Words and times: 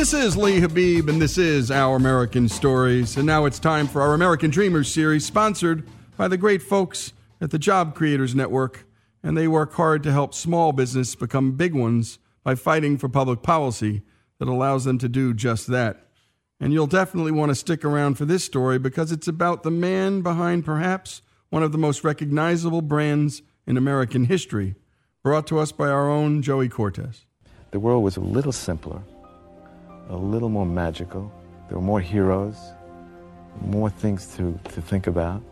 This 0.00 0.14
is 0.14 0.36
Lee 0.36 0.60
Habeeb, 0.60 1.08
and 1.08 1.20
this 1.20 1.38
is 1.38 1.70
Our 1.70 1.94
American 1.94 2.48
Stories. 2.48 3.16
And 3.16 3.26
now 3.26 3.44
it's 3.44 3.58
time 3.58 3.86
for 3.86 4.00
our 4.00 4.14
American 4.14 4.50
Dreamers 4.50 4.92
series, 4.92 5.26
sponsored 5.26 5.86
by 6.16 6.26
the 6.26 6.36
great 6.36 6.62
folks 6.62 7.12
at 7.40 7.50
the 7.50 7.58
Job 7.58 7.94
Creators 7.94 8.34
Network. 8.34 8.86
And 9.22 9.36
they 9.36 9.46
work 9.46 9.74
hard 9.74 10.02
to 10.04 10.12
help 10.12 10.34
small 10.34 10.72
business 10.72 11.14
become 11.14 11.52
big 11.52 11.74
ones 11.74 12.18
by 12.42 12.54
fighting 12.54 12.96
for 12.96 13.08
public 13.08 13.42
policy 13.42 14.02
that 14.38 14.48
allows 14.48 14.84
them 14.84 14.98
to 14.98 15.08
do 15.08 15.34
just 15.34 15.66
that. 15.66 16.09
And 16.60 16.74
you'll 16.74 16.86
definitely 16.86 17.32
want 17.32 17.48
to 17.48 17.54
stick 17.54 17.84
around 17.84 18.16
for 18.16 18.26
this 18.26 18.44
story 18.44 18.78
because 18.78 19.10
it's 19.12 19.26
about 19.26 19.62
the 19.62 19.70
man 19.70 20.20
behind 20.20 20.64
perhaps 20.64 21.22
one 21.48 21.62
of 21.62 21.72
the 21.72 21.78
most 21.78 22.04
recognizable 22.04 22.82
brands 22.82 23.42
in 23.66 23.76
American 23.76 24.24
history, 24.24 24.74
brought 25.22 25.46
to 25.46 25.58
us 25.58 25.72
by 25.72 25.88
our 25.88 26.08
own 26.08 26.42
Joey 26.42 26.68
Cortez. 26.68 27.24
The 27.70 27.80
world 27.80 28.04
was 28.04 28.16
a 28.16 28.20
little 28.20 28.52
simpler, 28.52 29.02
a 30.08 30.16
little 30.16 30.48
more 30.48 30.66
magical. 30.66 31.32
There 31.68 31.78
were 31.78 31.84
more 31.84 32.00
heroes, 32.00 32.56
more 33.60 33.90
things 33.90 34.34
to, 34.36 34.58
to 34.64 34.82
think 34.82 35.06
about. 35.06 35.42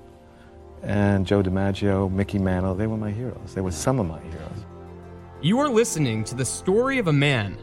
And 0.82 1.26
Joe 1.26 1.42
DiMaggio, 1.42 2.10
Mickey 2.10 2.38
Mantle, 2.38 2.74
they 2.74 2.86
were 2.86 2.96
my 2.96 3.10
heroes. 3.10 3.54
They 3.54 3.60
were 3.60 3.72
some 3.72 3.98
of 3.98 4.06
my 4.06 4.20
heroes. 4.20 4.64
You 5.40 5.58
are 5.60 5.68
listening 5.68 6.24
to 6.24 6.34
the 6.34 6.44
story 6.44 6.98
of 6.98 7.08
a 7.08 7.12
man 7.12 7.56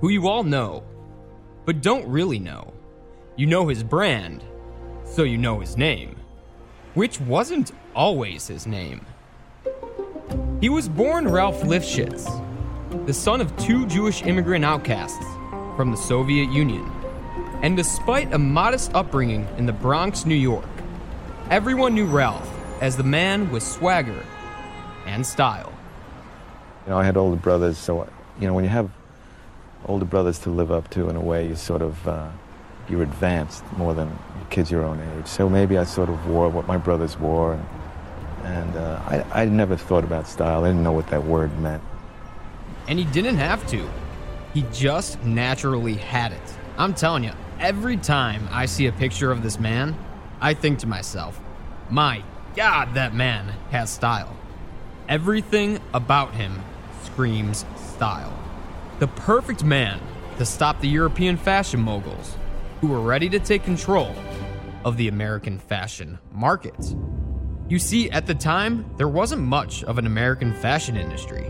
who 0.00 0.08
you 0.08 0.28
all 0.28 0.44
know, 0.44 0.82
but 1.64 1.80
don't 1.80 2.06
really 2.06 2.38
know. 2.38 2.72
You 3.34 3.46
know 3.46 3.68
his 3.68 3.82
brand, 3.82 4.44
so 5.06 5.22
you 5.22 5.38
know 5.38 5.60
his 5.60 5.78
name, 5.78 6.16
which 6.92 7.18
wasn't 7.22 7.72
always 7.96 8.46
his 8.46 8.66
name. 8.66 9.06
He 10.60 10.68
was 10.68 10.86
born 10.86 11.26
Ralph 11.26 11.62
Lifshitz, 11.62 12.26
the 13.06 13.14
son 13.14 13.40
of 13.40 13.56
two 13.56 13.86
Jewish 13.86 14.22
immigrant 14.24 14.66
outcasts 14.66 15.24
from 15.76 15.90
the 15.90 15.96
Soviet 15.96 16.52
Union. 16.52 16.86
And 17.62 17.74
despite 17.74 18.34
a 18.34 18.38
modest 18.38 18.94
upbringing 18.94 19.48
in 19.56 19.64
the 19.64 19.72
Bronx, 19.72 20.26
New 20.26 20.34
York, 20.34 20.68
everyone 21.48 21.94
knew 21.94 22.04
Ralph 22.04 22.50
as 22.82 22.98
the 22.98 23.02
man 23.02 23.50
with 23.50 23.62
swagger 23.62 24.26
and 25.06 25.26
style. 25.26 25.72
You 26.84 26.90
know, 26.90 26.98
I 26.98 27.04
had 27.04 27.16
older 27.16 27.36
brothers, 27.36 27.78
so, 27.78 28.06
you 28.38 28.46
know, 28.46 28.52
when 28.52 28.64
you 28.64 28.70
have 28.70 28.90
older 29.86 30.04
brothers 30.04 30.38
to 30.40 30.50
live 30.50 30.70
up 30.70 30.90
to, 30.90 31.08
in 31.08 31.16
a 31.16 31.20
way, 31.20 31.48
you 31.48 31.56
sort 31.56 31.80
of, 31.80 32.06
uh, 32.06 32.28
you're 32.88 33.02
advanced 33.02 33.64
more 33.76 33.94
than 33.94 34.16
kids 34.50 34.70
your 34.70 34.84
own 34.84 35.00
age. 35.00 35.26
So 35.26 35.48
maybe 35.48 35.78
I 35.78 35.84
sort 35.84 36.08
of 36.08 36.26
wore 36.26 36.48
what 36.48 36.66
my 36.66 36.76
brothers 36.76 37.18
wore, 37.18 37.54
and, 37.54 37.66
and 38.44 38.76
uh, 38.76 39.00
I, 39.06 39.42
I 39.42 39.44
never 39.46 39.76
thought 39.76 40.04
about 40.04 40.26
style. 40.28 40.64
I 40.64 40.68
didn't 40.68 40.82
know 40.82 40.92
what 40.92 41.08
that 41.08 41.24
word 41.24 41.58
meant. 41.60 41.82
And 42.88 42.98
he 42.98 43.04
didn't 43.06 43.36
have 43.36 43.66
to. 43.68 43.88
He 44.52 44.64
just 44.72 45.22
naturally 45.22 45.94
had 45.94 46.32
it. 46.32 46.54
I'm 46.76 46.94
telling 46.94 47.24
you, 47.24 47.32
every 47.58 47.96
time 47.96 48.46
I 48.50 48.66
see 48.66 48.86
a 48.86 48.92
picture 48.92 49.30
of 49.30 49.42
this 49.42 49.58
man, 49.58 49.96
I 50.40 50.54
think 50.54 50.80
to 50.80 50.86
myself, 50.86 51.40
my 51.88 52.22
God, 52.56 52.94
that 52.94 53.14
man 53.14 53.48
has 53.70 53.90
style. 53.90 54.36
Everything 55.08 55.80
about 55.94 56.34
him 56.34 56.62
screams 57.04 57.64
style. 57.76 58.32
The 58.98 59.08
perfect 59.08 59.64
man 59.64 60.00
to 60.38 60.44
stop 60.44 60.80
the 60.80 60.88
European 60.88 61.36
fashion 61.36 61.80
moguls 61.80 62.36
who 62.82 62.88
were 62.88 63.00
ready 63.00 63.28
to 63.28 63.38
take 63.38 63.62
control 63.62 64.12
of 64.84 64.96
the 64.96 65.06
American 65.06 65.56
fashion 65.56 66.18
market. 66.32 66.96
You 67.68 67.78
see, 67.78 68.10
at 68.10 68.26
the 68.26 68.34
time, 68.34 68.84
there 68.96 69.06
wasn't 69.06 69.42
much 69.42 69.84
of 69.84 69.98
an 69.98 70.06
American 70.06 70.52
fashion 70.52 70.96
industry. 70.96 71.46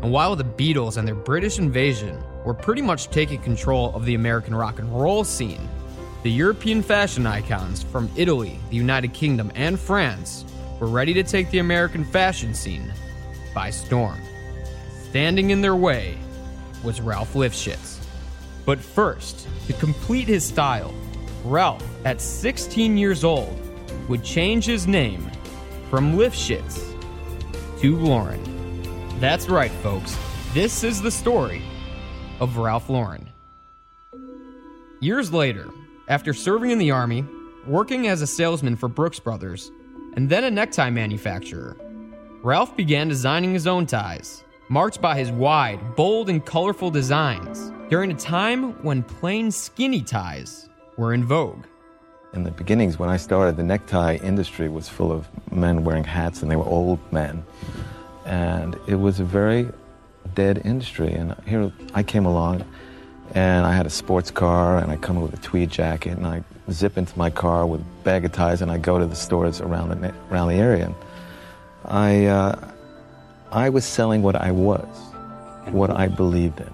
And 0.00 0.10
while 0.10 0.34
the 0.34 0.42
Beatles 0.42 0.96
and 0.96 1.06
their 1.06 1.14
British 1.14 1.58
invasion 1.58 2.18
were 2.46 2.54
pretty 2.54 2.80
much 2.80 3.10
taking 3.10 3.42
control 3.42 3.94
of 3.94 4.06
the 4.06 4.14
American 4.14 4.54
rock 4.54 4.78
and 4.78 4.90
roll 4.90 5.22
scene, 5.22 5.68
the 6.22 6.30
European 6.30 6.82
fashion 6.82 7.26
icons 7.26 7.82
from 7.82 8.10
Italy, 8.16 8.58
the 8.70 8.76
United 8.76 9.12
Kingdom, 9.12 9.52
and 9.54 9.78
France 9.78 10.46
were 10.80 10.88
ready 10.88 11.12
to 11.12 11.22
take 11.22 11.50
the 11.50 11.58
American 11.58 12.06
fashion 12.06 12.54
scene 12.54 12.90
by 13.54 13.68
storm. 13.68 14.18
Standing 15.10 15.50
in 15.50 15.60
their 15.60 15.76
way 15.76 16.16
was 16.82 17.02
Ralph 17.02 17.34
Lifshitz. 17.34 17.99
But 18.64 18.78
first, 18.78 19.48
to 19.66 19.72
complete 19.74 20.28
his 20.28 20.44
style, 20.44 20.94
Ralph, 21.44 21.84
at 22.04 22.20
16 22.20 22.96
years 22.96 23.24
old, 23.24 23.58
would 24.08 24.22
change 24.22 24.66
his 24.66 24.86
name 24.86 25.30
from 25.88 26.16
Lifshitz 26.16 26.94
to 27.80 27.96
Lauren. 27.96 28.40
That's 29.20 29.48
right, 29.48 29.70
folks. 29.82 30.16
This 30.52 30.84
is 30.84 31.00
the 31.00 31.10
story 31.10 31.62
of 32.40 32.56
Ralph 32.56 32.88
Lauren. 32.88 33.28
Years 35.00 35.32
later, 35.32 35.68
after 36.08 36.34
serving 36.34 36.70
in 36.70 36.78
the 36.78 36.90
Army, 36.90 37.24
working 37.66 38.08
as 38.08 38.20
a 38.20 38.26
salesman 38.26 38.76
for 38.76 38.88
Brooks 38.88 39.20
Brothers, 39.20 39.70
and 40.14 40.28
then 40.28 40.44
a 40.44 40.50
necktie 40.50 40.90
manufacturer, 40.90 41.76
Ralph 42.42 42.76
began 42.76 43.08
designing 43.08 43.52
his 43.52 43.66
own 43.66 43.86
ties, 43.86 44.44
marked 44.70 45.00
by 45.00 45.18
his 45.18 45.32
wide, 45.32 45.96
bold, 45.96 46.30
and 46.30 46.46
colorful 46.46 46.92
designs, 46.92 47.72
during 47.88 48.12
a 48.12 48.14
time 48.14 48.72
when 48.84 49.02
plain 49.02 49.50
skinny 49.50 50.00
ties 50.00 50.68
were 50.96 51.12
in 51.12 51.24
vogue. 51.24 51.64
In 52.34 52.44
the 52.44 52.52
beginnings, 52.52 52.96
when 52.96 53.08
I 53.10 53.16
started, 53.16 53.56
the 53.56 53.64
necktie 53.64 54.14
industry 54.22 54.68
was 54.68 54.88
full 54.88 55.10
of 55.10 55.26
men 55.50 55.82
wearing 55.82 56.04
hats, 56.04 56.40
and 56.40 56.48
they 56.48 56.54
were 56.54 56.64
old 56.64 57.00
men. 57.12 57.44
And 58.24 58.78
it 58.86 58.94
was 58.94 59.18
a 59.18 59.24
very 59.24 59.68
dead 60.36 60.62
industry. 60.64 61.12
And 61.12 61.34
here 61.48 61.72
I 61.92 62.04
came 62.04 62.24
along, 62.24 62.64
and 63.34 63.66
I 63.66 63.74
had 63.74 63.86
a 63.86 63.90
sports 63.90 64.30
car, 64.30 64.78
and 64.78 64.92
I 64.92 64.96
come 64.96 65.20
with 65.20 65.34
a 65.34 65.38
tweed 65.38 65.70
jacket, 65.70 66.16
and 66.16 66.24
I 66.24 66.44
zip 66.70 66.96
into 66.96 67.18
my 67.18 67.30
car 67.30 67.66
with 67.66 67.80
a 67.80 68.04
bag 68.04 68.24
of 68.24 68.30
ties, 68.30 68.62
and 68.62 68.70
I 68.70 68.78
go 68.78 69.00
to 69.00 69.06
the 69.06 69.16
stores 69.16 69.60
around 69.60 69.88
the, 69.88 70.14
around 70.30 70.46
the 70.46 70.60
area. 70.60 70.94
I, 71.86 72.26
uh, 72.26 72.69
I 73.52 73.68
was 73.68 73.84
selling 73.84 74.22
what 74.22 74.36
I 74.36 74.50
was, 74.52 74.86
what 75.70 75.90
I 75.90 76.08
believed 76.08 76.60
in. 76.60 76.70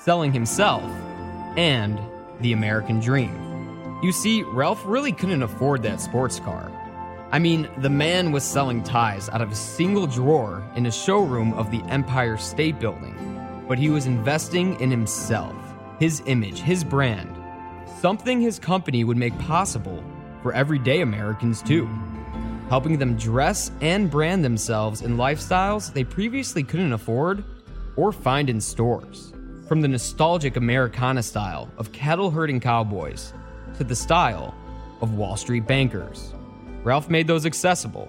selling 0.00 0.32
himself 0.32 0.82
and 1.56 1.98
the 2.40 2.52
American 2.52 2.98
dream. 2.98 4.00
You 4.02 4.10
see, 4.10 4.42
Ralph 4.42 4.82
really 4.84 5.12
couldn't 5.12 5.42
afford 5.44 5.82
that 5.84 6.00
sports 6.00 6.40
car. 6.40 6.70
I 7.30 7.38
mean, 7.38 7.68
the 7.78 7.88
man 7.90 8.32
was 8.32 8.42
selling 8.42 8.82
ties 8.82 9.28
out 9.28 9.40
of 9.40 9.52
a 9.52 9.54
single 9.54 10.06
drawer 10.08 10.62
in 10.74 10.86
a 10.86 10.90
showroom 10.92 11.54
of 11.54 11.70
the 11.70 11.82
Empire 11.84 12.36
State 12.36 12.80
Building, 12.80 13.14
but 13.68 13.78
he 13.78 13.90
was 13.90 14.06
investing 14.06 14.78
in 14.80 14.90
himself, 14.90 15.54
his 16.00 16.20
image, 16.26 16.58
his 16.58 16.82
brand, 16.82 17.36
something 18.00 18.40
his 18.40 18.58
company 18.58 19.04
would 19.04 19.16
make 19.16 19.38
possible 19.38 20.02
for 20.42 20.52
everyday 20.52 21.00
Americans 21.00 21.62
too, 21.62 21.88
helping 22.72 22.96
them 22.96 23.18
dress 23.18 23.70
and 23.82 24.10
brand 24.10 24.42
themselves 24.42 25.02
in 25.02 25.18
lifestyles 25.18 25.92
they 25.92 26.02
previously 26.02 26.62
couldn't 26.62 26.94
afford 26.94 27.44
or 27.96 28.10
find 28.10 28.48
in 28.48 28.58
stores. 28.58 29.34
From 29.68 29.82
the 29.82 29.88
nostalgic 29.88 30.56
Americana 30.56 31.22
style 31.22 31.70
of 31.76 31.92
cattle 31.92 32.30
herding 32.30 32.60
cowboys 32.60 33.34
to 33.76 33.84
the 33.84 33.94
style 33.94 34.54
of 35.02 35.18
Wall 35.18 35.36
Street 35.36 35.66
bankers, 35.66 36.32
Ralph 36.82 37.10
made 37.10 37.26
those 37.26 37.44
accessible 37.44 38.08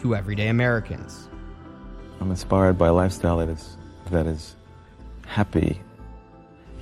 to 0.00 0.14
everyday 0.14 0.48
Americans. 0.48 1.30
I'm 2.20 2.30
inspired 2.30 2.76
by 2.76 2.88
a 2.88 2.92
lifestyle 2.92 3.38
that 3.38 3.48
is, 3.48 3.78
that 4.10 4.26
is 4.26 4.54
happy. 5.24 5.80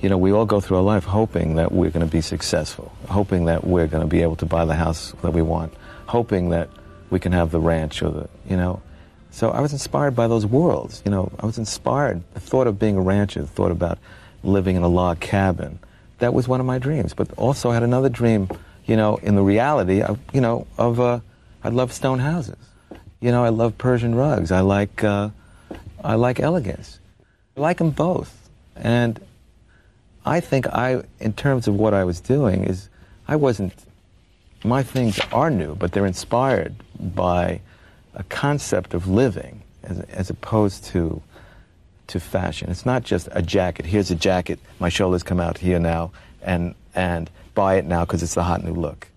You 0.01 0.09
know, 0.09 0.17
we 0.17 0.33
all 0.33 0.45
go 0.45 0.59
through 0.59 0.75
our 0.75 0.83
life 0.83 1.05
hoping 1.05 1.55
that 1.55 1.71
we're 1.71 1.89
going 1.89 2.05
to 2.05 2.11
be 2.11 2.19
successful, 2.19 2.91
hoping 3.07 3.45
that 3.45 3.65
we're 3.65 3.87
going 3.87 4.03
to 4.03 4.09
be 4.09 4.21
able 4.23 4.35
to 4.35 4.45
buy 4.45 4.65
the 4.65 4.75
house 4.75 5.13
that 5.21 5.31
we 5.31 5.41
want, 5.41 5.73
hoping 6.05 6.49
that 6.49 6.67
we 7.13 7.19
can 7.19 7.31
have 7.31 7.51
the 7.51 7.59
ranch 7.59 8.01
or 8.01 8.09
the, 8.09 8.29
you 8.49 8.57
know. 8.57 8.81
So 9.29 9.51
I 9.51 9.61
was 9.61 9.71
inspired 9.71 10.15
by 10.15 10.27
those 10.27 10.45
worlds. 10.45 11.01
You 11.05 11.11
know, 11.11 11.31
I 11.39 11.45
was 11.45 11.57
inspired. 11.57 12.23
The 12.33 12.39
thought 12.39 12.67
of 12.67 12.77
being 12.79 12.97
a 12.97 13.01
rancher, 13.01 13.41
the 13.41 13.47
thought 13.47 13.71
about 13.71 13.99
living 14.43 14.75
in 14.75 14.83
a 14.83 14.87
log 14.87 15.19
cabin, 15.19 15.79
that 16.17 16.33
was 16.33 16.47
one 16.47 16.59
of 16.59 16.65
my 16.65 16.79
dreams. 16.79 17.13
But 17.13 17.31
also 17.37 17.69
I 17.69 17.75
had 17.75 17.83
another 17.83 18.09
dream, 18.09 18.49
you 18.85 18.97
know, 18.97 19.17
in 19.17 19.35
the 19.35 19.43
reality, 19.43 20.01
of, 20.01 20.19
you 20.33 20.41
know, 20.41 20.67
of, 20.77 20.99
uh, 20.99 21.19
I 21.63 21.69
love 21.69 21.93
stone 21.93 22.19
houses. 22.19 22.57
You 23.21 23.31
know, 23.31 23.45
I 23.45 23.49
love 23.49 23.77
Persian 23.77 24.15
rugs. 24.15 24.51
I 24.51 24.61
like, 24.61 25.03
uh, 25.03 25.29
I 26.03 26.15
like 26.15 26.39
elegance. 26.39 26.99
I 27.55 27.61
like 27.61 27.77
them 27.77 27.91
both. 27.91 28.49
And 28.75 29.19
I 30.25 30.39
think 30.39 30.67
I, 30.67 31.03
in 31.19 31.33
terms 31.33 31.67
of 31.67 31.75
what 31.75 31.93
I 31.93 32.03
was 32.03 32.19
doing, 32.19 32.63
is 32.65 32.89
I 33.27 33.35
wasn't, 33.35 33.73
my 34.63 34.83
things 34.83 35.19
are 35.31 35.49
new, 35.49 35.75
but 35.75 35.91
they're 35.91 36.05
inspired 36.05 36.75
by 36.99 37.61
a 38.15 38.23
concept 38.23 38.93
of 38.93 39.07
living 39.07 39.61
as, 39.83 39.99
as 40.01 40.29
opposed 40.29 40.85
to, 40.85 41.21
to 42.07 42.19
fashion. 42.19 42.69
It's 42.69 42.85
not 42.85 43.03
just 43.03 43.27
a 43.31 43.41
jacket. 43.41 43.85
Here's 43.85 44.11
a 44.11 44.15
jacket, 44.15 44.59
my 44.79 44.89
shoulders 44.89 45.23
come 45.23 45.39
out 45.39 45.57
here 45.57 45.79
now, 45.79 46.11
and, 46.41 46.75
and 46.95 47.29
buy 47.55 47.75
it 47.75 47.85
now 47.85 48.05
because 48.05 48.23
it's 48.23 48.35
the 48.35 48.43
hot 48.43 48.63
new 48.63 48.73
look. 48.73 49.07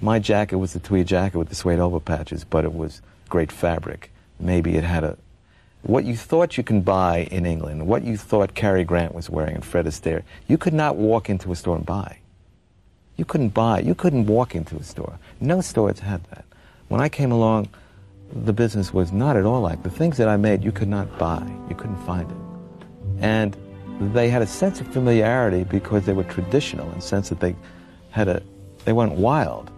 My 0.00 0.18
jacket 0.18 0.56
was 0.56 0.72
the 0.72 0.80
tweed 0.80 1.06
jacket 1.06 1.38
with 1.38 1.48
the 1.48 1.54
suede 1.54 1.78
elbow 1.78 2.00
patches, 2.00 2.44
but 2.44 2.64
it 2.64 2.74
was 2.74 3.02
great 3.28 3.50
fabric. 3.50 4.10
Maybe 4.38 4.76
it 4.76 4.84
had 4.84 5.04
a 5.04 5.18
what 5.82 6.04
you 6.04 6.16
thought 6.16 6.56
you 6.56 6.64
can 6.64 6.80
buy 6.80 7.28
in 7.30 7.46
England, 7.46 7.86
what 7.86 8.02
you 8.02 8.16
thought 8.16 8.54
Cary 8.54 8.84
Grant 8.84 9.14
was 9.14 9.30
wearing 9.30 9.54
and 9.54 9.64
Fred 9.64 9.86
Astaire, 9.86 10.22
you 10.48 10.58
could 10.58 10.74
not 10.74 10.96
walk 10.96 11.30
into 11.30 11.52
a 11.52 11.56
store 11.56 11.76
and 11.76 11.86
buy. 11.86 12.18
You 13.18 13.24
couldn't 13.24 13.50
buy, 13.50 13.80
you 13.80 13.96
couldn't 13.96 14.26
walk 14.26 14.54
into 14.54 14.76
a 14.76 14.82
store. 14.82 15.18
No 15.40 15.60
stores 15.60 15.98
had 15.98 16.22
that. 16.30 16.44
When 16.86 17.00
I 17.00 17.08
came 17.08 17.32
along, 17.32 17.68
the 18.32 18.52
business 18.52 18.94
was 18.94 19.10
not 19.10 19.36
at 19.36 19.44
all 19.44 19.60
like 19.60 19.82
the 19.82 19.90
things 19.90 20.16
that 20.18 20.28
I 20.28 20.36
made 20.36 20.62
you 20.62 20.70
could 20.70 20.88
not 20.88 21.18
buy. 21.18 21.44
You 21.68 21.74
couldn't 21.74 22.02
find 22.06 22.30
it. 22.30 22.36
And 23.20 23.56
they 24.14 24.28
had 24.28 24.40
a 24.40 24.46
sense 24.46 24.80
of 24.80 24.86
familiarity 24.88 25.64
because 25.64 26.06
they 26.06 26.12
were 26.12 26.24
traditional 26.24 26.88
in 26.90 26.94
the 26.96 27.00
sense 27.00 27.28
that 27.30 27.40
they 27.40 27.56
had 28.10 28.28
a 28.28 28.40
they 28.84 28.92
weren't 28.92 29.14
wild. 29.14 29.72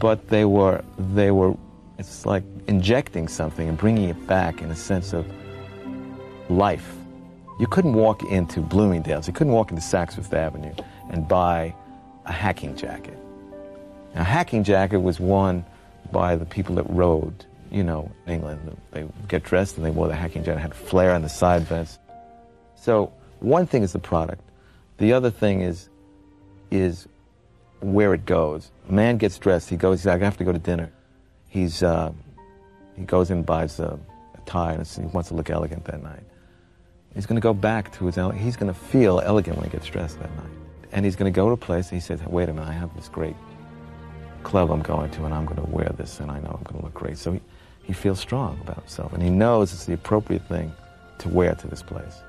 But 0.00 0.28
they 0.28 0.46
were 0.46 0.82
they 0.98 1.30
were 1.30 1.54
it's 1.98 2.24
like 2.24 2.42
injecting 2.68 3.28
something 3.28 3.68
and 3.68 3.76
bringing 3.76 4.08
it 4.08 4.26
back 4.26 4.62
in 4.62 4.70
a 4.70 4.76
sense 4.76 5.12
of 5.12 5.26
life. 6.48 6.94
You 7.60 7.66
couldn't 7.66 7.92
walk 7.92 8.22
into 8.24 8.60
Bloomingdale's, 8.60 9.26
you 9.26 9.34
couldn't 9.34 9.52
walk 9.52 9.70
into 9.70 9.82
Saks 9.82 10.14
Fifth 10.14 10.32
Avenue 10.32 10.74
and 11.10 11.28
buy 11.28 11.74
a 12.26 12.32
hacking 12.32 12.76
jacket. 12.76 13.18
A 14.14 14.24
hacking 14.24 14.64
jacket 14.64 14.98
was 14.98 15.18
worn 15.18 15.64
by 16.12 16.36
the 16.36 16.44
people 16.46 16.76
that 16.76 16.88
rode, 16.88 17.44
you 17.70 17.82
know, 17.82 18.10
in 18.26 18.34
England. 18.34 18.76
They 18.92 19.06
get 19.28 19.42
dressed 19.42 19.76
and 19.76 19.84
they 19.84 19.90
wore 19.90 20.08
the 20.08 20.14
hacking 20.14 20.44
jacket, 20.44 20.60
had 20.60 20.74
flare 20.74 21.12
on 21.14 21.22
the 21.22 21.28
side 21.28 21.62
vents. 21.62 21.98
So 22.76 23.12
one 23.40 23.66
thing 23.66 23.82
is 23.82 23.92
the 23.92 23.98
product. 23.98 24.42
The 24.98 25.12
other 25.12 25.30
thing 25.30 25.62
is, 25.62 25.88
is 26.70 27.08
where 27.80 28.14
it 28.14 28.24
goes. 28.24 28.70
A 28.88 28.92
man 28.92 29.18
gets 29.18 29.38
dressed, 29.38 29.68
he 29.68 29.76
goes, 29.76 30.00
he's 30.00 30.06
like, 30.06 30.22
I 30.22 30.24
have 30.24 30.36
to 30.38 30.44
go 30.44 30.52
to 30.52 30.58
dinner. 30.58 30.92
He's, 31.48 31.82
uh, 31.82 32.12
he 32.96 33.04
goes 33.04 33.30
and 33.30 33.44
buys 33.44 33.80
a, 33.80 33.98
a 34.34 34.40
tie 34.46 34.72
and 34.74 34.86
he 34.86 35.02
wants 35.02 35.28
to 35.30 35.34
look 35.34 35.50
elegant 35.50 35.84
that 35.86 36.02
night. 36.02 36.22
He's 37.14 37.26
going 37.26 37.36
to 37.36 37.42
go 37.42 37.54
back 37.54 37.92
to 37.98 38.06
his, 38.06 38.16
he's 38.40 38.56
going 38.56 38.72
to 38.72 38.78
feel 38.78 39.20
elegant 39.20 39.56
when 39.56 39.64
he 39.64 39.70
gets 39.70 39.86
dressed 39.86 40.18
that 40.20 40.34
night. 40.36 40.63
And 40.94 41.04
he's 41.04 41.16
going 41.16 41.30
to 41.30 41.36
go 41.36 41.48
to 41.48 41.52
a 41.52 41.56
place 41.56 41.90
and 41.90 42.00
he 42.00 42.06
says, 42.06 42.22
wait 42.22 42.48
a 42.48 42.52
minute, 42.54 42.68
I 42.68 42.72
have 42.72 42.94
this 42.94 43.08
great 43.08 43.36
club 44.44 44.70
I'm 44.70 44.82
going 44.82 45.10
to 45.10 45.24
and 45.24 45.34
I'm 45.34 45.44
going 45.44 45.60
to 45.60 45.70
wear 45.70 45.92
this 45.98 46.20
and 46.20 46.30
I 46.30 46.38
know 46.38 46.56
I'm 46.56 46.62
going 46.62 46.78
to 46.78 46.84
look 46.84 46.94
great. 46.94 47.18
So 47.18 47.32
he, 47.32 47.40
he 47.82 47.92
feels 47.92 48.20
strong 48.20 48.58
about 48.62 48.76
himself 48.76 49.12
and 49.12 49.22
he 49.22 49.28
knows 49.28 49.72
it's 49.72 49.86
the 49.86 49.94
appropriate 49.94 50.46
thing 50.46 50.72
to 51.18 51.28
wear 51.28 51.54
to 51.56 51.66
this 51.66 51.82
place. 51.82 52.22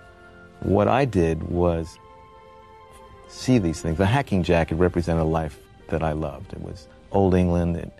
What 0.62 0.88
I 0.88 1.06
did 1.06 1.44
was 1.44 2.00
see 3.28 3.60
these 3.60 3.82
things. 3.82 3.98
The 3.98 4.06
hacking 4.06 4.42
jacket 4.44 4.76
represented 4.76 5.22
a 5.22 5.28
life 5.28 5.60
that 5.90 6.02
I 6.02 6.14
loved. 6.14 6.54
It 6.54 6.62
was 6.62 6.88
old 7.12 7.36
England. 7.36 7.78
It, 7.78 7.92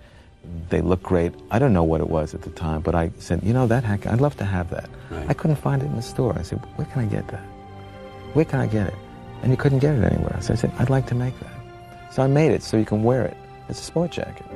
they 0.70 0.82
looked 0.82 1.04
great. 1.04 1.34
I 1.52 1.60
don't 1.60 1.74
know 1.74 1.84
what 1.84 2.02
it 2.02 2.10
was 2.10 2.34
at 2.34 2.42
the 2.42 2.52
time, 2.52 2.82
but 2.82 2.96
I 2.96 3.12
said, 3.20 3.44
you 3.44 3.54
know, 3.54 3.68
that 3.68 3.84
hack, 3.84 4.08
I'd 4.08 4.22
love 4.22 4.38
to 4.38 4.46
have 4.46 4.70
that. 4.72 4.90
Right. 5.12 5.30
I 5.30 5.34
couldn't 5.34 5.58
find 5.58 5.82
it 5.82 5.86
in 5.86 5.96
the 5.96 6.02
store. 6.02 6.36
I 6.38 6.42
said, 6.42 6.60
where 6.76 6.88
can 6.88 7.04
I 7.04 7.06
get 7.06 7.28
that? 7.28 7.44
Where 8.34 8.46
can 8.46 8.60
I 8.60 8.68
get 8.68 8.88
it? 8.88 8.96
And 9.46 9.54
you 9.54 9.58
couldn't 9.58 9.78
get 9.78 9.94
it 9.94 10.04
anywhere. 10.04 10.42
So 10.42 10.54
I 10.54 10.56
said, 10.56 10.72
I'd 10.80 10.90
like 10.90 11.06
to 11.06 11.14
make 11.14 11.40
that. 11.40 12.12
So 12.12 12.24
I 12.24 12.28
made 12.28 12.52
it 12.52 12.64
so 12.64 12.78
you 12.78 12.84
can 12.84 13.04
wear 13.04 13.24
it. 13.24 13.38
It's 13.70 13.80
a 13.80 13.84
sport 13.84 14.10
jacket. 14.10 14.48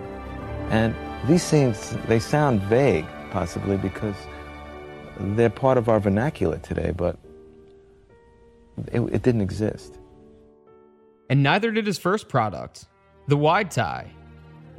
And 0.71 0.95
these 1.27 1.47
things, 1.47 1.95
they 2.07 2.17
sound 2.17 2.59
vague, 2.63 3.05
possibly, 3.29 3.77
because 3.77 4.15
they're 5.19 5.51
part 5.51 5.77
of 5.77 5.89
our 5.89 5.99
vernacular 5.99 6.57
today, 6.57 6.91
but 6.97 7.19
it, 8.91 9.01
it 9.01 9.21
didn't 9.21 9.41
exist. 9.41 9.99
And 11.29 11.43
neither 11.43 11.69
did 11.69 11.85
his 11.85 11.99
first 11.99 12.27
product, 12.27 12.85
the 13.27 13.37
wide 13.37 13.69
tie. 13.69 14.09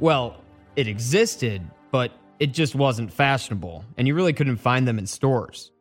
Well, 0.01 0.41
it 0.75 0.89
existed, 0.89 1.61
but 1.89 2.11
it 2.37 2.53
just 2.53 2.75
wasn't 2.75 3.13
fashionable, 3.13 3.85
and 3.95 4.09
you 4.09 4.13
really 4.13 4.33
couldn't 4.33 4.57
find 4.57 4.85
them 4.85 4.99
in 4.99 5.07
stores. 5.07 5.71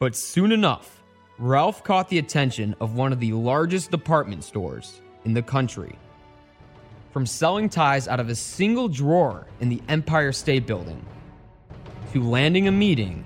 But 0.00 0.16
soon 0.16 0.50
enough, 0.50 0.97
Ralph 1.40 1.84
caught 1.84 2.08
the 2.08 2.18
attention 2.18 2.74
of 2.80 2.94
one 2.94 3.12
of 3.12 3.20
the 3.20 3.32
largest 3.32 3.92
department 3.92 4.42
stores 4.42 5.00
in 5.24 5.34
the 5.34 5.42
country. 5.42 5.96
From 7.12 7.26
selling 7.26 7.68
ties 7.68 8.08
out 8.08 8.18
of 8.18 8.28
a 8.28 8.34
single 8.34 8.88
drawer 8.88 9.46
in 9.60 9.68
the 9.68 9.80
Empire 9.88 10.32
State 10.32 10.66
Building 10.66 11.00
to 12.12 12.24
landing 12.24 12.66
a 12.66 12.72
meeting 12.72 13.24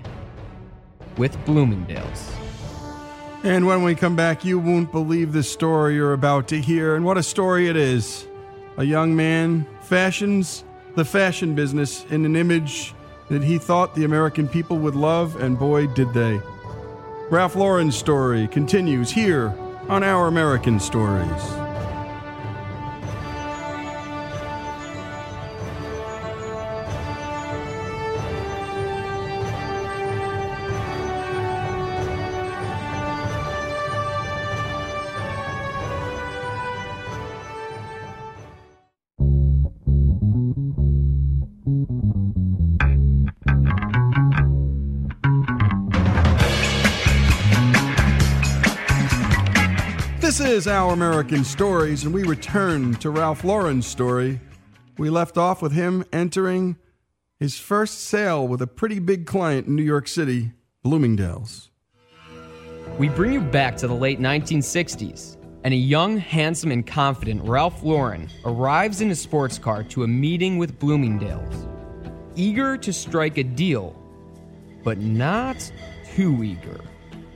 with 1.17 1.43
Bloomingdale's. 1.45 2.31
And 3.43 3.65
when 3.65 3.81
we 3.81 3.95
come 3.95 4.15
back, 4.15 4.45
you 4.45 4.59
won't 4.59 4.91
believe 4.91 5.33
the 5.33 5.41
story 5.41 5.95
you're 5.95 6.13
about 6.13 6.47
to 6.49 6.61
hear, 6.61 6.95
and 6.95 7.03
what 7.03 7.17
a 7.17 7.23
story 7.23 7.67
it 7.67 7.75
is. 7.75 8.27
A 8.77 8.83
young 8.83 9.15
man 9.15 9.65
fashions 9.81 10.63
the 10.95 11.03
fashion 11.03 11.55
business 11.55 12.05
in 12.11 12.25
an 12.25 12.35
image 12.35 12.93
that 13.29 13.43
he 13.43 13.57
thought 13.57 13.95
the 13.95 14.03
American 14.03 14.47
people 14.47 14.77
would 14.77 14.95
love, 14.95 15.35
and 15.41 15.57
boy, 15.57 15.87
did 15.87 16.13
they. 16.13 16.39
Ralph 17.29 17.55
Lauren's 17.55 17.95
story 17.95 18.47
continues 18.47 19.09
here 19.09 19.55
on 19.87 20.03
Our 20.03 20.27
American 20.27 20.79
Stories. 20.79 21.62
Is 50.53 50.67
Our 50.67 50.93
American 50.93 51.43
Stories, 51.43 52.03
and 52.03 52.13
we 52.13 52.21
return 52.21 52.93
to 52.97 53.09
Ralph 53.09 53.43
Lauren's 53.43 53.87
story. 53.87 54.39
We 54.99 55.09
left 55.09 55.35
off 55.35 55.63
with 55.63 55.71
him 55.71 56.05
entering 56.13 56.75
his 57.39 57.57
first 57.57 58.01
sale 58.01 58.47
with 58.47 58.61
a 58.61 58.67
pretty 58.67 58.99
big 58.99 59.25
client 59.25 59.65
in 59.65 59.75
New 59.75 59.83
York 59.83 60.07
City, 60.07 60.51
Bloomingdale's. 60.83 61.71
We 62.99 63.09
bring 63.09 63.33
you 63.33 63.41
back 63.41 63.77
to 63.77 63.87
the 63.87 63.95
late 63.95 64.19
1960s, 64.19 65.37
and 65.63 65.73
a 65.73 65.77
young, 65.77 66.17
handsome, 66.17 66.71
and 66.71 66.85
confident 66.85 67.41
Ralph 67.41 67.81
Lauren 67.81 68.29
arrives 68.45 69.01
in 69.01 69.09
a 69.09 69.15
sports 69.15 69.57
car 69.57 69.81
to 69.85 70.03
a 70.03 70.07
meeting 70.07 70.59
with 70.59 70.77
Bloomingdale's, 70.77 71.67
eager 72.35 72.77
to 72.77 72.93
strike 72.93 73.39
a 73.39 73.43
deal, 73.43 73.99
but 74.83 74.99
not 74.99 75.71
too 76.13 76.43
eager. 76.43 76.79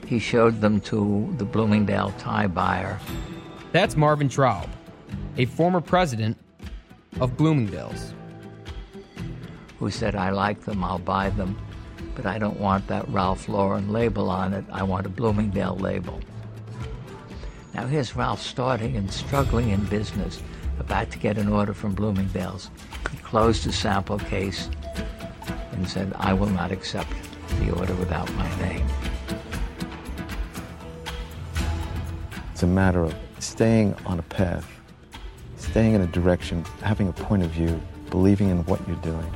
He 0.08 0.20
showed 0.20 0.62
them 0.62 0.80
to 0.82 1.34
the 1.38 1.44
Bloomingdale 1.44 2.14
tie 2.18 2.48
buyer. 2.48 2.98
That's 3.74 3.98
Marvin 3.98 4.30
Traub, 4.30 4.70
a 5.36 5.44
former 5.44 5.82
president 5.82 6.38
of 7.20 7.36
Bloomingdale's. 7.36 8.14
Who 9.80 9.92
said, 9.92 10.16
I 10.16 10.30
like 10.30 10.62
them, 10.62 10.82
I'll 10.82 10.98
buy 10.98 11.30
them, 11.30 11.60
but 12.16 12.26
I 12.26 12.40
don't 12.40 12.58
want 12.58 12.88
that 12.88 13.08
Ralph 13.10 13.50
Lauren 13.50 13.92
label 13.92 14.30
on 14.30 14.54
it. 14.54 14.64
I 14.72 14.82
want 14.84 15.06
a 15.06 15.10
Bloomingdale 15.10 15.76
label. 15.76 16.22
Now 17.74 17.86
here's 17.86 18.16
Ralph 18.16 18.42
starting 18.42 18.96
and 18.96 19.12
struggling 19.12 19.70
in 19.72 19.84
business, 19.86 20.42
about 20.80 21.12
to 21.12 21.20
get 21.20 21.38
an 21.38 21.50
order 21.50 21.74
from 21.74 21.94
Bloomingdale's. 21.94 22.72
He 23.12 23.18
closed 23.18 23.66
his 23.66 23.76
sample 23.76 24.20
case 24.20 24.70
and 25.74 25.88
said, 25.88 26.14
I 26.16 26.32
will 26.32 26.50
not 26.50 26.72
accept 26.72 27.12
the 27.60 27.72
order 27.72 27.94
without 27.96 28.32
my 28.36 28.50
name. 28.62 28.88
It's 32.58 32.64
a 32.64 32.66
matter 32.66 33.04
of 33.04 33.14
staying 33.38 33.94
on 34.08 34.18
a 34.18 34.24
path, 34.24 34.68
staying 35.58 35.94
in 35.94 36.02
a 36.02 36.08
direction, 36.08 36.66
having 36.82 37.08
a 37.08 37.14
point 37.14 37.44
of 37.44 37.52
view, 37.52 37.80
believing 38.10 38.50
in 38.50 38.66
what 38.66 38.82
you're 38.88 38.98
doing, 38.98 39.32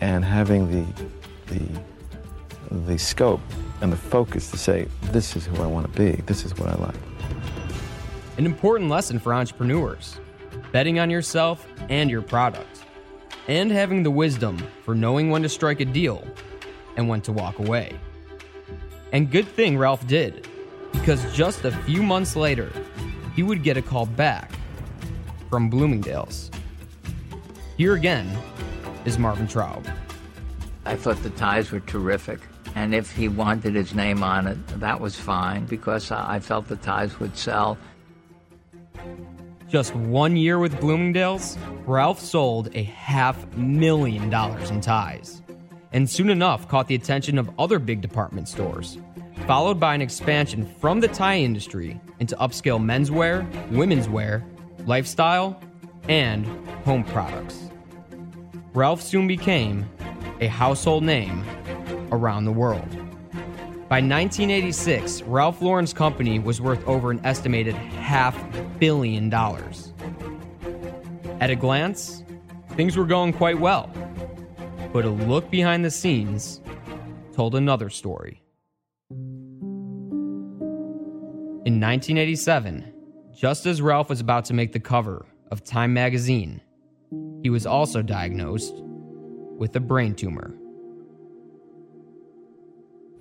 and 0.00 0.24
having 0.24 0.70
the, 0.70 1.04
the, 1.52 1.66
the 2.86 2.96
scope 2.96 3.40
and 3.80 3.92
the 3.92 3.96
focus 3.96 4.48
to 4.52 4.56
say, 4.56 4.86
this 5.10 5.34
is 5.34 5.44
who 5.44 5.60
I 5.60 5.66
want 5.66 5.92
to 5.92 5.98
be, 6.00 6.22
this 6.26 6.44
is 6.44 6.56
what 6.56 6.68
I 6.68 6.76
like. 6.76 6.94
An 8.38 8.46
important 8.46 8.90
lesson 8.90 9.18
for 9.18 9.34
entrepreneurs 9.34 10.20
betting 10.70 11.00
on 11.00 11.10
yourself 11.10 11.66
and 11.88 12.08
your 12.08 12.22
product, 12.22 12.84
and 13.48 13.72
having 13.72 14.04
the 14.04 14.10
wisdom 14.12 14.56
for 14.84 14.94
knowing 14.94 15.30
when 15.30 15.42
to 15.42 15.48
strike 15.48 15.80
a 15.80 15.84
deal 15.84 16.24
and 16.96 17.08
when 17.08 17.22
to 17.22 17.32
walk 17.32 17.58
away. 17.58 17.98
And 19.10 19.32
good 19.32 19.48
thing 19.48 19.76
Ralph 19.76 20.06
did 20.06 20.46
because 20.92 21.32
just 21.34 21.64
a 21.64 21.72
few 21.72 22.02
months 22.02 22.36
later, 22.36 22.72
he 23.34 23.42
would 23.42 23.62
get 23.62 23.76
a 23.76 23.82
call 23.82 24.06
back 24.06 24.52
from 25.48 25.70
Bloomingdale's. 25.70 26.50
Here 27.76 27.94
again 27.94 28.36
is 29.04 29.18
Marvin 29.18 29.46
Traub. 29.46 29.86
I 30.84 30.96
thought 30.96 31.22
the 31.22 31.30
ties 31.30 31.70
were 31.70 31.80
terrific. 31.80 32.40
And 32.74 32.94
if 32.94 33.10
he 33.10 33.28
wanted 33.28 33.74
his 33.74 33.94
name 33.94 34.22
on 34.22 34.46
it, 34.46 34.80
that 34.80 35.00
was 35.00 35.16
fine 35.16 35.66
because 35.66 36.10
I 36.10 36.38
felt 36.38 36.68
the 36.68 36.76
ties 36.76 37.18
would 37.18 37.36
sell. 37.36 37.78
Just 39.68 39.94
one 39.94 40.36
year 40.36 40.58
with 40.58 40.80
Bloomingdale's, 40.80 41.56
Ralph 41.86 42.20
sold 42.20 42.74
a 42.74 42.82
half 42.82 43.46
million 43.56 44.30
dollars 44.30 44.70
in 44.70 44.80
ties, 44.80 45.42
and 45.92 46.08
soon 46.08 46.30
enough 46.30 46.68
caught 46.68 46.88
the 46.88 46.94
attention 46.94 47.38
of 47.38 47.50
other 47.58 47.78
big 47.78 48.00
department 48.00 48.48
stores, 48.48 48.98
followed 49.46 49.80
by 49.80 49.94
an 49.94 50.00
expansion 50.00 50.66
from 50.80 51.00
the 51.00 51.08
tie 51.08 51.38
industry 51.38 52.00
into 52.18 52.36
upscale 52.36 52.80
menswear, 52.80 53.44
women's 53.70 54.08
wear, 54.08 54.44
lifestyle, 54.86 55.60
and 56.08 56.46
home 56.84 57.04
products. 57.04 57.70
Ralph 58.72 59.02
soon 59.02 59.26
became 59.26 59.88
a 60.40 60.46
household 60.46 61.02
name 61.02 61.44
around 62.12 62.44
the 62.44 62.52
world. 62.52 62.88
By 63.88 63.96
1986, 63.96 65.22
Ralph 65.22 65.60
Lauren's 65.60 65.92
company 65.92 66.38
was 66.38 66.60
worth 66.60 66.86
over 66.86 67.10
an 67.10 67.20
estimated 67.24 67.74
half 67.74 68.38
billion 68.78 69.28
dollars. 69.28 69.92
At 71.40 71.50
a 71.50 71.56
glance, 71.56 72.22
things 72.76 72.96
were 72.96 73.06
going 73.06 73.32
quite 73.32 73.58
well. 73.58 73.90
But 74.92 75.04
a 75.04 75.10
look 75.10 75.50
behind 75.50 75.84
the 75.84 75.90
scenes 75.90 76.60
told 77.32 77.54
another 77.54 77.90
story. 77.90 78.39
In 81.70 81.80
1987, 81.80 82.92
just 83.32 83.64
as 83.64 83.80
Ralph 83.80 84.08
was 84.08 84.18
about 84.18 84.44
to 84.46 84.54
make 84.54 84.72
the 84.72 84.80
cover 84.80 85.24
of 85.52 85.62
Time 85.62 85.94
magazine, 85.94 86.60
he 87.44 87.48
was 87.48 87.64
also 87.64 88.02
diagnosed 88.02 88.74
with 89.56 89.76
a 89.76 89.78
brain 89.78 90.16
tumor. 90.16 90.52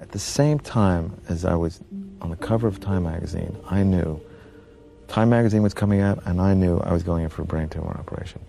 At 0.02 0.14
the 0.14 0.18
same 0.18 0.58
time 0.58 1.22
as 1.30 1.46
I 1.46 1.54
was 1.54 1.80
on 2.22 2.32
the 2.32 2.36
cover 2.36 2.68
of 2.68 2.80
Time 2.80 3.04
magazine, 3.04 3.56
I 3.70 3.84
knew 3.84 4.20
Time 5.08 5.30
magazine 5.30 5.62
was 5.62 5.76
coming 5.76 6.02
out, 6.02 6.20
and 6.26 6.42
I 6.42 6.56
knew 6.56 6.80
I 6.80 6.92
was 6.92 7.04
going 7.04 7.26
in 7.26 7.30
for 7.30 7.44
a 7.44 7.46
brain 7.46 7.70
tumor 7.70 7.96
operation. 8.00 8.42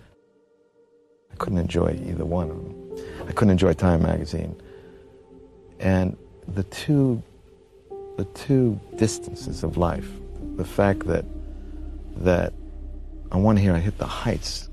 I 1.30 1.36
couldn't 1.36 1.58
enjoy 1.58 2.00
either 2.06 2.24
one 2.24 2.50
of 2.50 2.56
them. 2.56 3.28
I 3.28 3.32
couldn't 3.32 3.50
enjoy 3.50 3.74
Time 3.74 4.02
magazine. 4.02 4.58
And 5.78 6.16
the 6.48 6.62
two, 6.62 7.22
the 8.16 8.24
two 8.26 8.78
distances 8.96 9.62
of 9.62 9.76
life, 9.76 10.08
the 10.56 10.64
fact 10.64 11.06
that, 11.06 11.24
that 12.16 12.52
on 13.32 13.42
one 13.42 13.56
hand 13.56 13.76
I 13.76 13.80
hit 13.80 13.98
the 13.98 14.06
heights 14.06 14.68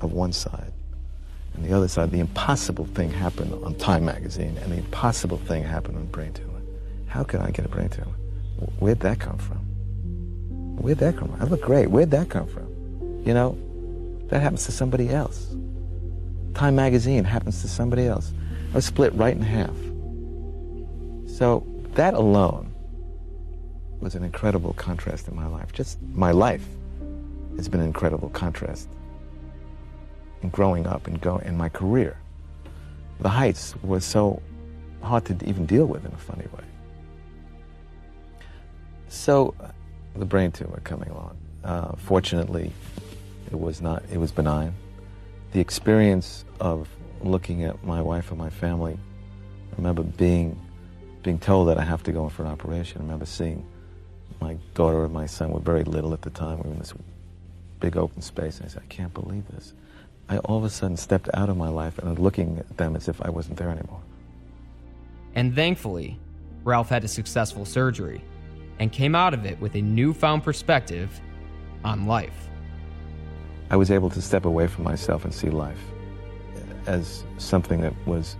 of 0.00 0.12
one 0.12 0.32
side, 0.32 0.72
and 1.54 1.64
the 1.64 1.76
other 1.76 1.88
side, 1.88 2.10
the 2.10 2.20
impossible 2.20 2.86
thing 2.86 3.10
happened 3.10 3.52
on 3.64 3.74
Time 3.74 4.04
magazine, 4.04 4.56
and 4.58 4.72
the 4.72 4.76
impossible 4.76 5.38
thing 5.38 5.64
happened 5.64 5.96
on 5.96 6.06
brain 6.06 6.32
tumor. 6.32 6.60
How 7.06 7.24
could 7.24 7.40
I 7.40 7.50
get 7.50 7.64
a 7.64 7.68
brain 7.68 7.88
tumor? 7.88 8.14
Where'd 8.78 9.00
that 9.00 9.18
come 9.18 9.38
from? 9.38 9.58
Where'd 10.76 10.98
that 10.98 11.16
come 11.16 11.28
from? 11.28 11.42
I 11.42 11.44
look 11.44 11.60
great. 11.60 11.90
Where'd 11.90 12.10
that 12.12 12.30
come 12.30 12.46
from? 12.46 12.68
You 13.26 13.34
know, 13.34 13.58
that 14.28 14.40
happens 14.40 14.64
to 14.66 14.72
somebody 14.72 15.10
else. 15.10 15.54
Time 16.54 16.76
magazine 16.76 17.24
happens 17.24 17.60
to 17.62 17.68
somebody 17.68 18.06
else. 18.06 18.32
I 18.72 18.76
was 18.76 18.84
split 18.84 19.12
right 19.14 19.34
in 19.34 19.42
half. 19.42 19.76
So 21.26 21.66
that 21.94 22.14
alone 22.14 22.74
was 24.00 24.14
an 24.14 24.24
incredible 24.24 24.72
contrast 24.74 25.28
in 25.28 25.36
my 25.36 25.46
life. 25.46 25.72
Just 25.72 26.00
my 26.02 26.30
life 26.30 26.64
has 27.56 27.68
been 27.68 27.80
an 27.80 27.86
incredible 27.86 28.30
contrast 28.30 28.88
in 30.42 30.48
growing 30.50 30.86
up 30.86 31.06
and 31.06 31.20
go 31.20 31.38
in 31.38 31.56
my 31.56 31.68
career. 31.68 32.16
The 33.20 33.28
heights 33.28 33.74
were 33.82 34.00
so 34.00 34.40
hard 35.02 35.24
to 35.26 35.36
even 35.46 35.66
deal 35.66 35.86
with 35.86 36.04
in 36.04 36.12
a 36.12 36.16
funny 36.16 36.46
way. 36.56 36.64
So, 39.08 39.54
the 40.14 40.24
brain 40.24 40.52
tumor 40.52 40.80
coming 40.84 41.10
along. 41.10 41.36
Uh, 41.64 41.96
fortunately, 41.96 42.72
it 43.50 43.58
was 43.58 43.82
not. 43.82 44.02
It 44.10 44.18
was 44.18 44.32
benign. 44.32 44.74
The 45.52 45.60
experience 45.60 46.44
of 46.60 46.88
looking 47.22 47.64
at 47.64 47.82
my 47.84 48.00
wife 48.00 48.30
and 48.30 48.38
my 48.38 48.50
family. 48.50 48.98
I 49.72 49.76
remember 49.76 50.02
being 50.02 50.58
being 51.22 51.38
told 51.38 51.68
that 51.68 51.78
I 51.78 51.84
have 51.84 52.02
to 52.04 52.12
go 52.12 52.24
in 52.24 52.30
for 52.30 52.42
an 52.44 52.48
operation. 52.48 53.00
I 53.00 53.04
remember 53.04 53.26
seeing 53.26 53.66
my 54.40 54.56
daughter 54.74 55.04
and 55.04 55.12
my 55.12 55.26
son 55.26 55.50
were 55.50 55.60
very 55.60 55.84
little 55.84 56.12
at 56.12 56.22
the 56.22 56.30
time. 56.30 56.58
We 56.58 56.64
were 56.64 56.72
in 56.72 56.78
this 56.78 56.94
big 57.78 57.96
open 57.96 58.22
space, 58.22 58.58
and 58.58 58.66
I 58.66 58.68
said, 58.68 58.82
I 58.82 58.86
can't 58.86 59.12
believe 59.12 59.46
this. 59.48 59.74
I 60.28 60.38
all 60.38 60.58
of 60.58 60.64
a 60.64 60.70
sudden 60.70 60.96
stepped 60.96 61.28
out 61.34 61.48
of 61.48 61.56
my 61.56 61.68
life 61.68 61.98
and 61.98 62.08
was 62.08 62.18
looking 62.18 62.58
at 62.58 62.76
them 62.76 62.96
as 62.96 63.08
if 63.08 63.20
I 63.20 63.30
wasn't 63.30 63.58
there 63.58 63.70
anymore. 63.70 64.00
And 65.34 65.54
thankfully, 65.54 66.18
Ralph 66.64 66.88
had 66.88 67.04
a 67.04 67.08
successful 67.08 67.64
surgery 67.64 68.22
and 68.78 68.92
came 68.92 69.14
out 69.14 69.34
of 69.34 69.44
it 69.44 69.60
with 69.60 69.74
a 69.74 69.82
newfound 69.82 70.42
perspective 70.42 71.20
on 71.84 72.06
life. 72.06 72.48
I 73.70 73.76
was 73.76 73.90
able 73.90 74.10
to 74.10 74.22
step 74.22 74.44
away 74.44 74.66
from 74.66 74.84
myself 74.84 75.24
and 75.24 75.32
see 75.32 75.50
life 75.50 75.78
as 76.86 77.24
something 77.38 77.80
that 77.82 77.94
was 78.06 78.36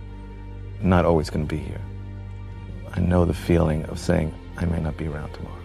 not 0.81 1.05
always 1.05 1.29
going 1.29 1.47
to 1.47 1.55
be 1.55 1.61
here. 1.61 1.79
I 2.93 2.99
know 2.99 3.25
the 3.25 3.33
feeling 3.33 3.85
of 3.85 3.99
saying, 3.99 4.33
I 4.57 4.65
may 4.65 4.79
not 4.79 4.97
be 4.97 5.07
around 5.07 5.33
tomorrow. 5.33 5.57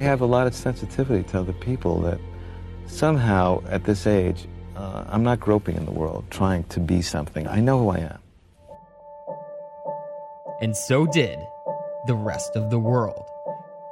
I 0.00 0.04
have 0.04 0.20
a 0.20 0.26
lot 0.26 0.46
of 0.46 0.54
sensitivity 0.54 1.22
to 1.30 1.40
other 1.40 1.52
people 1.52 2.00
that 2.02 2.18
somehow 2.86 3.62
at 3.68 3.84
this 3.84 4.06
age, 4.06 4.48
uh, 4.76 5.04
I'm 5.08 5.22
not 5.22 5.40
groping 5.40 5.76
in 5.76 5.84
the 5.84 5.92
world 5.92 6.24
trying 6.30 6.64
to 6.64 6.80
be 6.80 7.02
something. 7.02 7.46
I 7.46 7.60
know 7.60 7.78
who 7.78 7.90
I 7.90 7.98
am. 7.98 8.18
And 10.60 10.76
so 10.76 11.06
did 11.06 11.38
the 12.06 12.14
rest 12.14 12.56
of 12.56 12.70
the 12.70 12.78
world. 12.78 13.24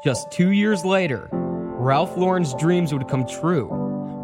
Just 0.02 0.30
two 0.30 0.50
years 0.50 0.84
later, 0.84 1.28
Ralph 1.32 2.16
Lauren's 2.16 2.54
dreams 2.54 2.92
would 2.92 3.08
come 3.08 3.26
true 3.26 3.66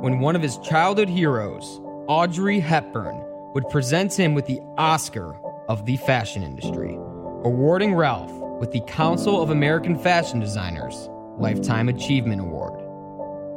when 0.00 0.20
one 0.20 0.36
of 0.36 0.42
his 0.42 0.58
childhood 0.58 1.08
heroes, 1.08 1.80
Audrey 2.06 2.60
Hepburn, 2.60 3.24
would 3.54 3.68
present 3.68 4.12
him 4.12 4.34
with 4.34 4.46
the 4.46 4.60
Oscar 4.76 5.36
of 5.68 5.86
the 5.86 5.96
fashion 5.98 6.42
industry, 6.42 6.98
awarding 7.44 7.92
Ralph 7.94 8.32
with 8.58 8.72
the 8.72 8.80
Council 8.86 9.42
of 9.42 9.50
American 9.50 9.98
Fashion 9.98 10.40
Designers 10.40 11.10
Lifetime 11.36 11.90
Achievement 11.90 12.40
Award. 12.40 12.72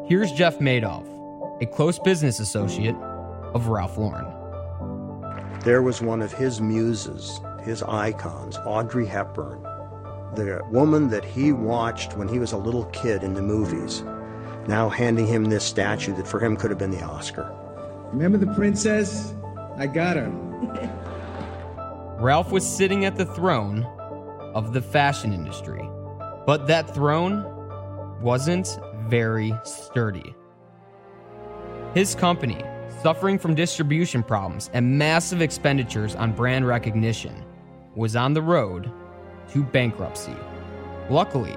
Here's 0.09 0.33
Jeff 0.33 0.59
Madoff, 0.59 1.05
a 1.61 1.65
close 1.65 1.97
business 1.97 2.41
associate 2.41 2.95
of 3.53 3.67
Ralph 3.67 3.97
Lauren. 3.97 4.27
There 5.61 5.81
was 5.81 6.01
one 6.01 6.21
of 6.21 6.33
his 6.33 6.59
muses, 6.59 7.39
his 7.63 7.81
icons, 7.81 8.57
Audrey 8.65 9.05
Hepburn, 9.05 9.63
the 10.35 10.61
woman 10.69 11.07
that 11.09 11.23
he 11.23 11.53
watched 11.53 12.17
when 12.17 12.27
he 12.27 12.39
was 12.39 12.51
a 12.51 12.57
little 12.57 12.85
kid 12.85 13.23
in 13.23 13.35
the 13.35 13.41
movies, 13.41 14.03
now 14.67 14.89
handing 14.89 15.27
him 15.27 15.45
this 15.45 15.63
statue 15.63 16.13
that 16.17 16.27
for 16.27 16.41
him 16.41 16.57
could 16.57 16.71
have 16.71 16.79
been 16.79 16.91
the 16.91 17.03
Oscar. 17.03 17.55
Remember 18.11 18.37
the 18.37 18.53
princess? 18.53 19.33
I 19.77 19.87
got 19.87 20.17
her. 20.17 20.93
Ralph 22.19 22.51
was 22.51 22.67
sitting 22.67 23.05
at 23.05 23.15
the 23.15 23.27
throne 23.27 23.83
of 24.55 24.73
the 24.73 24.81
fashion 24.81 25.31
industry, 25.31 25.87
but 26.47 26.65
that 26.65 26.91
throne 26.91 27.45
wasn't 28.23 28.79
very 29.07 29.53
sturdy. 29.63 30.33
His 31.93 32.15
company, 32.15 32.63
suffering 33.03 33.37
from 33.37 33.53
distribution 33.53 34.23
problems 34.23 34.71
and 34.73 34.97
massive 34.97 35.43
expenditures 35.43 36.15
on 36.15 36.31
brand 36.31 36.65
recognition, 36.65 37.45
was 37.95 38.15
on 38.15 38.33
the 38.33 38.41
road 38.41 38.91
to 39.51 39.61
bankruptcy. 39.61 40.35
Luckily, 41.11 41.55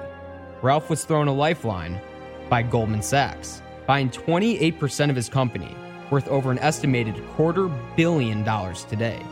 Ralph 0.61 0.91
was 0.91 1.05
thrown 1.05 1.27
a 1.27 1.33
lifeline 1.33 1.99
by 2.49 2.61
Goldman 2.61 3.01
Sachs, 3.01 3.63
buying 3.87 4.11
28% 4.11 5.09
of 5.09 5.15
his 5.15 5.27
company, 5.27 5.75
worth 6.11 6.27
over 6.27 6.51
an 6.51 6.59
estimated 6.59 7.15
quarter 7.29 7.67
billion 7.95 8.43
dollars 8.43 8.83
today. 8.83 9.23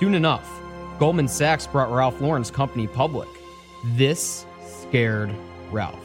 Soon 0.00 0.14
enough, 0.14 0.50
Goldman 0.98 1.28
Sachs 1.28 1.68
brought 1.68 1.90
Ralph 1.90 2.20
Lauren's 2.20 2.50
company 2.50 2.88
public. 2.88 3.28
This 3.94 4.44
scared 4.66 5.30
Ralph. 5.70 6.04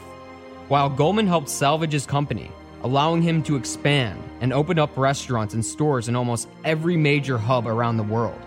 While 0.68 0.88
Goldman 0.88 1.26
helped 1.26 1.48
salvage 1.48 1.92
his 1.92 2.06
company, 2.06 2.52
allowing 2.84 3.20
him 3.20 3.42
to 3.42 3.56
expand 3.56 4.22
and 4.40 4.52
open 4.52 4.78
up 4.78 4.96
restaurants 4.96 5.54
and 5.54 5.64
stores 5.64 6.08
in 6.08 6.14
almost 6.14 6.48
every 6.64 6.96
major 6.96 7.36
hub 7.36 7.66
around 7.66 7.96
the 7.96 8.04
world, 8.04 8.40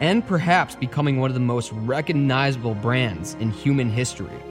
and 0.00 0.26
perhaps 0.26 0.74
becoming 0.74 1.20
one 1.20 1.30
of 1.30 1.34
the 1.34 1.40
most 1.40 1.70
recognizable 1.72 2.74
brands 2.74 3.34
in 3.34 3.52
human 3.52 3.88
history, 3.88 4.42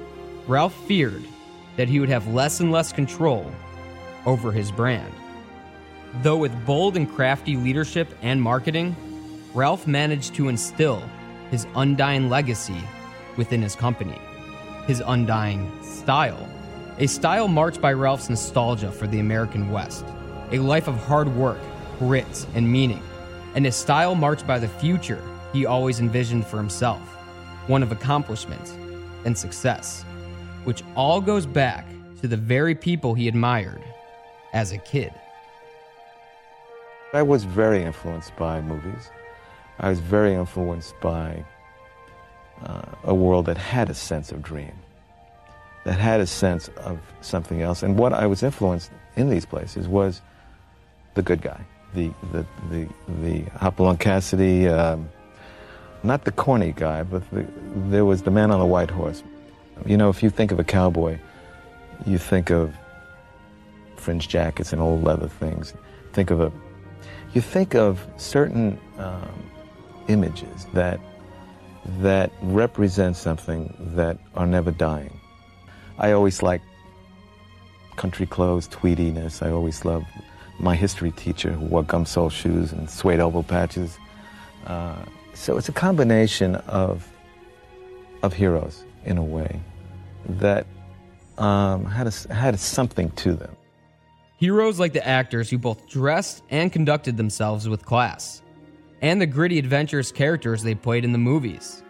Ralph 0.47 0.75
feared 0.87 1.25
that 1.75 1.89
he 1.89 1.99
would 1.99 2.09
have 2.09 2.27
less 2.33 2.61
and 2.61 2.71
less 2.71 2.93
control 2.93 3.51
over 4.25 4.53
his 4.53 4.71
brand. 4.71 5.13
Though 6.21 6.37
with 6.37 6.65
bold 6.65 6.95
and 6.95 7.13
crafty 7.13 7.57
leadership 7.57 8.07
and 8.21 8.41
marketing, 8.41 8.95
Ralph 9.57 9.87
managed 9.87 10.35
to 10.35 10.49
instill 10.49 11.01
his 11.49 11.65
undying 11.75 12.29
legacy 12.29 12.79
within 13.37 13.59
his 13.59 13.75
company, 13.75 14.21
his 14.85 15.01
undying 15.03 15.71
style. 15.81 16.47
A 16.99 17.07
style 17.07 17.47
marked 17.47 17.81
by 17.81 17.93
Ralph's 17.93 18.29
nostalgia 18.29 18.91
for 18.91 19.07
the 19.07 19.19
American 19.19 19.71
West, 19.71 20.05
a 20.51 20.59
life 20.59 20.87
of 20.87 20.93
hard 21.05 21.27
work, 21.35 21.57
grit, 21.97 22.45
and 22.53 22.71
meaning, 22.71 23.01
and 23.55 23.65
a 23.65 23.71
style 23.71 24.13
marked 24.13 24.45
by 24.45 24.59
the 24.59 24.67
future 24.67 25.23
he 25.53 25.65
always 25.65 25.99
envisioned 25.99 26.45
for 26.45 26.57
himself, 26.57 27.01
one 27.65 27.81
of 27.81 27.91
accomplishment 27.91 28.75
and 29.25 29.35
success, 29.35 30.03
which 30.65 30.83
all 30.95 31.19
goes 31.19 31.47
back 31.47 31.87
to 32.21 32.27
the 32.27 32.37
very 32.37 32.75
people 32.75 33.15
he 33.15 33.27
admired 33.27 33.81
as 34.53 34.71
a 34.71 34.77
kid. 34.77 35.11
I 37.11 37.23
was 37.23 37.43
very 37.43 37.81
influenced 37.81 38.35
by 38.35 38.61
movies. 38.61 39.09
I 39.79 39.89
was 39.89 39.99
very 39.99 40.33
influenced 40.33 40.99
by 41.01 41.43
uh, 42.63 42.81
a 43.03 43.13
world 43.13 43.45
that 43.45 43.57
had 43.57 43.89
a 43.89 43.93
sense 43.93 44.31
of 44.31 44.41
dream, 44.41 44.73
that 45.85 45.99
had 45.99 46.19
a 46.19 46.27
sense 46.27 46.69
of 46.77 46.99
something 47.21 47.61
else. 47.61 47.83
And 47.83 47.97
what 47.97 48.13
I 48.13 48.25
was 48.25 48.43
influenced 48.43 48.91
in 49.15 49.29
these 49.29 49.45
places 49.45 49.87
was 49.87 50.21
the 51.13 51.21
good 51.21 51.41
guy, 51.41 51.61
the 51.93 52.11
the 52.31 52.45
the 52.69 52.87
the 53.21 53.41
Hopalong 53.59 53.97
Cassidy, 53.97 54.67
um, 54.67 55.09
not 56.03 56.25
the 56.25 56.31
corny 56.31 56.73
guy, 56.73 57.03
but 57.03 57.29
the, 57.31 57.45
there 57.89 58.05
was 58.05 58.23
the 58.23 58.31
man 58.31 58.51
on 58.51 58.59
the 58.59 58.65
white 58.65 58.89
horse. 58.89 59.23
You 59.85 59.97
know, 59.97 60.09
if 60.09 60.23
you 60.23 60.29
think 60.29 60.51
of 60.51 60.59
a 60.59 60.63
cowboy, 60.63 61.19
you 62.05 62.17
think 62.17 62.49
of 62.49 62.75
fringe 63.95 64.27
jackets 64.27 64.73
and 64.73 64.81
old 64.81 65.03
leather 65.03 65.27
things. 65.27 65.73
Think 66.13 66.31
of 66.31 66.41
a, 66.41 66.51
you 67.33 67.41
think 67.41 67.75
of 67.75 68.05
certain 68.17 68.79
um, 68.97 69.51
images 70.07 70.65
that 70.73 70.99
that 71.99 72.31
represent 72.41 73.15
something 73.15 73.73
that 73.95 74.17
are 74.35 74.45
never 74.45 74.71
dying. 74.71 75.17
I 75.97 76.11
always 76.11 76.43
like 76.43 76.61
country 77.95 78.25
clothes, 78.25 78.67
tweediness. 78.67 79.41
I 79.41 79.49
always 79.51 79.85
loved 79.85 80.05
my 80.59 80.75
history 80.75 81.11
teacher 81.11 81.51
who 81.51 81.65
wore 81.65 81.83
gum 81.83 82.05
sole 82.05 82.29
shoes 82.29 82.71
and 82.71 82.89
suede 82.89 83.19
elbow 83.19 83.43
patches. 83.43 83.97
Uh, 84.65 84.97
so 85.33 85.57
it's 85.57 85.69
a 85.69 85.73
combination 85.73 86.55
of 86.55 87.07
of 88.23 88.33
heroes 88.33 88.83
in 89.05 89.17
a 89.17 89.23
way 89.23 89.59
that 90.27 90.65
um, 91.37 91.85
had 91.85 92.07
a, 92.07 92.33
had 92.33 92.59
something 92.59 93.11
to 93.11 93.33
them. 93.33 93.55
Heroes 94.37 94.79
like 94.79 94.93
the 94.93 95.07
actors 95.07 95.49
who 95.49 95.57
both 95.57 95.87
dressed 95.87 96.43
and 96.49 96.71
conducted 96.71 97.17
themselves 97.17 97.69
with 97.69 97.85
class 97.85 98.41
and 99.01 99.21
the 99.21 99.27
gritty, 99.27 99.59
adventurous 99.59 100.11
characters 100.11 100.63
they 100.63 100.75
played 100.75 101.05
in 101.05 101.11
the 101.11 101.17
movies. 101.17 101.83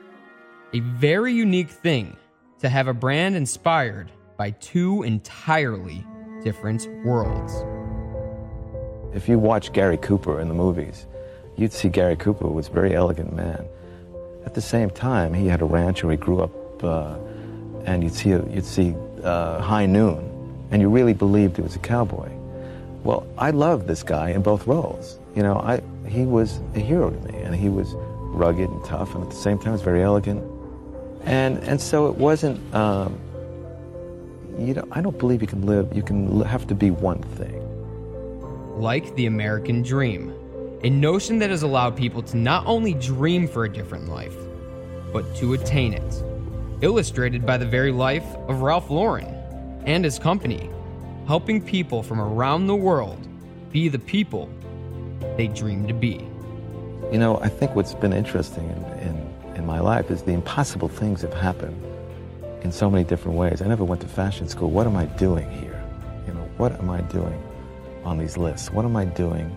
A 0.73 0.79
very 0.79 1.33
unique 1.33 1.69
thing 1.69 2.17
to 2.59 2.69
have 2.69 2.87
a 2.87 2.93
brand 2.93 3.35
inspired 3.35 4.11
by 4.35 4.51
two 4.51 5.03
entirely 5.03 6.05
different 6.43 6.87
worlds. 7.03 7.53
If 9.15 9.27
you 9.29 9.39
watch 9.39 9.73
Gary 9.73 9.97
Cooper 9.97 10.39
in 10.39 10.47
the 10.47 10.53
movies, 10.53 11.05
you'd 11.55 11.73
see 11.73 11.89
Gary 11.89 12.15
Cooper 12.15 12.47
was 12.47 12.67
a 12.67 12.71
very 12.71 12.93
elegant 12.93 13.33
man. 13.33 13.65
At 14.45 14.53
the 14.53 14.61
same 14.61 14.89
time, 14.89 15.33
he 15.33 15.47
had 15.47 15.61
a 15.61 15.65
ranch 15.65 16.03
where 16.03 16.11
he 16.11 16.17
grew 16.17 16.41
up, 16.41 16.83
uh, 16.83 17.17
and 17.85 18.03
you'd 18.03 18.13
see, 18.13 18.29
you'd 18.29 18.65
see 18.65 18.95
uh, 19.23 19.59
High 19.61 19.85
Noon, 19.85 20.67
and 20.71 20.81
you 20.81 20.89
really 20.89 21.13
believed 21.13 21.55
he 21.55 21.61
was 21.61 21.75
a 21.75 21.79
cowboy. 21.79 22.29
Well, 23.03 23.25
I 23.37 23.51
loved 23.51 23.87
this 23.87 24.03
guy 24.03 24.29
in 24.29 24.41
both 24.41 24.67
roles. 24.67 25.19
You 25.35 25.43
know, 25.43 25.57
I, 25.57 25.81
he 26.07 26.23
was 26.23 26.59
a 26.75 26.79
hero 26.79 27.09
to 27.09 27.19
me, 27.31 27.39
and 27.41 27.55
he 27.55 27.69
was 27.69 27.93
rugged 27.95 28.69
and 28.69 28.83
tough, 28.85 29.15
and 29.15 29.23
at 29.23 29.29
the 29.29 29.35
same 29.35 29.59
time, 29.59 29.73
was 29.73 29.81
very 29.81 30.03
elegant. 30.03 30.43
And 31.23 31.57
and 31.59 31.79
so 31.81 32.07
it 32.07 32.15
wasn't. 32.15 32.59
Um, 32.73 33.19
you 34.57 34.73
know, 34.73 34.87
I 34.91 35.01
don't 35.01 35.17
believe 35.19 35.41
you 35.41 35.47
can 35.47 35.65
live. 35.65 35.95
You 35.95 36.01
can 36.01 36.41
have 36.41 36.65
to 36.67 36.75
be 36.75 36.89
one 36.89 37.21
thing. 37.21 37.63
Like 38.79 39.13
the 39.15 39.27
American 39.27 39.83
dream, 39.83 40.33
a 40.83 40.89
notion 40.89 41.39
that 41.39 41.49
has 41.49 41.63
allowed 41.63 41.95
people 41.95 42.21
to 42.23 42.37
not 42.37 42.65
only 42.65 42.93
dream 42.93 43.47
for 43.47 43.65
a 43.65 43.69
different 43.69 44.09
life, 44.09 44.35
but 45.13 45.35
to 45.37 45.53
attain 45.53 45.93
it. 45.93 46.23
Illustrated 46.81 47.45
by 47.45 47.57
the 47.57 47.65
very 47.65 47.91
life 47.91 48.25
of 48.47 48.61
Ralph 48.61 48.89
Lauren 48.89 49.25
and 49.85 50.03
his 50.03 50.19
company, 50.19 50.69
helping 51.27 51.61
people 51.61 52.03
from 52.03 52.19
around 52.19 52.67
the 52.67 52.75
world 52.75 53.27
be 53.71 53.89
the 53.89 53.99
people 53.99 54.49
they 55.35 55.47
dream 55.47 55.87
to 55.87 55.93
be. 55.93 56.27
You 57.11 57.19
know, 57.19 57.37
I 57.39 57.49
think 57.49 57.75
what's 57.75 57.93
been 57.93 58.13
interesting 58.13 58.69
in, 58.69 58.83
in, 59.07 59.55
in 59.55 59.65
my 59.65 59.79
life 59.79 60.11
is 60.11 60.23
the 60.23 60.33
impossible 60.33 60.89
things 60.89 61.21
have 61.21 61.33
happened 61.33 61.81
in 62.63 62.71
so 62.71 62.89
many 62.89 63.03
different 63.03 63.37
ways. 63.37 63.61
I 63.61 63.67
never 63.67 63.83
went 63.83 64.01
to 64.01 64.07
fashion 64.07 64.47
school. 64.47 64.69
What 64.69 64.87
am 64.87 64.95
I 64.95 65.05
doing 65.05 65.49
here? 65.49 65.81
You 66.27 66.33
know, 66.33 66.49
what 66.57 66.73
am 66.73 66.89
I 66.89 67.01
doing 67.01 67.41
on 68.03 68.17
these 68.17 68.37
lists? 68.37 68.71
What 68.71 68.83
am 68.83 68.95
I 68.95 69.05
doing 69.05 69.55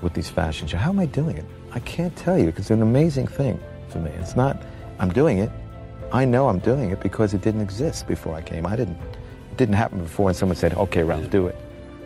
with 0.00 0.14
these 0.14 0.28
fashion 0.28 0.68
shows? 0.68 0.80
How 0.80 0.90
am 0.90 0.98
I 0.98 1.06
doing 1.06 1.36
it? 1.36 1.44
I 1.72 1.80
can't 1.80 2.14
tell 2.16 2.38
you 2.38 2.46
because 2.46 2.66
it's 2.66 2.70
an 2.70 2.82
amazing 2.82 3.26
thing 3.26 3.58
for 3.88 3.98
me. 3.98 4.10
It's 4.12 4.36
not, 4.36 4.62
I'm 4.98 5.12
doing 5.12 5.38
it. 5.38 5.50
I 6.12 6.24
know 6.24 6.48
I'm 6.48 6.60
doing 6.60 6.90
it 6.90 7.00
because 7.00 7.34
it 7.34 7.40
didn't 7.40 7.62
exist 7.62 8.06
before 8.06 8.34
I 8.34 8.42
came. 8.42 8.64
I 8.64 8.76
didn't, 8.76 8.98
it 9.50 9.56
didn't 9.56 9.74
happen 9.74 10.00
before 10.00 10.28
and 10.28 10.36
someone 10.36 10.56
said, 10.56 10.74
okay, 10.74 11.02
Ralph, 11.02 11.28
do 11.30 11.48
it. 11.48 11.56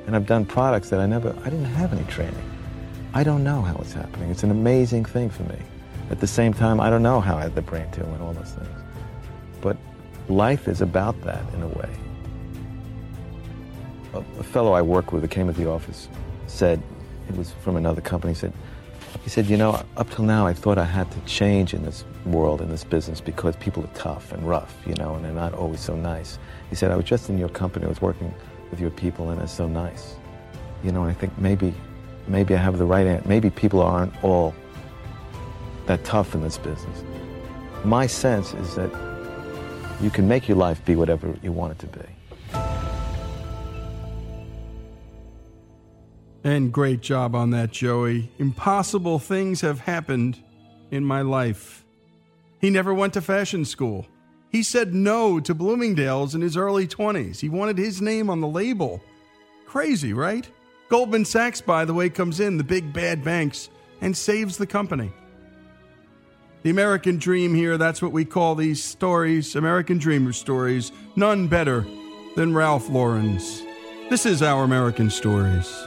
And 0.06 0.16
I've 0.16 0.26
done 0.26 0.46
products 0.46 0.88
that 0.90 1.00
I 1.00 1.06
never, 1.06 1.36
I 1.40 1.50
didn't 1.50 1.66
have 1.66 1.92
any 1.92 2.04
training. 2.04 2.49
I 3.12 3.24
don't 3.24 3.42
know 3.42 3.62
how 3.62 3.74
it's 3.76 3.92
happening. 3.92 4.30
It's 4.30 4.44
an 4.44 4.52
amazing 4.52 5.04
thing 5.04 5.30
for 5.30 5.42
me. 5.44 5.58
At 6.10 6.20
the 6.20 6.26
same 6.26 6.52
time, 6.52 6.80
I 6.80 6.90
don't 6.90 7.02
know 7.02 7.20
how 7.20 7.36
I 7.36 7.42
had 7.42 7.54
the 7.54 7.62
brain 7.62 7.90
to 7.92 8.04
and 8.04 8.22
all 8.22 8.32
those 8.32 8.52
things. 8.52 8.68
But 9.60 9.76
life 10.28 10.68
is 10.68 10.80
about 10.80 11.20
that 11.22 11.42
in 11.54 11.62
a 11.62 11.68
way. 11.68 11.90
A, 14.14 14.18
a 14.38 14.42
fellow 14.42 14.72
I 14.72 14.82
work 14.82 15.12
with 15.12 15.22
who 15.22 15.28
came 15.28 15.48
to 15.48 15.52
the 15.52 15.68
office 15.68 16.08
said, 16.46 16.80
it 17.28 17.36
was 17.36 17.50
from 17.50 17.76
another 17.76 18.00
company, 18.00 18.34
said, 18.34 18.52
he 19.24 19.30
said, 19.30 19.46
you 19.46 19.56
know, 19.56 19.84
up 19.96 20.08
till 20.10 20.24
now 20.24 20.46
I 20.46 20.52
thought 20.52 20.78
I 20.78 20.84
had 20.84 21.10
to 21.10 21.20
change 21.20 21.74
in 21.74 21.84
this 21.84 22.04
world, 22.26 22.60
in 22.60 22.68
this 22.68 22.84
business, 22.84 23.20
because 23.20 23.56
people 23.56 23.84
are 23.84 23.94
tough 23.94 24.32
and 24.32 24.48
rough, 24.48 24.76
you 24.86 24.94
know, 24.94 25.16
and 25.16 25.24
they're 25.24 25.32
not 25.32 25.52
always 25.52 25.80
so 25.80 25.96
nice. 25.96 26.38
He 26.68 26.76
said, 26.76 26.92
I 26.92 26.96
was 26.96 27.06
just 27.06 27.28
in 27.28 27.38
your 27.38 27.48
company, 27.48 27.86
I 27.86 27.88
was 27.88 28.00
working 28.00 28.32
with 28.70 28.80
your 28.80 28.90
people, 28.90 29.30
and 29.30 29.42
it's 29.42 29.52
so 29.52 29.66
nice. 29.66 30.14
You 30.84 30.92
know, 30.92 31.02
and 31.02 31.10
I 31.10 31.14
think 31.14 31.36
maybe, 31.38 31.74
maybe 32.28 32.54
I 32.54 32.58
have 32.58 32.78
the 32.78 32.84
right 32.84 33.06
answer. 33.06 33.28
Maybe 33.28 33.50
people 33.50 33.80
aren't 33.80 34.12
all 34.22 34.54
that 35.86 36.04
tough 36.04 36.34
in 36.34 36.42
this 36.42 36.58
business. 36.58 37.02
My 37.84 38.06
sense 38.06 38.54
is 38.54 38.74
that 38.74 38.90
you 40.00 40.10
can 40.10 40.28
make 40.28 40.48
your 40.48 40.56
life 40.56 40.84
be 40.84 40.96
whatever 40.96 41.34
you 41.42 41.52
want 41.52 41.72
it 41.72 41.78
to 41.80 41.86
be. 41.98 42.04
And 46.42 46.72
great 46.72 47.00
job 47.00 47.34
on 47.34 47.50
that, 47.50 47.70
Joey. 47.70 48.30
Impossible 48.38 49.18
things 49.18 49.60
have 49.60 49.80
happened 49.80 50.38
in 50.90 51.04
my 51.04 51.20
life. 51.20 51.84
He 52.60 52.70
never 52.70 52.94
went 52.94 53.12
to 53.14 53.20
fashion 53.20 53.64
school. 53.64 54.06
He 54.50 54.62
said 54.62 54.94
no 54.94 55.38
to 55.40 55.54
Bloomingdale's 55.54 56.34
in 56.34 56.40
his 56.40 56.56
early 56.56 56.86
20s. 56.86 57.40
He 57.40 57.48
wanted 57.48 57.78
his 57.78 58.00
name 58.02 58.28
on 58.30 58.40
the 58.40 58.48
label. 58.48 59.02
Crazy, 59.66 60.12
right? 60.12 60.48
Goldman 60.90 61.24
Sachs, 61.24 61.60
by 61.60 61.84
the 61.84 61.94
way, 61.94 62.10
comes 62.10 62.40
in, 62.40 62.56
the 62.56 62.64
big 62.64 62.92
bad 62.92 63.22
banks, 63.22 63.70
and 64.00 64.14
saves 64.14 64.56
the 64.56 64.66
company. 64.66 65.12
The 66.64 66.70
American 66.70 67.16
dream 67.16 67.54
here, 67.54 67.78
that's 67.78 68.02
what 68.02 68.10
we 68.10 68.24
call 68.24 68.56
these 68.56 68.82
stories, 68.82 69.54
American 69.54 69.98
dreamer 69.98 70.32
stories. 70.32 70.90
None 71.14 71.46
better 71.46 71.86
than 72.34 72.54
Ralph 72.54 72.90
Lauren's. 72.90 73.62
This 74.10 74.26
is 74.26 74.42
Our 74.42 74.64
American 74.64 75.10
Stories. 75.10 75.86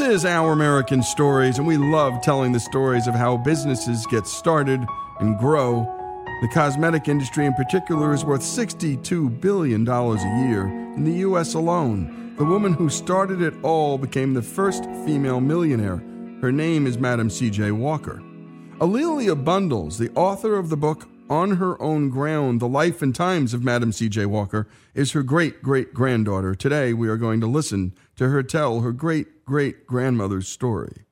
This 0.00 0.08
is 0.08 0.24
Our 0.24 0.52
American 0.52 1.02
Stories, 1.02 1.58
and 1.58 1.66
we 1.66 1.76
love 1.76 2.22
telling 2.22 2.52
the 2.52 2.58
stories 2.58 3.06
of 3.06 3.14
how 3.14 3.36
businesses 3.36 4.06
get 4.06 4.26
started 4.26 4.80
and 5.18 5.38
grow. 5.38 5.84
The 6.40 6.48
cosmetic 6.48 7.06
industry, 7.06 7.44
in 7.44 7.52
particular, 7.52 8.14
is 8.14 8.24
worth 8.24 8.40
$62 8.40 9.42
billion 9.42 9.86
a 9.86 10.48
year 10.48 10.68
in 10.96 11.04
the 11.04 11.18
U.S. 11.18 11.52
alone. 11.52 12.34
The 12.38 12.46
woman 12.46 12.72
who 12.72 12.88
started 12.88 13.42
it 13.42 13.52
all 13.62 13.98
became 13.98 14.32
the 14.32 14.40
first 14.40 14.84
female 15.04 15.38
millionaire. 15.38 16.02
Her 16.40 16.50
name 16.50 16.86
is 16.86 16.96
Madam 16.96 17.28
C.J. 17.28 17.72
Walker. 17.72 18.22
A'Lelia 18.80 19.34
Bundles, 19.44 19.98
the 19.98 20.10
author 20.12 20.56
of 20.56 20.70
the 20.70 20.78
book 20.78 21.10
On 21.28 21.56
Her 21.56 21.80
Own 21.80 22.08
Ground 22.08 22.60
The 22.60 22.68
Life 22.68 23.02
and 23.02 23.14
Times 23.14 23.52
of 23.52 23.62
Madam 23.62 23.92
C.J. 23.92 24.24
Walker, 24.24 24.66
is 24.94 25.12
her 25.12 25.22
great 25.22 25.62
great 25.62 25.92
granddaughter. 25.92 26.54
Today, 26.54 26.94
we 26.94 27.10
are 27.10 27.18
going 27.18 27.42
to 27.42 27.46
listen 27.46 27.92
to 28.20 28.28
her 28.28 28.42
tell 28.42 28.80
her 28.80 28.92
great 28.92 29.46
great 29.46 29.86
grandmother's 29.86 30.46
story. 30.46 31.06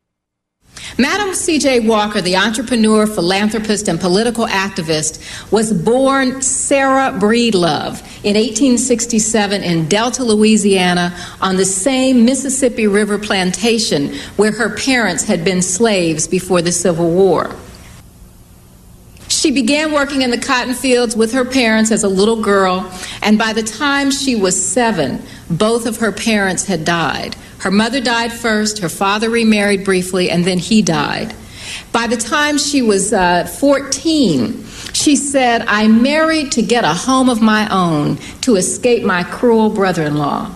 Madam 0.98 1.34
C.J. 1.34 1.88
Walker, 1.88 2.20
the 2.20 2.36
entrepreneur, 2.36 3.06
philanthropist, 3.06 3.88
and 3.88 3.98
political 3.98 4.46
activist, 4.46 5.50
was 5.50 5.72
born 5.72 6.42
Sarah 6.42 7.18
Breedlove 7.18 8.02
in 8.24 8.36
1867 8.36 9.62
in 9.62 9.88
Delta, 9.88 10.22
Louisiana, 10.22 11.16
on 11.40 11.56
the 11.56 11.64
same 11.64 12.26
Mississippi 12.26 12.86
River 12.86 13.18
plantation 13.18 14.14
where 14.36 14.52
her 14.52 14.76
parents 14.76 15.24
had 15.24 15.42
been 15.46 15.62
slaves 15.62 16.28
before 16.28 16.60
the 16.60 16.72
Civil 16.72 17.10
War. 17.10 17.56
She 19.28 19.50
began 19.50 19.92
working 19.92 20.20
in 20.20 20.30
the 20.30 20.38
cotton 20.38 20.74
fields 20.74 21.16
with 21.16 21.32
her 21.32 21.44
parents 21.46 21.90
as 21.90 22.04
a 22.04 22.08
little 22.08 22.42
girl, 22.42 22.92
and 23.22 23.38
by 23.38 23.54
the 23.54 23.62
time 23.62 24.10
she 24.10 24.36
was 24.36 24.62
seven, 24.62 25.22
both 25.50 25.86
of 25.86 25.98
her 25.98 26.12
parents 26.12 26.66
had 26.66 26.84
died. 26.84 27.36
Her 27.58 27.70
mother 27.70 28.00
died 28.00 28.32
first, 28.32 28.78
her 28.80 28.88
father 28.88 29.30
remarried 29.30 29.84
briefly, 29.84 30.30
and 30.30 30.44
then 30.44 30.58
he 30.58 30.82
died. 30.82 31.34
By 31.92 32.06
the 32.06 32.16
time 32.16 32.58
she 32.58 32.82
was 32.82 33.12
uh, 33.12 33.44
14, 33.44 34.64
she 34.92 35.16
said, 35.16 35.64
I 35.66 35.88
married 35.88 36.52
to 36.52 36.62
get 36.62 36.84
a 36.84 36.94
home 36.94 37.28
of 37.28 37.40
my 37.40 37.68
own 37.68 38.16
to 38.42 38.56
escape 38.56 39.04
my 39.04 39.22
cruel 39.22 39.70
brother 39.70 40.02
in 40.02 40.16
law. 40.16 40.54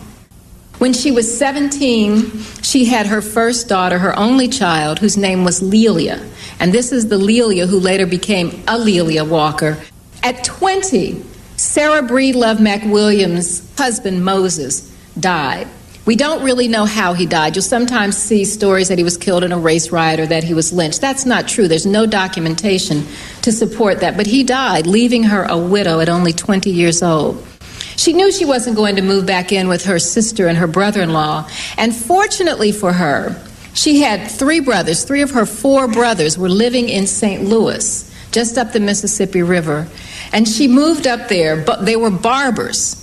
When 0.78 0.92
she 0.92 1.12
was 1.12 1.38
17, 1.38 2.42
she 2.62 2.84
had 2.86 3.06
her 3.06 3.22
first 3.22 3.68
daughter, 3.68 3.98
her 3.98 4.18
only 4.18 4.48
child, 4.48 4.98
whose 4.98 5.16
name 5.16 5.44
was 5.44 5.62
Lelia. 5.62 6.20
And 6.58 6.72
this 6.72 6.92
is 6.92 7.08
the 7.08 7.18
Lelia 7.18 7.66
who 7.66 7.78
later 7.78 8.06
became 8.06 8.50
A'Lelia 8.66 9.28
Walker. 9.28 9.78
At 10.22 10.42
20, 10.44 11.22
Sarah 11.56 12.02
Breedlove 12.02 12.58
McWilliams' 12.58 13.76
husband, 13.78 14.24
Moses, 14.24 14.90
died. 15.18 15.68
We 16.04 16.16
don't 16.16 16.42
really 16.42 16.66
know 16.66 16.84
how 16.84 17.12
he 17.12 17.26
died. 17.26 17.54
You'll 17.54 17.62
sometimes 17.62 18.16
see 18.16 18.44
stories 18.44 18.88
that 18.88 18.98
he 18.98 19.04
was 19.04 19.16
killed 19.16 19.44
in 19.44 19.52
a 19.52 19.58
race 19.58 19.92
riot 19.92 20.18
or 20.18 20.26
that 20.26 20.42
he 20.42 20.52
was 20.52 20.72
lynched. 20.72 21.00
That's 21.00 21.24
not 21.24 21.46
true. 21.46 21.68
There's 21.68 21.86
no 21.86 22.06
documentation 22.06 23.06
to 23.42 23.52
support 23.52 24.00
that. 24.00 24.16
But 24.16 24.26
he 24.26 24.42
died, 24.42 24.88
leaving 24.88 25.22
her 25.24 25.44
a 25.44 25.56
widow 25.56 26.00
at 26.00 26.08
only 26.08 26.32
20 26.32 26.70
years 26.70 27.04
old. 27.04 27.46
She 27.96 28.12
knew 28.12 28.32
she 28.32 28.44
wasn't 28.44 28.74
going 28.74 28.96
to 28.96 29.02
move 29.02 29.26
back 29.26 29.52
in 29.52 29.68
with 29.68 29.84
her 29.84 30.00
sister 30.00 30.48
and 30.48 30.58
her 30.58 30.66
brother 30.66 31.02
in 31.02 31.12
law. 31.12 31.48
And 31.78 31.94
fortunately 31.94 32.72
for 32.72 32.92
her, 32.92 33.40
she 33.74 34.00
had 34.00 34.28
three 34.28 34.58
brothers. 34.58 35.04
Three 35.04 35.22
of 35.22 35.30
her 35.30 35.46
four 35.46 35.86
brothers 35.86 36.36
were 36.36 36.48
living 36.48 36.88
in 36.88 37.06
St. 37.06 37.44
Louis, 37.44 38.10
just 38.32 38.58
up 38.58 38.72
the 38.72 38.80
Mississippi 38.80 39.42
River. 39.42 39.86
And 40.32 40.48
she 40.48 40.66
moved 40.68 41.06
up 41.06 41.28
there, 41.28 41.56
but 41.56 41.84
they 41.84 41.96
were 41.96 42.10
barbers. 42.10 42.98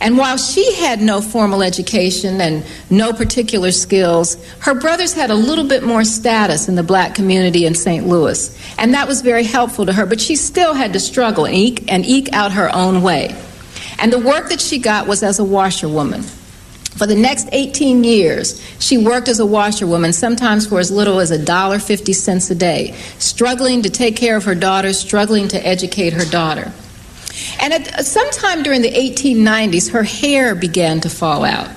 And 0.00 0.18
while 0.18 0.36
she 0.36 0.74
had 0.74 1.00
no 1.00 1.20
formal 1.20 1.62
education 1.62 2.40
and 2.40 2.64
no 2.90 3.12
particular 3.12 3.72
skills, 3.72 4.36
her 4.60 4.74
brothers 4.74 5.14
had 5.14 5.30
a 5.30 5.34
little 5.34 5.66
bit 5.66 5.82
more 5.82 6.04
status 6.04 6.68
in 6.68 6.74
the 6.74 6.82
black 6.82 7.14
community 7.14 7.64
in 7.64 7.74
St. 7.74 8.06
Louis. 8.06 8.56
And 8.78 8.92
that 8.94 9.08
was 9.08 9.22
very 9.22 9.44
helpful 9.44 9.86
to 9.86 9.92
her, 9.92 10.04
but 10.04 10.20
she 10.20 10.36
still 10.36 10.74
had 10.74 10.92
to 10.92 11.00
struggle 11.00 11.46
and 11.46 11.54
eke, 11.54 11.90
and 11.90 12.04
eke 12.04 12.32
out 12.32 12.52
her 12.52 12.74
own 12.74 13.02
way. 13.02 13.34
And 13.98 14.12
the 14.12 14.18
work 14.18 14.50
that 14.50 14.60
she 14.60 14.78
got 14.78 15.06
was 15.06 15.22
as 15.22 15.38
a 15.38 15.44
washerwoman. 15.44 16.24
For 16.96 17.06
the 17.06 17.14
next 17.14 17.48
18 17.52 18.04
years, 18.04 18.62
she 18.78 18.96
worked 18.96 19.28
as 19.28 19.38
a 19.38 19.44
washerwoman, 19.44 20.14
sometimes 20.14 20.66
for 20.66 20.80
as 20.80 20.90
little 20.90 21.20
as 21.20 21.30
a 21.30 21.42
dollar 21.42 21.78
fifty 21.78 22.14
cents 22.14 22.50
a 22.50 22.54
day, 22.54 22.94
struggling 23.18 23.82
to 23.82 23.90
take 23.90 24.16
care 24.16 24.36
of 24.36 24.44
her 24.44 24.54
daughter, 24.54 24.94
struggling 24.94 25.46
to 25.48 25.66
educate 25.66 26.14
her 26.14 26.24
daughter. 26.24 26.72
And 27.60 27.74
at 27.74 27.94
uh, 27.94 28.02
sometime 28.02 28.62
during 28.62 28.80
the 28.80 28.90
1890s, 28.90 29.90
her 29.92 30.02
hair 30.02 30.54
began 30.54 31.00
to 31.00 31.10
fall 31.10 31.44
out. 31.44 31.68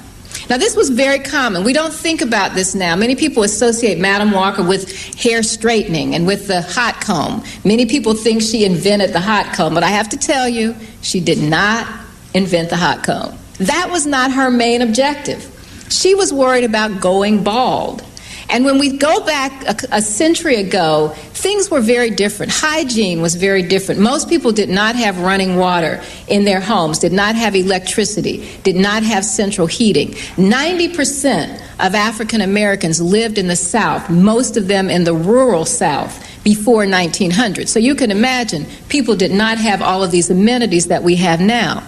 Now, 0.50 0.58
this 0.58 0.76
was 0.76 0.90
very 0.90 1.20
common. 1.20 1.64
We 1.64 1.74
don't 1.74 1.94
think 1.94 2.22
about 2.22 2.56
this 2.56 2.74
now. 2.74 2.96
Many 2.96 3.16
people 3.16 3.44
associate 3.44 4.00
Madam 4.00 4.32
Walker 4.32 4.64
with 4.64 5.16
hair 5.16 5.44
straightening 5.44 6.16
and 6.16 6.26
with 6.26 6.48
the 6.48 6.62
hot 6.62 7.02
comb. 7.02 7.44
Many 7.64 7.86
people 7.86 8.16
think 8.16 8.42
she 8.42 8.66
invented 8.66 9.12
the 9.12 9.20
hot 9.20 9.54
comb, 9.54 9.74
but 9.74 9.84
I 9.84 9.90
have 9.90 10.10
to 10.10 10.18
tell 10.18 10.48
you, 10.48 10.76
she 11.02 11.20
did 11.20 11.40
not 11.40 11.88
invent 12.34 12.70
the 12.70 12.78
hot 12.78 13.04
comb. 13.04 13.38
That 13.60 13.90
was 13.92 14.06
not 14.06 14.32
her 14.32 14.50
main 14.50 14.82
objective. 14.82 15.56
She 15.90 16.16
was 16.16 16.34
worried 16.34 16.64
about 16.64 17.02
going 17.02 17.44
bald. 17.44 18.04
And 18.50 18.66
when 18.66 18.80
we 18.80 18.98
go 18.98 19.24
back 19.26 19.52
a, 19.68 19.98
a, 19.98 20.02
century 20.02 20.56
ago, 20.56 21.10
things 21.34 21.70
were 21.70 21.82
very 21.82 22.10
different. 22.10 22.52
Hygiene 22.52 23.22
was 23.22 23.36
very 23.36 23.62
different. 23.62 24.02
Most 24.02 24.28
people 24.28 24.52
did 24.52 24.70
not 24.70 24.96
have 24.96 25.20
running 25.20 25.56
water 25.56 26.02
in 26.28 26.46
their 26.46 26.60
homes, 26.60 26.98
did 26.98 27.12
not 27.12 27.36
have 27.36 27.56
electricity, 27.56 28.50
did 28.64 28.76
not 28.76 29.04
have 29.04 29.24
central 29.24 29.68
heating. 29.68 30.10
90% 30.38 31.62
of 31.80 31.94
African 31.94 32.42
Americans 32.42 33.00
lived 33.00 33.38
in 33.38 33.48
the 33.48 33.56
South, 33.56 34.10
most 34.10 34.58
of 34.58 34.68
them 34.68 34.90
in 34.90 35.04
the 35.04 35.14
rural 35.14 35.66
South 35.66 36.26
before 36.44 36.88
1900. 36.88 37.70
So 37.70 37.78
you 37.78 37.94
can 37.94 38.10
imagine 38.10 38.66
people 38.88 39.16
did 39.16 39.32
not 39.32 39.60
have 39.60 39.84
all 39.84 40.04
of 40.04 40.10
these 40.10 40.32
amenities 40.32 40.88
that 40.88 41.04
we 41.04 41.18
have 41.18 41.40
now. 41.40 41.84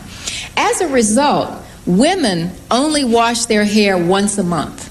As 0.57 0.81
a 0.81 0.87
result, 0.87 1.63
women 1.85 2.51
only 2.69 3.03
wash 3.03 3.45
their 3.45 3.65
hair 3.65 3.97
once 3.97 4.37
a 4.37 4.43
month. 4.43 4.89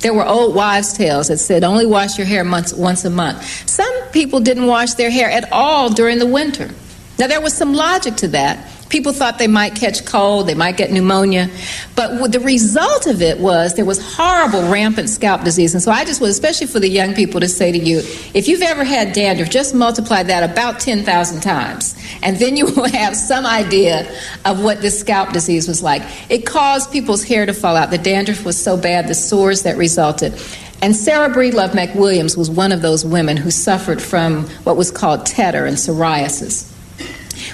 There 0.00 0.14
were 0.14 0.26
old 0.26 0.54
wives' 0.54 0.92
tales 0.92 1.28
that 1.28 1.38
said 1.38 1.64
only 1.64 1.86
wash 1.86 2.18
your 2.18 2.26
hair 2.26 2.44
once, 2.48 2.72
once 2.72 3.04
a 3.04 3.10
month. 3.10 3.68
Some 3.68 3.92
people 4.12 4.40
didn't 4.40 4.66
wash 4.66 4.94
their 4.94 5.10
hair 5.10 5.30
at 5.30 5.50
all 5.52 5.90
during 5.90 6.18
the 6.18 6.26
winter. 6.26 6.70
Now, 7.18 7.26
there 7.26 7.40
was 7.40 7.52
some 7.52 7.74
logic 7.74 8.14
to 8.16 8.28
that. 8.28 8.64
People 8.88 9.12
thought 9.12 9.38
they 9.38 9.46
might 9.48 9.74
catch 9.74 10.04
cold, 10.06 10.46
they 10.46 10.54
might 10.54 10.76
get 10.76 10.90
pneumonia. 10.90 11.50
But 11.94 12.32
the 12.32 12.40
result 12.40 13.06
of 13.06 13.20
it 13.20 13.38
was 13.38 13.74
there 13.74 13.84
was 13.84 14.00
horrible 14.16 14.62
rampant 14.70 15.10
scalp 15.10 15.44
disease. 15.44 15.74
And 15.74 15.82
so 15.82 15.90
I 15.90 16.04
just 16.04 16.20
would, 16.20 16.30
especially 16.30 16.66
for 16.66 16.80
the 16.80 16.88
young 16.88 17.14
people, 17.14 17.40
to 17.40 17.48
say 17.48 17.70
to 17.70 17.78
you 17.78 17.98
if 18.34 18.48
you've 18.48 18.62
ever 18.62 18.84
had 18.84 19.12
dandruff, 19.12 19.50
just 19.50 19.74
multiply 19.74 20.22
that 20.22 20.50
about 20.50 20.80
10,000 20.80 21.40
times. 21.40 21.94
And 22.22 22.36
then 22.38 22.56
you 22.56 22.66
will 22.76 22.88
have 22.88 23.14
some 23.16 23.44
idea 23.44 24.10
of 24.44 24.62
what 24.62 24.80
this 24.80 24.98
scalp 24.98 25.32
disease 25.32 25.68
was 25.68 25.82
like. 25.82 26.02
It 26.30 26.46
caused 26.46 26.90
people's 26.90 27.24
hair 27.24 27.46
to 27.46 27.52
fall 27.52 27.76
out. 27.76 27.90
The 27.90 27.98
dandruff 27.98 28.44
was 28.44 28.62
so 28.62 28.76
bad, 28.76 29.08
the 29.08 29.14
sores 29.14 29.62
that 29.62 29.76
resulted. 29.76 30.32
And 30.80 30.94
Sarah 30.94 31.28
Breedlove 31.28 31.70
McWilliams 31.70 32.36
was 32.36 32.50
one 32.50 32.70
of 32.70 32.82
those 32.82 33.04
women 33.04 33.36
who 33.36 33.50
suffered 33.50 34.00
from 34.00 34.48
what 34.62 34.76
was 34.76 34.90
called 34.90 35.26
tetter 35.26 35.66
and 35.66 35.76
psoriasis. 35.76 36.72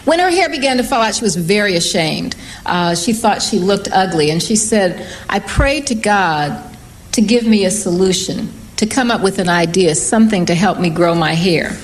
When 0.04 0.18
her 0.18 0.30
hair 0.30 0.48
began 0.48 0.76
to 0.78 0.82
fall 0.82 1.02
out, 1.02 1.14
she 1.14 1.24
was 1.24 1.36
very 1.36 1.76
ashamed. 1.76 2.36
Uh, 2.66 2.94
she 2.94 3.12
thought 3.12 3.42
she 3.42 3.58
looked 3.58 3.88
ugly, 3.92 4.30
and 4.30 4.42
she 4.42 4.56
said, 4.56 5.06
I 5.28 5.40
prayed 5.40 5.86
to 5.88 5.94
God 5.94 6.76
to 7.12 7.22
give 7.22 7.46
me 7.46 7.64
a 7.64 7.70
solution, 7.70 8.52
to 8.76 8.86
come 8.86 9.10
up 9.10 9.22
with 9.22 9.38
an 9.38 9.48
idea, 9.48 9.94
something 9.94 10.46
to 10.46 10.54
help 10.54 10.78
me 10.78 10.90
grow 10.90 11.14
my 11.14 11.34
hair. 11.34 11.76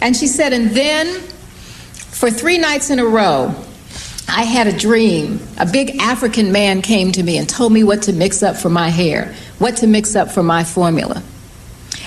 And 0.00 0.16
she 0.16 0.26
said, 0.26 0.52
and 0.52 0.70
then 0.70 1.20
for 1.96 2.30
three 2.30 2.58
nights 2.58 2.90
in 2.90 2.98
a 2.98 3.04
row, 3.04 3.54
I 4.28 4.44
had 4.44 4.66
a 4.66 4.76
dream. 4.76 5.40
A 5.58 5.66
big 5.66 5.96
African 6.00 6.50
man 6.50 6.80
came 6.82 7.12
to 7.12 7.22
me 7.22 7.36
and 7.36 7.48
told 7.48 7.72
me 7.72 7.84
what 7.84 8.02
to 8.02 8.12
mix 8.12 8.42
up 8.42 8.56
for 8.56 8.70
my 8.70 8.88
hair, 8.88 9.34
what 9.58 9.76
to 9.78 9.86
mix 9.86 10.16
up 10.16 10.30
for 10.30 10.42
my 10.42 10.64
formula. 10.64 11.22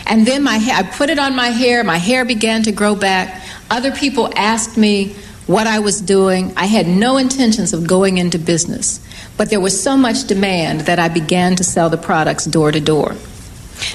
And 0.08 0.26
then 0.26 0.42
my 0.44 0.58
hair, 0.58 0.76
I 0.78 0.84
put 0.84 1.10
it 1.10 1.20
on 1.20 1.36
my 1.36 1.50
hair, 1.50 1.84
my 1.84 1.98
hair 1.98 2.26
began 2.26 2.64
to 2.64 2.72
grow 2.72 2.96
back. 2.96 3.44
Other 3.70 3.92
people 3.92 4.32
asked 4.36 4.78
me 4.78 5.16
what 5.48 5.66
I 5.66 5.80
was 5.80 6.02
doing. 6.02 6.54
I 6.56 6.66
had 6.66 6.88
no 6.88 7.18
intentions 7.18 7.74
of 7.74 7.88
going 7.88 8.18
into 8.18 8.38
business, 8.38 9.00
but 9.38 9.50
there 9.50 9.62
was 9.62 9.82
so 9.82 9.98
much 9.98 10.28
demand 10.28 10.82
that 10.82 11.00
I 11.00 11.10
began 11.10 11.56
to 11.56 11.64
sell 11.64 11.90
the 11.90 11.98
products 11.98 12.46
door 12.46 12.72
to 12.72 12.80
door. 12.80 13.16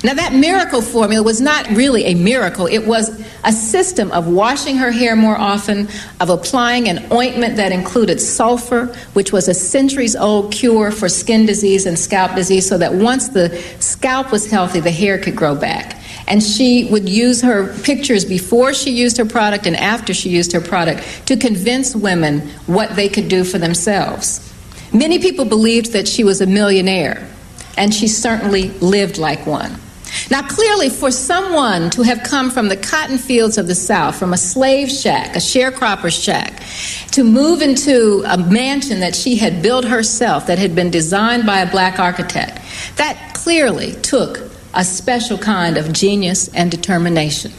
Now, 0.05 0.15
that 0.15 0.33
miracle 0.33 0.81
formula 0.81 1.25
was 1.25 1.41
not 1.41 1.69
really 1.71 2.05
a 2.05 2.15
miracle. 2.15 2.67
It 2.67 2.87
was 2.87 3.21
a 3.45 3.53
system 3.53 4.13
of 4.13 4.29
washing 4.29 4.77
her 4.77 4.93
hair 4.93 5.17
more 5.17 5.37
often, 5.37 5.89
of 6.21 6.31
applying 6.31 6.89
an 6.89 7.13
ointment 7.13 7.57
that 7.57 7.73
included 7.73 8.21
sulfur, 8.21 8.95
which 9.13 9.33
was 9.33 9.49
a 9.49 9.55
centuries 9.55 10.15
old 10.15 10.53
cure 10.53 10.93
for 10.93 11.09
skin 11.09 11.47
disease 11.47 11.85
and 11.85 11.99
scalp 11.99 12.37
disease, 12.37 12.67
so 12.69 12.79
that 12.79 12.95
once 12.95 13.29
the 13.29 13.51
scalp 13.81 14.31
was 14.31 14.49
healthy, 14.51 14.79
the 14.79 14.93
hair 14.93 15.19
could 15.19 15.35
grow 15.35 15.57
back 15.57 16.02
and 16.27 16.43
she 16.43 16.85
would 16.91 17.09
use 17.09 17.43
her 17.43 17.77
pictures 17.83 18.25
before 18.25 18.73
she 18.73 18.91
used 18.91 19.17
her 19.17 19.25
product 19.25 19.67
and 19.67 19.77
after 19.77 20.15
she 20.15 20.29
used 20.29 20.53
her 20.53 20.61
product 20.61 21.27
to 21.27 21.37
convince 21.37 21.97
women 21.97 22.41
what 22.67 22.95
they 22.97 23.09
could 23.09 23.29
do 23.29 23.45
for 23.45 23.59
themselves. 23.59 24.53
Many 24.93 25.19
people 25.19 25.45
believed 25.45 25.93
that 25.93 26.07
she 26.07 26.23
was 26.23 26.41
a 26.41 26.47
millionaire, 26.47 27.27
and 27.79 27.95
she 27.95 28.07
certainly 28.07 28.69
lived 28.81 29.17
like 29.17 29.47
one. 29.47 29.79
Now, 30.31 30.47
clearly, 30.47 30.91
for 30.91 31.11
someone 31.11 31.89
to 31.91 32.03
have 32.03 32.23
come 32.23 32.51
from 32.51 32.69
the 32.69 32.77
cotton 32.77 33.17
fields 33.17 33.57
of 33.57 33.67
the 33.67 33.75
South, 33.75 34.19
from 34.19 34.35
a 34.35 34.37
slave 34.37 34.91
shack, 34.91 35.35
a 35.35 35.39
sharecropper's 35.39 36.15
shack, 36.15 36.63
to 37.13 37.25
move 37.25 37.63
into 37.63 38.23
a 38.27 38.37
mansion 38.37 39.01
that 39.01 39.15
she 39.15 39.37
had 39.37 39.63
built 39.63 39.87
herself, 39.87 40.47
that 40.47 40.59
had 40.59 40.75
been 40.75 40.91
designed 40.91 41.47
by 41.47 41.61
a 41.61 41.71
black 41.71 41.99
architect, 41.99 42.61
that 42.97 43.33
clearly 43.35 43.93
took 44.03 44.52
a 44.75 44.85
special 44.85 45.39
kind 45.39 45.77
of 45.77 45.93
genius 45.93 46.49
and 46.49 46.71
determination. 46.71 47.53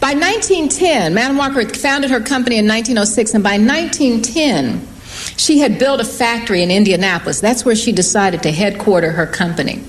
By 0.00 0.14
1910, 0.14 1.12
Madam 1.12 1.36
Walker 1.36 1.68
founded 1.68 2.10
her 2.10 2.20
company 2.20 2.56
in 2.56 2.66
1906, 2.66 3.34
and 3.34 3.44
by 3.44 3.58
1910, 3.58 4.88
she 5.36 5.58
had 5.58 5.78
built 5.78 6.00
a 6.00 6.04
factory 6.04 6.62
in 6.62 6.70
Indianapolis. 6.70 7.40
That's 7.40 7.66
where 7.66 7.76
she 7.76 7.92
decided 7.92 8.42
to 8.44 8.50
headquarter 8.50 9.10
her 9.10 9.26
company. 9.26 9.82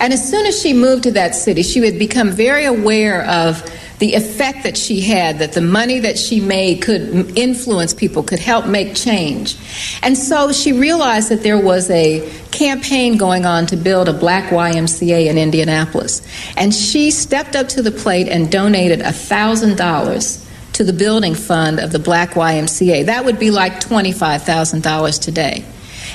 And 0.00 0.12
as 0.12 0.28
soon 0.28 0.46
as 0.46 0.60
she 0.60 0.72
moved 0.72 1.02
to 1.04 1.12
that 1.12 1.34
city, 1.34 1.62
she 1.62 1.80
had 1.80 1.98
become 1.98 2.30
very 2.30 2.66
aware 2.66 3.24
of 3.26 3.62
the 3.98 4.14
effect 4.14 4.62
that 4.62 4.76
she 4.76 5.00
had, 5.00 5.38
that 5.38 5.52
the 5.52 5.60
money 5.60 5.98
that 6.00 6.18
she 6.18 6.40
made 6.40 6.82
could 6.82 7.36
influence 7.36 7.92
people, 7.92 8.22
could 8.22 8.38
help 8.38 8.66
make 8.66 8.94
change. 8.94 9.56
And 10.02 10.16
so 10.16 10.52
she 10.52 10.72
realized 10.72 11.30
that 11.30 11.42
there 11.42 11.60
was 11.60 11.90
a 11.90 12.28
campaign 12.52 13.16
going 13.16 13.44
on 13.44 13.66
to 13.66 13.76
build 13.76 14.08
a 14.08 14.12
black 14.12 14.50
YMCA 14.50 15.26
in 15.26 15.36
Indianapolis. 15.36 16.22
And 16.56 16.72
she 16.72 17.10
stepped 17.10 17.56
up 17.56 17.68
to 17.70 17.82
the 17.82 17.90
plate 17.90 18.28
and 18.28 18.50
donated 18.50 19.00
$1,000 19.00 20.44
to 20.74 20.84
the 20.84 20.92
building 20.92 21.34
fund 21.34 21.80
of 21.80 21.90
the 21.90 21.98
black 21.98 22.30
YMCA. 22.30 23.06
That 23.06 23.24
would 23.24 23.38
be 23.38 23.50
like 23.50 23.80
$25,000 23.80 25.20
today. 25.20 25.64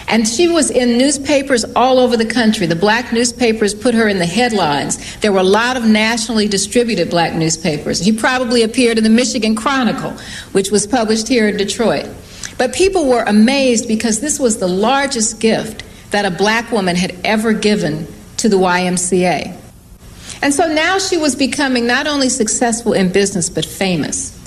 And 0.08 0.28
she 0.28 0.48
was 0.48 0.70
in 0.70 0.98
newspapers 0.98 1.63
all 1.76 1.98
over 2.00 2.18
the 2.18 2.26
country. 2.26 2.68
The 2.68 2.76
black 2.76 3.13
newspapers 3.13 3.74
put 3.74 3.96
her 3.96 4.08
in 4.08 4.20
the 4.20 4.26
headlines. 4.26 5.18
There 5.18 5.32
were 5.32 5.39
a 5.39 5.44
lot 5.44 5.78
of 5.78 5.86
nationally 5.86 6.48
distributed 6.48 7.10
black 7.10 7.34
newspapers. 7.34 8.04
She 8.04 8.12
probably 8.12 8.63
appeared 8.63 8.98
in 8.98 9.04
the 9.04 9.10
Michigan 9.10 9.56
Chronicle, 9.56 10.12
which 10.52 10.72
was 10.72 10.86
published 10.86 11.28
here 11.28 11.48
in 11.48 11.58
Detroit. 11.58 12.08
But 12.58 12.74
people 12.74 13.08
were 13.08 13.24
amazed 13.24 13.88
because 13.88 14.20
this 14.20 14.39
was 14.39 14.58
the 14.58 14.68
largest 14.68 15.39
gift 15.39 15.84
that 16.12 16.26
a 16.26 16.32
black 16.32 16.72
woman 16.72 16.96
had 16.96 17.16
ever 17.24 17.54
given 17.54 18.08
to 18.38 18.50
the 18.50 18.58
YMCA. 18.58 19.58
And 20.42 20.54
so 20.54 20.68
now 20.68 21.00
she 21.00 21.18
was 21.18 21.36
becoming 21.36 21.88
not 21.88 22.06
only 22.06 22.30
successful 22.30 22.94
in 22.94 23.12
business, 23.12 23.50
but 23.50 23.66
famous. 23.66 24.38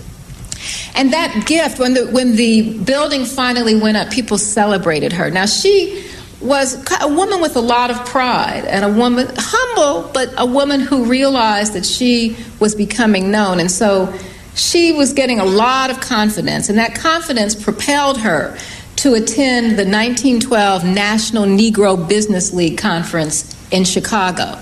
And 0.95 1.13
that 1.13 1.47
gift, 1.47 1.79
when 1.79 1.95
the, 1.95 2.07
when 2.07 2.37
the 2.37 2.79
building 2.79 3.25
finally 3.25 3.75
went 3.75 3.97
up, 3.97 4.11
people 4.11 4.39
celebrated 4.39 5.13
her. 5.13 5.31
Now, 5.31 5.47
she 5.47 6.07
was 6.41 6.85
a 7.01 7.09
woman 7.09 7.41
with 7.41 7.57
a 7.57 7.61
lot 7.61 7.91
of 7.91 8.05
pride 8.07 8.65
and 8.67 8.85
a 8.85 8.93
woman, 8.93 9.29
humble, 9.37 10.11
but 10.13 10.33
a 10.37 10.47
woman 10.47 10.81
who 10.81 11.07
realized 11.07 11.73
that 11.73 11.87
she 11.87 12.37
was 12.61 12.75
becoming 12.75 13.31
known. 13.31 13.59
And 13.59 13.71
so 13.71 14.13
she 14.55 14.93
was 14.93 15.13
getting 15.13 15.39
a 15.39 15.45
lot 15.45 15.91
of 15.91 16.01
confidence, 16.01 16.69
and 16.69 16.79
that 16.79 16.95
confidence 16.95 17.55
propelled 17.55 18.19
her 18.21 18.57
to 18.97 19.15
attend 19.15 19.73
the 19.73 19.85
1912 19.85 20.85
National 20.85 21.45
Negro 21.45 22.09
Business 22.09 22.53
League 22.53 22.79
Conference 22.79 23.55
in 23.71 23.85
Chicago. 23.85 24.59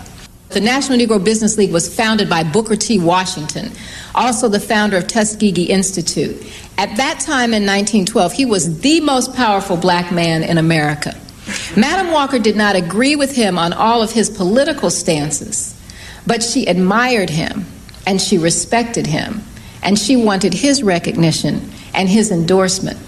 The 0.54 0.60
National 0.60 1.00
Negro 1.00 1.22
Business 1.22 1.58
League 1.58 1.72
was 1.72 1.92
founded 1.92 2.28
by 2.28 2.44
Booker 2.44 2.76
T. 2.76 3.00
Washington, 3.00 3.72
also 4.14 4.48
the 4.48 4.60
founder 4.60 4.96
of 4.96 5.08
Tuskegee 5.08 5.64
Institute. 5.64 6.40
At 6.78 6.96
that 6.96 7.18
time 7.18 7.52
in 7.52 7.66
1912, 7.66 8.32
he 8.32 8.44
was 8.44 8.78
the 8.78 9.00
most 9.00 9.34
powerful 9.34 9.76
black 9.76 10.12
man 10.12 10.44
in 10.44 10.56
America. 10.56 11.18
Madam 11.76 12.12
Walker 12.12 12.38
did 12.38 12.54
not 12.54 12.76
agree 12.76 13.16
with 13.16 13.34
him 13.34 13.58
on 13.58 13.72
all 13.72 14.00
of 14.00 14.12
his 14.12 14.30
political 14.30 14.90
stances, 14.90 15.74
but 16.24 16.40
she 16.40 16.66
admired 16.66 17.30
him 17.30 17.66
and 18.06 18.20
she 18.20 18.38
respected 18.38 19.08
him 19.08 19.42
and 19.82 19.98
she 19.98 20.14
wanted 20.14 20.54
his 20.54 20.84
recognition 20.84 21.68
and 21.94 22.08
his 22.08 22.30
endorsement. 22.30 23.00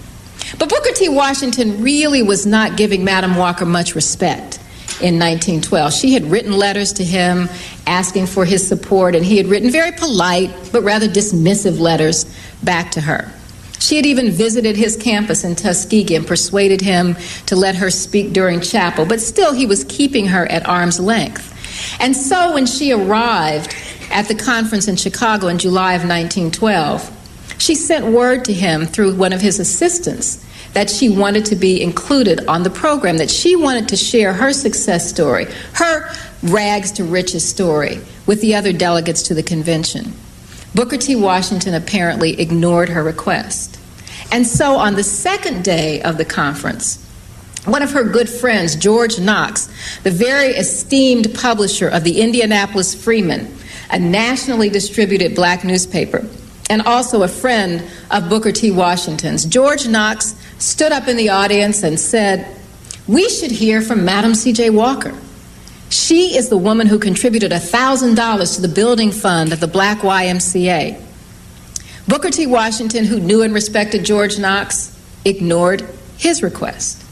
But 0.59 0.67
Booker 0.67 0.91
T. 0.93 1.07
Washington 1.07 1.81
really 1.81 2.21
was 2.21 2.45
not 2.45 2.75
giving 2.75 3.05
Madam 3.05 3.37
Walker 3.37 3.65
much 3.65 3.95
respect 3.95 4.56
in 5.01 5.19
1912. 5.19 5.93
She 5.93 6.13
had 6.13 6.25
written 6.25 6.51
letters 6.51 6.93
to 6.93 7.03
him 7.03 7.49
asking 7.85 8.27
for 8.27 8.45
his 8.45 8.67
support, 8.67 9.15
and 9.15 9.23
he 9.23 9.37
had 9.37 9.47
written 9.47 9.69
very 9.69 9.91
polite 9.91 10.51
but 10.71 10.83
rather 10.83 11.07
dismissive 11.07 11.79
letters 11.79 12.25
back 12.63 12.91
to 12.91 13.01
her. 13.01 13.31
She 13.79 13.95
had 13.95 14.05
even 14.05 14.31
visited 14.31 14.75
his 14.75 14.97
campus 14.97 15.43
in 15.43 15.55
Tuskegee 15.55 16.15
and 16.15 16.25
persuaded 16.25 16.81
him 16.81 17.15
to 17.45 17.55
let 17.55 17.75
her 17.75 17.91
speak 17.91 18.33
during 18.33 18.59
chapel, 18.59 19.05
but 19.05 19.21
still 19.21 19.53
he 19.53 19.65
was 19.65 19.83
keeping 19.83 20.27
her 20.27 20.45
at 20.47 20.67
arm's 20.67 20.99
length. 20.99 21.53
And 22.01 22.15
so 22.15 22.53
when 22.53 22.65
she 22.65 22.91
arrived 22.91 23.75
at 24.09 24.27
the 24.27 24.35
conference 24.35 24.87
in 24.87 24.95
Chicago 24.95 25.47
in 25.47 25.59
July 25.59 25.93
of 25.93 26.01
1912, 26.01 27.13
she 27.59 27.75
sent 27.75 28.07
word 28.07 28.45
to 28.45 28.53
him 28.53 28.85
through 28.85 29.15
one 29.15 29.33
of 29.33 29.41
his 29.41 29.59
assistants 29.59 30.43
that 30.77 30.91
she 30.91 31.09
wanted 31.09 31.43
to 31.43 31.55
be 31.55 31.81
included 31.81 32.45
on 32.45 32.61
the 32.61 32.69
program, 32.69 33.17
that 33.17 33.31
she 33.31 33.55
wanted 33.55 33.89
to 33.89 33.97
share 33.97 34.31
her 34.31 34.53
success 34.53 35.09
story, 35.09 35.47
her 35.73 36.07
rags 36.43 36.91
to 36.91 37.03
riches 37.03 37.43
story 37.43 37.99
with 38.27 38.39
the 38.41 38.53
other 38.53 38.71
delegates 38.71 39.23
to 39.23 39.33
the 39.33 39.41
convention. 39.41 40.13
Booker 40.75 40.97
T. 40.97 41.15
Washington 41.15 41.73
apparently 41.73 42.39
ignored 42.39 42.89
her 42.89 43.03
request. 43.03 43.79
And 44.31 44.45
so 44.45 44.75
on 44.75 44.93
the 44.93 45.03
second 45.03 45.63
day 45.63 45.99
of 46.03 46.19
the 46.19 46.25
conference, 46.25 47.03
one 47.65 47.81
of 47.81 47.89
her 47.93 48.03
good 48.03 48.29
friends, 48.29 48.75
George 48.75 49.19
Knox, 49.19 49.71
the 50.03 50.11
very 50.11 50.49
esteemed 50.49 51.33
publisher 51.33 51.87
of 51.87 52.03
the 52.03 52.21
Indianapolis 52.21 52.93
Freeman, 52.93 53.51
a 53.89 53.97
nationally 53.97 54.69
distributed 54.69 55.33
black 55.33 55.63
newspaper, 55.63 56.23
and 56.69 56.83
also 56.83 57.23
a 57.23 57.27
friend 57.27 57.83
of 58.11 58.29
Booker 58.29 58.51
T. 58.51 58.69
Washington's, 58.69 59.43
George 59.43 59.87
Knox 59.87 60.35
stood 60.59 60.91
up 60.91 61.07
in 61.07 61.17
the 61.17 61.29
audience 61.29 61.83
and 61.83 61.99
said, 61.99 62.59
We 63.07 63.29
should 63.29 63.51
hear 63.51 63.81
from 63.81 64.05
Madam 64.05 64.35
C.J. 64.35 64.71
Walker. 64.71 65.17
She 65.89 66.37
is 66.37 66.49
the 66.49 66.57
woman 66.57 66.87
who 66.87 66.99
contributed 66.99 67.51
$1,000 67.51 68.55
to 68.55 68.61
the 68.61 68.67
building 68.67 69.11
fund 69.11 69.53
of 69.53 69.59
the 69.59 69.67
Black 69.67 69.99
YMCA. 69.99 71.01
Booker 72.07 72.29
T. 72.29 72.45
Washington, 72.45 73.05
who 73.05 73.19
knew 73.19 73.41
and 73.41 73.53
respected 73.53 74.05
George 74.05 74.39
Knox, 74.39 74.97
ignored 75.25 75.87
his 76.17 76.41
request. 76.41 77.03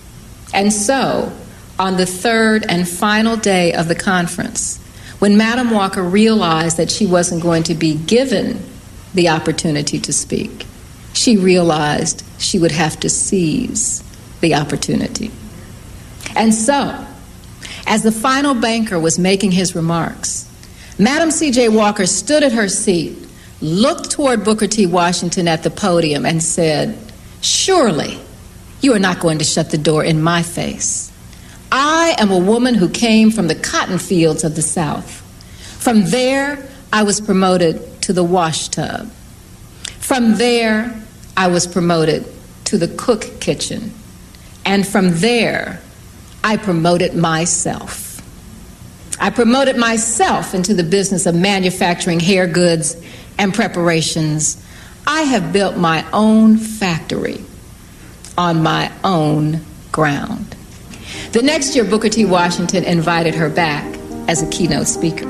And 0.54 0.72
so, 0.72 1.32
on 1.78 1.98
the 1.98 2.06
third 2.06 2.66
and 2.68 2.88
final 2.88 3.36
day 3.36 3.74
of 3.74 3.88
the 3.88 3.96
conference, 3.96 4.78
when 5.20 5.38
Madam 5.38 5.72
Walker 5.72 6.04
realized 6.04 6.78
that 6.78 6.92
she 6.92 7.06
wasn't 7.06 7.42
going 7.42 7.64
to 7.64 7.76
be 7.76 7.96
given 7.96 8.62
the 9.14 9.30
opportunity 9.30 10.00
to 10.00 10.14
speak, 10.14 10.66
she 11.14 11.38
realized 11.38 12.24
she 12.46 12.60
would 12.60 12.72
have 12.72 13.00
to 13.00 13.10
seize 13.10 14.04
the 14.42 14.54
opportunity. 14.54 15.32
And 16.36 16.54
so, 16.54 17.06
as 17.88 18.04
the 18.04 18.12
final 18.12 18.54
banker 18.54 19.00
was 19.00 19.18
making 19.18 19.52
his 19.52 19.76
remarks, 19.76 20.50
Madam 21.00 21.32
C.J. 21.32 21.70
Walker 21.70 22.06
stood 22.06 22.44
at 22.44 22.52
her 22.52 22.70
seat, 22.70 23.18
looked 23.62 24.12
toward 24.12 24.44
Booker 24.44 24.68
T. 24.68 24.86
Washington 24.86 25.48
at 25.48 25.64
the 25.64 25.70
podium, 25.70 26.26
and 26.26 26.42
said, 26.42 26.98
Surely 27.42 28.20
you 28.82 28.94
are 28.94 29.00
not 29.00 29.20
going 29.20 29.40
to 29.40 29.46
shut 29.46 29.72
the 29.72 29.78
door 29.78 30.04
in 30.04 30.22
my 30.22 30.44
face. 30.44 31.12
I 31.72 32.16
am 32.20 32.32
a 32.32 32.38
woman 32.38 32.76
who 32.76 32.90
came 32.90 33.32
from 33.32 33.48
the 33.48 33.56
cotton 33.56 33.98
fields 33.98 34.44
of 34.44 34.56
the 34.56 34.62
South. 34.62 35.22
From 35.82 36.06
there, 36.06 36.68
I 36.94 37.04
was 37.04 37.20
promoted 37.20 38.02
to 38.04 38.14
the 38.14 38.24
wash 38.24 38.70
tub. 38.70 39.10
From 40.00 40.36
there, 40.36 40.96
I 41.36 41.48
was 41.48 41.68
promoted 41.68 42.26
to 42.65 42.78
the 42.78 42.88
cook 42.88 43.39
kitchen. 43.39 43.93
And 44.65 44.88
from 44.88 45.12
there, 45.19 45.82
I 46.43 46.58
promoted 46.58 47.15
myself. 47.15 48.21
I 49.19 49.30
promoted 49.30 49.78
myself 49.78 50.54
into 50.54 50.73
the 50.73 50.84
business 50.84 51.25
of 51.25 51.36
manufacturing 51.36 52.19
hair 52.19 52.47
goods 52.47 53.01
and 53.38 53.54
preparations. 53.54 54.62
I 55.08 55.21
have 55.21 55.54
built 55.54 55.78
my 55.78 56.06
own 56.12 56.58
factory 56.58 57.43
on 58.38 58.62
my 58.62 58.91
own 59.04 59.62
ground. 59.91 60.56
The 61.32 61.41
next 61.41 61.75
year, 61.75 61.86
Booker 61.86 62.10
T. 62.10 62.25
Washington 62.25 62.84
invited 62.84 63.36
her 63.36 63.49
back 63.49 63.86
as 64.28 64.41
a 64.41 64.49
keynote 64.49 64.88
speaker. 64.88 65.25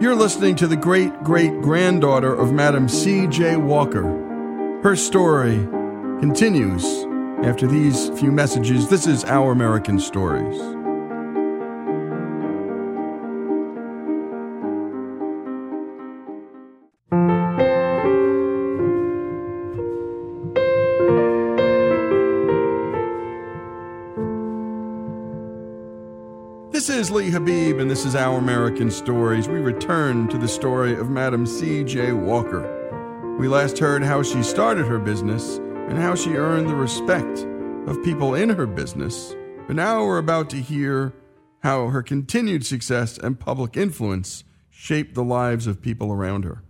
You're 0.00 0.14
listening 0.14 0.56
to 0.56 0.66
the 0.66 0.76
great 0.76 1.22
great 1.22 1.52
granddaughter 1.62 2.34
of 2.34 2.52
Madam 2.52 2.88
C.J. 2.88 3.56
Walker. 3.56 4.25
Her 4.86 4.94
story 4.94 5.56
continues 6.20 6.84
after 7.44 7.66
these 7.66 8.08
few 8.10 8.30
messages. 8.30 8.88
This 8.88 9.08
is 9.08 9.24
Our 9.24 9.50
American 9.50 9.98
Stories. 9.98 10.56
This 26.70 26.88
is 26.88 27.10
Lee 27.10 27.32
Habeeb, 27.32 27.80
and 27.80 27.90
this 27.90 28.04
is 28.04 28.14
Our 28.14 28.38
American 28.38 28.92
Stories. 28.92 29.48
We 29.48 29.58
return 29.58 30.28
to 30.28 30.38
the 30.38 30.46
story 30.46 30.94
of 30.94 31.10
Madam 31.10 31.44
C.J. 31.44 32.12
Walker. 32.12 32.75
We 33.38 33.48
last 33.48 33.78
heard 33.78 34.02
how 34.02 34.22
she 34.22 34.42
started 34.42 34.86
her 34.86 34.98
business 34.98 35.58
and 35.58 35.98
how 35.98 36.14
she 36.14 36.36
earned 36.36 36.70
the 36.70 36.74
respect 36.74 37.46
of 37.86 38.02
people 38.02 38.34
in 38.34 38.48
her 38.48 38.66
business. 38.66 39.36
But 39.66 39.76
now 39.76 40.06
we're 40.06 40.16
about 40.16 40.48
to 40.50 40.56
hear 40.56 41.12
how 41.62 41.88
her 41.88 42.02
continued 42.02 42.64
success 42.64 43.18
and 43.18 43.38
public 43.38 43.76
influence 43.76 44.42
shaped 44.70 45.14
the 45.14 45.22
lives 45.22 45.66
of 45.66 45.82
people 45.82 46.12
around 46.12 46.44
her. 46.46 46.62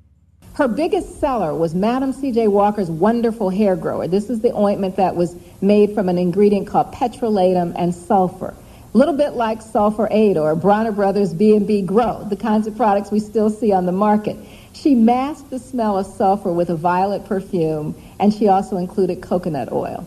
Her 0.54 0.66
biggest 0.66 1.20
seller 1.20 1.54
was 1.54 1.72
Madam 1.72 2.12
C.J. 2.12 2.48
Walker's 2.48 2.90
wonderful 2.90 3.48
hair 3.48 3.76
grower. 3.76 4.08
This 4.08 4.28
is 4.28 4.40
the 4.40 4.52
ointment 4.52 4.96
that 4.96 5.14
was 5.14 5.36
made 5.60 5.94
from 5.94 6.08
an 6.08 6.18
ingredient 6.18 6.66
called 6.66 6.92
petrolatum 6.92 7.74
and 7.78 7.94
sulfur 7.94 8.56
A 8.92 8.98
little 8.98 9.16
bit 9.16 9.34
like 9.34 9.62
Sulfur 9.62 10.08
8 10.10 10.36
or 10.36 10.56
Bronner 10.56 10.90
Brothers 10.90 11.32
B&B 11.32 11.82
Grow, 11.82 12.24
the 12.28 12.36
kinds 12.36 12.66
of 12.66 12.76
products 12.76 13.12
we 13.12 13.20
still 13.20 13.50
see 13.50 13.70
on 13.70 13.86
the 13.86 13.92
market. 13.92 14.36
She 14.78 14.94
masked 14.94 15.48
the 15.48 15.58
smell 15.58 15.96
of 15.96 16.06
sulfur 16.06 16.52
with 16.52 16.68
a 16.68 16.76
violet 16.76 17.24
perfume, 17.24 17.94
and 18.20 18.32
she 18.32 18.46
also 18.46 18.76
included 18.76 19.22
coconut 19.22 19.72
oil. 19.72 20.06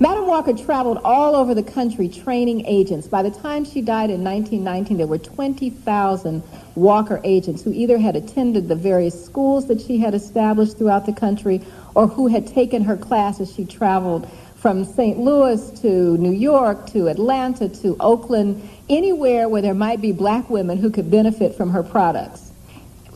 Madam 0.00 0.26
Walker 0.26 0.52
traveled 0.52 0.98
all 1.04 1.36
over 1.36 1.54
the 1.54 1.62
country 1.62 2.08
training 2.08 2.66
agents. 2.66 3.06
By 3.06 3.22
the 3.22 3.30
time 3.30 3.64
she 3.64 3.80
died 3.80 4.10
in 4.10 4.24
1919, 4.24 4.98
there 4.98 5.06
were 5.06 5.18
20,000 5.18 6.42
Walker 6.74 7.20
agents 7.22 7.62
who 7.62 7.72
either 7.72 7.96
had 7.96 8.16
attended 8.16 8.66
the 8.66 8.74
various 8.74 9.24
schools 9.24 9.68
that 9.68 9.80
she 9.80 9.98
had 9.98 10.14
established 10.14 10.76
throughout 10.76 11.06
the 11.06 11.12
country 11.12 11.62
or 11.94 12.08
who 12.08 12.26
had 12.26 12.44
taken 12.48 12.82
her 12.82 12.96
classes. 12.96 13.54
she 13.54 13.64
traveled 13.64 14.28
from 14.56 14.84
St. 14.84 15.16
Louis 15.16 15.70
to 15.80 16.18
New 16.18 16.32
York 16.32 16.88
to 16.88 17.06
Atlanta 17.06 17.68
to 17.68 17.96
Oakland, 18.00 18.68
anywhere 18.90 19.48
where 19.48 19.62
there 19.62 19.74
might 19.74 20.00
be 20.00 20.10
black 20.10 20.50
women 20.50 20.76
who 20.76 20.90
could 20.90 21.08
benefit 21.08 21.54
from 21.54 21.70
her 21.70 21.84
products. 21.84 22.45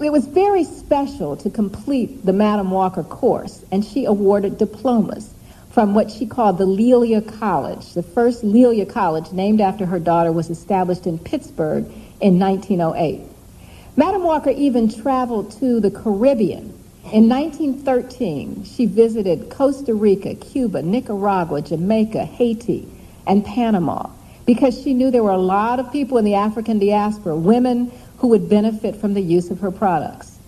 It 0.03 0.13
was 0.13 0.27
very 0.27 0.65
special 0.65 1.37
to 1.37 1.51
complete 1.51 2.25
the 2.25 2.33
Madam 2.33 2.71
Walker 2.71 3.03
course, 3.03 3.63
and 3.71 3.85
she 3.85 4.07
awarded 4.07 4.57
diplomas 4.57 5.35
from 5.69 5.93
what 5.93 6.11
she 6.11 6.25
called 6.25 6.57
the 6.57 6.65
Lelia 6.65 7.21
College. 7.21 7.93
The 7.93 8.03
first 8.03 8.43
Lelia 8.43 8.87
College, 8.87 9.31
named 9.33 9.61
after 9.61 9.85
her 9.85 9.99
daughter, 9.99 10.33
was 10.33 10.49
established 10.49 11.07
in 11.07 11.19
Pittsburgh 11.19 11.85
in 12.19 12.39
1908. 12.39 13.21
Madam 13.95 14.23
Walker 14.23 14.51
even 14.51 14.89
traveled 14.89 15.51
to 15.61 15.81
the 15.81 15.91
Caribbean. 15.91 16.73
In 17.13 17.29
1913, 17.29 18.65
she 18.65 18.87
visited 18.87 19.51
Costa 19.51 19.93
Rica, 19.93 20.35
Cuba, 20.35 20.81
Nicaragua, 20.81 21.61
Jamaica, 21.61 22.25
Haiti, 22.25 22.89
and 23.27 23.45
Panama 23.45 24.09
because 24.47 24.83
she 24.83 24.95
knew 24.95 25.11
there 25.13 25.23
were 25.23 25.31
a 25.31 25.39
lot 25.39 25.79
of 25.79 25.93
people 25.93 26.19
in 26.19 26.25
the 26.25 26.35
African 26.35 26.79
diaspora, 26.79 27.37
women 27.37 27.93
who 28.21 28.29
would 28.29 28.49
benefit 28.49 28.97
from 28.97 29.15
the 29.15 29.23
use 29.23 29.51
of 29.51 29.61
her 29.61 29.71
products. 29.71 30.39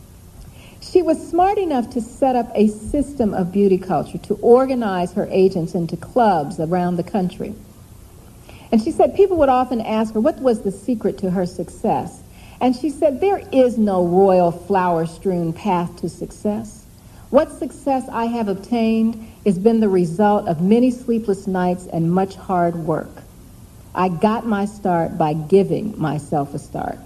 She 0.82 1.00
was 1.00 1.30
smart 1.30 1.56
enough 1.56 1.88
to 1.90 2.02
set 2.02 2.36
up 2.36 2.52
a 2.54 2.68
system 2.68 3.32
of 3.32 3.50
beauty 3.50 3.78
culture, 3.78 4.18
to 4.18 4.34
organize 4.42 5.14
her 5.14 5.26
agents 5.30 5.74
into 5.74 5.96
clubs 5.96 6.60
around 6.60 6.96
the 6.96 7.02
country. 7.02 7.54
And 8.70 8.82
she 8.82 8.90
said 8.90 9.14
people 9.14 9.38
would 9.38 9.48
often 9.48 9.80
ask 9.80 10.12
her 10.12 10.20
what 10.20 10.38
was 10.40 10.62
the 10.62 10.70
secret 10.70 11.16
to 11.18 11.30
her 11.30 11.46
success. 11.46 12.22
And 12.60 12.76
she 12.76 12.90
said, 12.90 13.20
There 13.20 13.42
is 13.52 13.78
no 13.78 14.06
royal 14.06 14.52
flower 14.52 15.06
strewn 15.06 15.54
path 15.54 15.96
to 16.00 16.10
success. 16.10 16.84
What 17.30 17.50
success 17.50 18.06
I 18.10 18.26
have 18.26 18.48
obtained 18.48 19.26
has 19.46 19.58
been 19.58 19.80
the 19.80 19.88
result 19.88 20.46
of 20.46 20.60
many 20.60 20.90
sleepless 20.90 21.46
nights 21.46 21.86
and 21.86 22.12
much 22.12 22.34
hard 22.34 22.76
work. 22.76 23.22
I 23.94 24.10
got 24.10 24.46
my 24.46 24.66
start 24.66 25.16
by 25.16 25.32
giving 25.32 25.98
myself 25.98 26.52
a 26.52 26.58
start. 26.58 26.98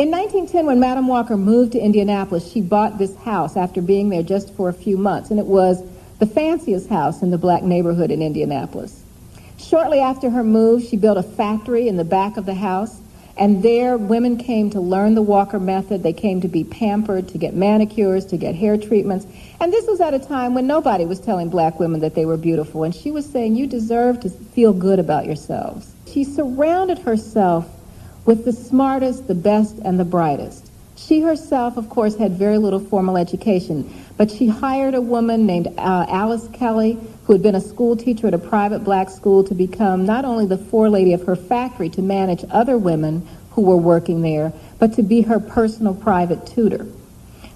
In 0.00 0.10
1910, 0.10 0.64
when 0.64 0.80
Madam 0.80 1.08
Walker 1.08 1.36
moved 1.36 1.72
to 1.72 1.78
Indianapolis, 1.78 2.50
she 2.50 2.62
bought 2.62 2.96
this 2.96 3.14
house 3.16 3.54
after 3.54 3.82
being 3.82 4.08
there 4.08 4.22
just 4.22 4.54
for 4.54 4.70
a 4.70 4.72
few 4.72 4.96
months, 4.96 5.30
and 5.30 5.38
it 5.38 5.44
was 5.44 5.82
the 6.18 6.24
fanciest 6.24 6.88
house 6.88 7.20
in 7.20 7.30
the 7.30 7.36
black 7.36 7.62
neighborhood 7.62 8.10
in 8.10 8.22
Indianapolis. 8.22 9.02
Shortly 9.58 10.00
after 10.00 10.30
her 10.30 10.42
move, 10.42 10.82
she 10.82 10.96
built 10.96 11.18
a 11.18 11.22
factory 11.22 11.86
in 11.86 11.98
the 11.98 12.04
back 12.04 12.38
of 12.38 12.46
the 12.46 12.54
house, 12.54 12.98
and 13.36 13.62
there 13.62 13.98
women 13.98 14.38
came 14.38 14.70
to 14.70 14.80
learn 14.80 15.14
the 15.14 15.20
Walker 15.20 15.60
method. 15.60 16.02
They 16.02 16.14
came 16.14 16.40
to 16.40 16.48
be 16.48 16.64
pampered, 16.64 17.28
to 17.28 17.36
get 17.36 17.52
manicures, 17.52 18.24
to 18.28 18.38
get 18.38 18.54
hair 18.54 18.78
treatments. 18.78 19.26
And 19.60 19.70
this 19.70 19.86
was 19.86 20.00
at 20.00 20.14
a 20.14 20.18
time 20.18 20.54
when 20.54 20.66
nobody 20.66 21.04
was 21.04 21.20
telling 21.20 21.50
black 21.50 21.78
women 21.78 22.00
that 22.00 22.14
they 22.14 22.24
were 22.24 22.38
beautiful, 22.38 22.84
and 22.84 22.94
she 22.94 23.10
was 23.10 23.26
saying, 23.26 23.54
You 23.54 23.66
deserve 23.66 24.20
to 24.20 24.30
feel 24.30 24.72
good 24.72 24.98
about 24.98 25.26
yourselves. 25.26 25.92
She 26.06 26.24
surrounded 26.24 27.00
herself 27.00 27.68
with 28.24 28.44
the 28.44 28.52
smartest, 28.52 29.26
the 29.26 29.34
best, 29.34 29.78
and 29.84 29.98
the 29.98 30.04
brightest. 30.04 30.70
She 30.96 31.20
herself, 31.20 31.76
of 31.76 31.88
course, 31.88 32.16
had 32.16 32.32
very 32.32 32.58
little 32.58 32.78
formal 32.78 33.16
education, 33.16 33.90
but 34.16 34.30
she 34.30 34.48
hired 34.48 34.94
a 34.94 35.00
woman 35.00 35.46
named 35.46 35.68
uh, 35.78 36.06
Alice 36.08 36.46
Kelly, 36.52 36.98
who 37.24 37.32
had 37.32 37.42
been 37.42 37.54
a 37.54 37.60
school 37.60 37.96
teacher 37.96 38.26
at 38.26 38.34
a 38.34 38.38
private 38.38 38.80
black 38.80 39.08
school, 39.08 39.42
to 39.44 39.54
become 39.54 40.04
not 40.04 40.26
only 40.26 40.44
the 40.44 40.58
forelady 40.58 41.14
of 41.14 41.22
her 41.22 41.36
factory 41.36 41.88
to 41.90 42.02
manage 42.02 42.44
other 42.50 42.76
women 42.76 43.26
who 43.52 43.62
were 43.62 43.76
working 43.76 44.20
there, 44.20 44.52
but 44.78 44.92
to 44.94 45.02
be 45.02 45.22
her 45.22 45.40
personal 45.40 45.94
private 45.94 46.46
tutor, 46.46 46.86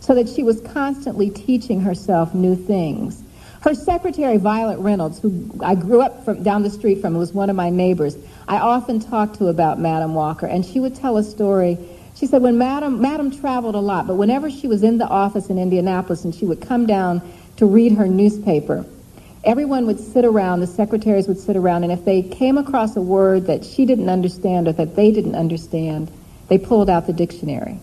so 0.00 0.14
that 0.14 0.28
she 0.28 0.42
was 0.42 0.60
constantly 0.62 1.28
teaching 1.28 1.80
herself 1.82 2.34
new 2.34 2.56
things. 2.56 3.23
Her 3.64 3.74
secretary, 3.74 4.36
Violet 4.36 4.78
Reynolds, 4.78 5.18
who 5.20 5.50
I 5.62 5.74
grew 5.74 6.02
up 6.02 6.22
from 6.22 6.42
down 6.42 6.64
the 6.64 6.68
street 6.68 7.00
from, 7.00 7.14
was 7.14 7.32
one 7.32 7.48
of 7.48 7.56
my 7.56 7.70
neighbors. 7.70 8.14
I 8.46 8.58
often 8.58 9.00
talked 9.00 9.38
to 9.38 9.46
about 9.46 9.80
Madam 9.80 10.12
Walker, 10.12 10.44
and 10.44 10.66
she 10.66 10.80
would 10.80 10.94
tell 10.94 11.16
a 11.16 11.22
story. 11.22 11.78
She 12.14 12.26
said 12.26 12.42
when 12.42 12.58
Madam 12.58 13.00
Madam 13.00 13.30
traveled 13.30 13.74
a 13.74 13.80
lot, 13.80 14.06
but 14.06 14.16
whenever 14.16 14.50
she 14.50 14.68
was 14.68 14.82
in 14.82 14.98
the 14.98 15.08
office 15.08 15.48
in 15.48 15.58
Indianapolis 15.58 16.24
and 16.24 16.34
she 16.34 16.44
would 16.44 16.60
come 16.60 16.84
down 16.84 17.22
to 17.56 17.64
read 17.64 17.92
her 17.92 18.06
newspaper, 18.06 18.84
everyone 19.44 19.86
would 19.86 19.98
sit 19.98 20.26
around, 20.26 20.60
the 20.60 20.66
secretaries 20.66 21.26
would 21.26 21.38
sit 21.38 21.56
around, 21.56 21.84
and 21.84 21.92
if 21.92 22.04
they 22.04 22.20
came 22.20 22.58
across 22.58 22.94
a 22.96 23.00
word 23.00 23.46
that 23.46 23.64
she 23.64 23.86
didn't 23.86 24.10
understand 24.10 24.68
or 24.68 24.72
that 24.72 24.94
they 24.94 25.10
didn't 25.10 25.36
understand, 25.36 26.10
they 26.48 26.58
pulled 26.58 26.90
out 26.90 27.06
the 27.06 27.14
dictionary 27.14 27.80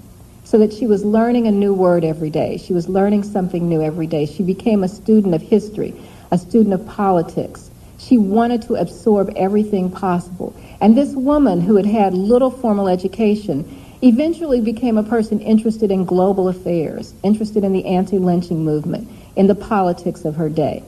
so 0.52 0.58
that 0.58 0.74
she 0.74 0.86
was 0.86 1.06
learning 1.06 1.48
a 1.48 1.52
new 1.52 1.74
word 1.74 2.04
every 2.04 2.30
day. 2.30 2.58
She 2.58 2.74
was 2.74 2.90
learning 2.90 3.24
something 3.24 3.70
new 3.70 3.82
every 3.82 4.06
day. 4.06 4.26
She 4.26 4.44
became 4.44 4.84
a 4.84 4.90
student 4.90 5.34
of 5.34 5.42
history, 5.42 5.94
a 6.30 6.38
student 6.38 6.74
of 6.74 6.86
politics. 6.86 7.72
She 7.98 8.18
wanted 8.18 8.62
to 8.64 8.76
absorb 8.76 9.32
everything 9.38 9.90
possible. 9.90 10.54
And 10.82 10.98
this 10.98 11.14
woman 11.14 11.62
who 11.62 11.78
had 11.78 11.86
had 11.86 12.14
little 12.14 12.52
formal 12.52 12.90
education 12.90 13.64
eventually 14.02 14.60
became 14.60 14.98
a 14.98 15.04
person 15.04 15.40
interested 15.40 15.90
in 15.90 16.04
global 16.04 16.50
affairs, 16.50 17.14
interested 17.24 17.64
in 17.64 17.72
the 17.72 17.86
anti-lynching 17.86 18.66
movement, 18.66 19.08
in 19.38 19.48
the 19.48 19.56
politics 19.56 20.26
of 20.26 20.36
her 20.36 20.50
day. 20.50 20.84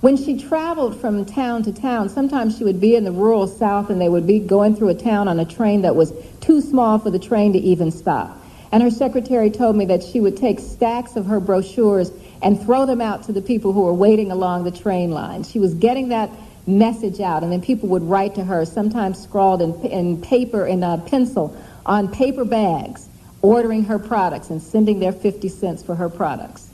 When 0.00 0.16
she 0.16 0.36
traveled 0.36 1.00
from 1.00 1.24
town 1.24 1.62
to 1.62 1.72
town, 1.72 2.08
sometimes 2.08 2.58
she 2.58 2.64
would 2.64 2.80
be 2.80 2.96
in 2.96 3.04
the 3.04 3.12
rural 3.12 3.46
South 3.46 3.90
and 3.90 4.00
they 4.00 4.08
would 4.08 4.26
be 4.26 4.40
going 4.40 4.74
through 4.74 4.88
a 4.88 4.94
town 4.94 5.28
on 5.28 5.38
a 5.38 5.44
train 5.44 5.82
that 5.82 5.94
was 5.94 6.12
too 6.40 6.60
small 6.60 6.98
for 6.98 7.12
the 7.12 7.20
train 7.20 7.52
to 7.52 7.60
even 7.60 7.92
stop. 7.92 8.40
And 8.74 8.82
her 8.82 8.90
secretary 8.90 9.50
told 9.50 9.76
me 9.76 9.84
that 9.84 10.02
she 10.02 10.18
would 10.18 10.36
take 10.36 10.58
stacks 10.58 11.14
of 11.14 11.26
her 11.26 11.38
brochures 11.38 12.10
and 12.42 12.60
throw 12.60 12.86
them 12.86 13.00
out 13.00 13.22
to 13.26 13.32
the 13.32 13.40
people 13.40 13.72
who 13.72 13.82
were 13.82 13.94
waiting 13.94 14.32
along 14.32 14.64
the 14.64 14.72
train 14.72 15.12
line. 15.12 15.44
She 15.44 15.60
was 15.60 15.74
getting 15.74 16.08
that 16.08 16.28
message 16.66 17.20
out, 17.20 17.44
and 17.44 17.52
then 17.52 17.62
people 17.62 17.88
would 17.90 18.02
write 18.02 18.34
to 18.34 18.42
her, 18.42 18.64
sometimes 18.64 19.22
scrawled 19.22 19.62
in, 19.62 19.80
in 19.84 20.20
paper, 20.20 20.66
in 20.66 20.82
a 20.82 20.98
pencil, 20.98 21.56
on 21.86 22.08
paper 22.08 22.44
bags, 22.44 23.08
ordering 23.42 23.84
her 23.84 24.00
products 24.00 24.50
and 24.50 24.60
sending 24.60 24.98
their 24.98 25.12
50 25.12 25.48
cents 25.50 25.80
for 25.80 25.94
her 25.94 26.08
products. 26.08 26.68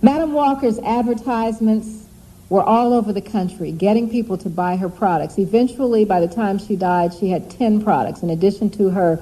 Madam 0.00 0.34
Walker's 0.34 0.78
advertisements 0.78 2.06
were 2.50 2.62
all 2.62 2.92
over 2.92 3.12
the 3.12 3.20
country, 3.20 3.72
getting 3.72 4.08
people 4.08 4.38
to 4.38 4.48
buy 4.48 4.76
her 4.76 4.88
products. 4.88 5.40
Eventually, 5.40 6.04
by 6.04 6.20
the 6.20 6.32
time 6.32 6.58
she 6.58 6.76
died, 6.76 7.12
she 7.12 7.30
had 7.30 7.50
10 7.50 7.82
products, 7.82 8.22
in 8.22 8.30
addition 8.30 8.70
to 8.70 8.90
her 8.90 9.20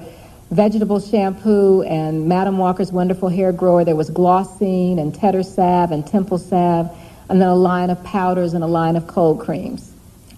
vegetable 0.51 0.99
shampoo 0.99 1.81
and 1.83 2.27
Madam 2.27 2.57
Walker's 2.57 2.91
wonderful 2.91 3.29
hair 3.29 3.53
grower. 3.53 3.85
There 3.85 3.95
was 3.95 4.09
Glossine 4.09 4.99
and 4.99 5.15
Tetter 5.15 5.43
Salve 5.43 5.91
and 5.91 6.05
Temple 6.05 6.37
Salve, 6.37 6.91
and 7.29 7.41
then 7.41 7.47
a 7.47 7.55
line 7.55 7.89
of 7.89 8.03
powders 8.03 8.53
and 8.53 8.63
a 8.63 8.67
line 8.67 8.97
of 8.97 9.07
cold 9.07 9.39
creams. 9.39 9.93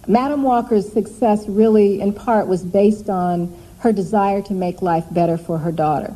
Madam 0.06 0.44
Walker's 0.44 0.90
success 0.92 1.48
really, 1.48 2.00
in 2.00 2.12
part, 2.12 2.46
was 2.46 2.62
based 2.62 3.10
on 3.10 3.52
her 3.80 3.92
desire 3.92 4.40
to 4.42 4.52
make 4.54 4.82
life 4.82 5.04
better 5.10 5.36
for 5.36 5.58
her 5.58 5.72
daughter. 5.72 6.14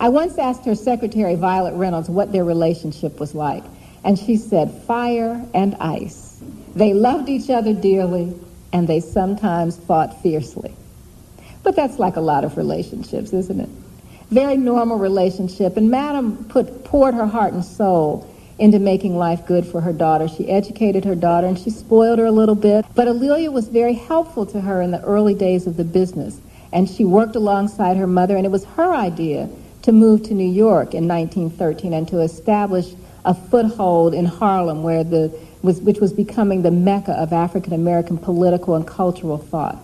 I 0.00 0.08
once 0.08 0.38
asked 0.38 0.64
her 0.64 0.74
secretary, 0.74 1.34
Violet 1.34 1.74
Reynolds, 1.74 2.08
what 2.08 2.32
their 2.32 2.44
relationship 2.44 3.20
was 3.20 3.34
like, 3.34 3.64
and 4.02 4.18
she 4.18 4.36
said, 4.36 4.70
fire 4.86 5.44
and 5.52 5.74
ice. 5.74 6.40
They 6.74 6.94
loved 6.94 7.28
each 7.28 7.50
other 7.50 7.74
dearly, 7.74 8.32
and 8.72 8.88
they 8.88 9.00
sometimes 9.00 9.76
fought 9.76 10.22
fiercely. 10.22 10.74
But 11.66 11.74
that's 11.74 11.98
like 11.98 12.14
a 12.14 12.20
lot 12.20 12.44
of 12.44 12.56
relationships, 12.56 13.32
isn't 13.32 13.58
it? 13.58 13.68
Very 14.30 14.56
normal 14.56 14.98
relationship. 14.98 15.76
And 15.76 15.90
Madam 15.90 16.44
put, 16.44 16.84
poured 16.84 17.14
her 17.14 17.26
heart 17.26 17.54
and 17.54 17.64
soul 17.64 18.32
into 18.60 18.78
making 18.78 19.16
life 19.16 19.44
good 19.48 19.66
for 19.66 19.80
her 19.80 19.92
daughter. 19.92 20.28
She 20.28 20.48
educated 20.48 21.04
her 21.04 21.16
daughter 21.16 21.48
and 21.48 21.58
she 21.58 21.70
spoiled 21.70 22.20
her 22.20 22.26
a 22.26 22.30
little 22.30 22.54
bit. 22.54 22.84
But 22.94 23.08
A'Lelia 23.08 23.50
was 23.52 23.66
very 23.66 23.94
helpful 23.94 24.46
to 24.46 24.60
her 24.60 24.80
in 24.80 24.92
the 24.92 25.02
early 25.02 25.34
days 25.34 25.66
of 25.66 25.76
the 25.76 25.82
business. 25.82 26.40
And 26.72 26.88
she 26.88 27.04
worked 27.04 27.34
alongside 27.34 27.96
her 27.96 28.06
mother, 28.06 28.36
and 28.36 28.46
it 28.46 28.50
was 28.50 28.64
her 28.76 28.94
idea 28.94 29.48
to 29.82 29.90
move 29.90 30.22
to 30.28 30.34
New 30.34 30.48
York 30.48 30.94
in 30.94 31.08
1913 31.08 31.92
and 31.92 32.06
to 32.06 32.20
establish 32.20 32.94
a 33.24 33.34
foothold 33.34 34.14
in 34.14 34.24
Harlem, 34.24 34.84
where 34.84 35.02
the 35.02 35.36
was, 35.62 35.80
which 35.80 35.98
was 35.98 36.12
becoming 36.12 36.62
the 36.62 36.70
mecca 36.70 37.12
of 37.12 37.32
African 37.32 37.72
American 37.72 38.18
political 38.18 38.76
and 38.76 38.86
cultural 38.86 39.36
thought. 39.36 39.76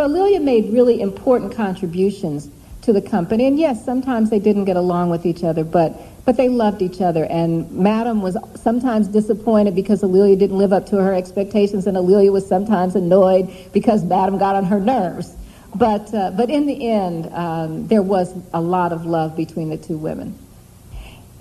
So 0.00 0.06
Lelia 0.06 0.40
made 0.40 0.72
really 0.72 1.02
important 1.02 1.54
contributions 1.54 2.48
to 2.80 2.92
the 2.94 3.02
company. 3.02 3.46
And 3.46 3.58
yes, 3.58 3.84
sometimes 3.84 4.30
they 4.30 4.38
didn't 4.38 4.64
get 4.64 4.76
along 4.76 5.10
with 5.10 5.26
each 5.26 5.44
other, 5.44 5.62
but 5.62 5.92
but 6.24 6.38
they 6.38 6.48
loved 6.48 6.80
each 6.80 7.02
other. 7.02 7.26
And 7.26 7.70
Madam 7.70 8.22
was 8.22 8.34
sometimes 8.54 9.08
disappointed 9.08 9.74
because 9.74 10.02
A'Lelia 10.02 10.38
didn't 10.38 10.56
live 10.56 10.72
up 10.72 10.86
to 10.86 10.96
her 10.96 11.12
expectations, 11.12 11.86
and 11.86 11.98
A'Lelia 11.98 12.32
was 12.32 12.46
sometimes 12.46 12.96
annoyed 12.96 13.54
because 13.74 14.02
Madam 14.02 14.38
got 14.38 14.56
on 14.56 14.64
her 14.64 14.80
nerves. 14.80 15.36
But, 15.74 16.14
uh, 16.14 16.30
but 16.30 16.48
in 16.48 16.64
the 16.64 16.88
end, 16.88 17.30
um, 17.34 17.86
there 17.86 18.02
was 18.02 18.34
a 18.54 18.60
lot 18.62 18.94
of 18.94 19.04
love 19.04 19.36
between 19.36 19.68
the 19.68 19.76
two 19.76 19.98
women. 19.98 20.28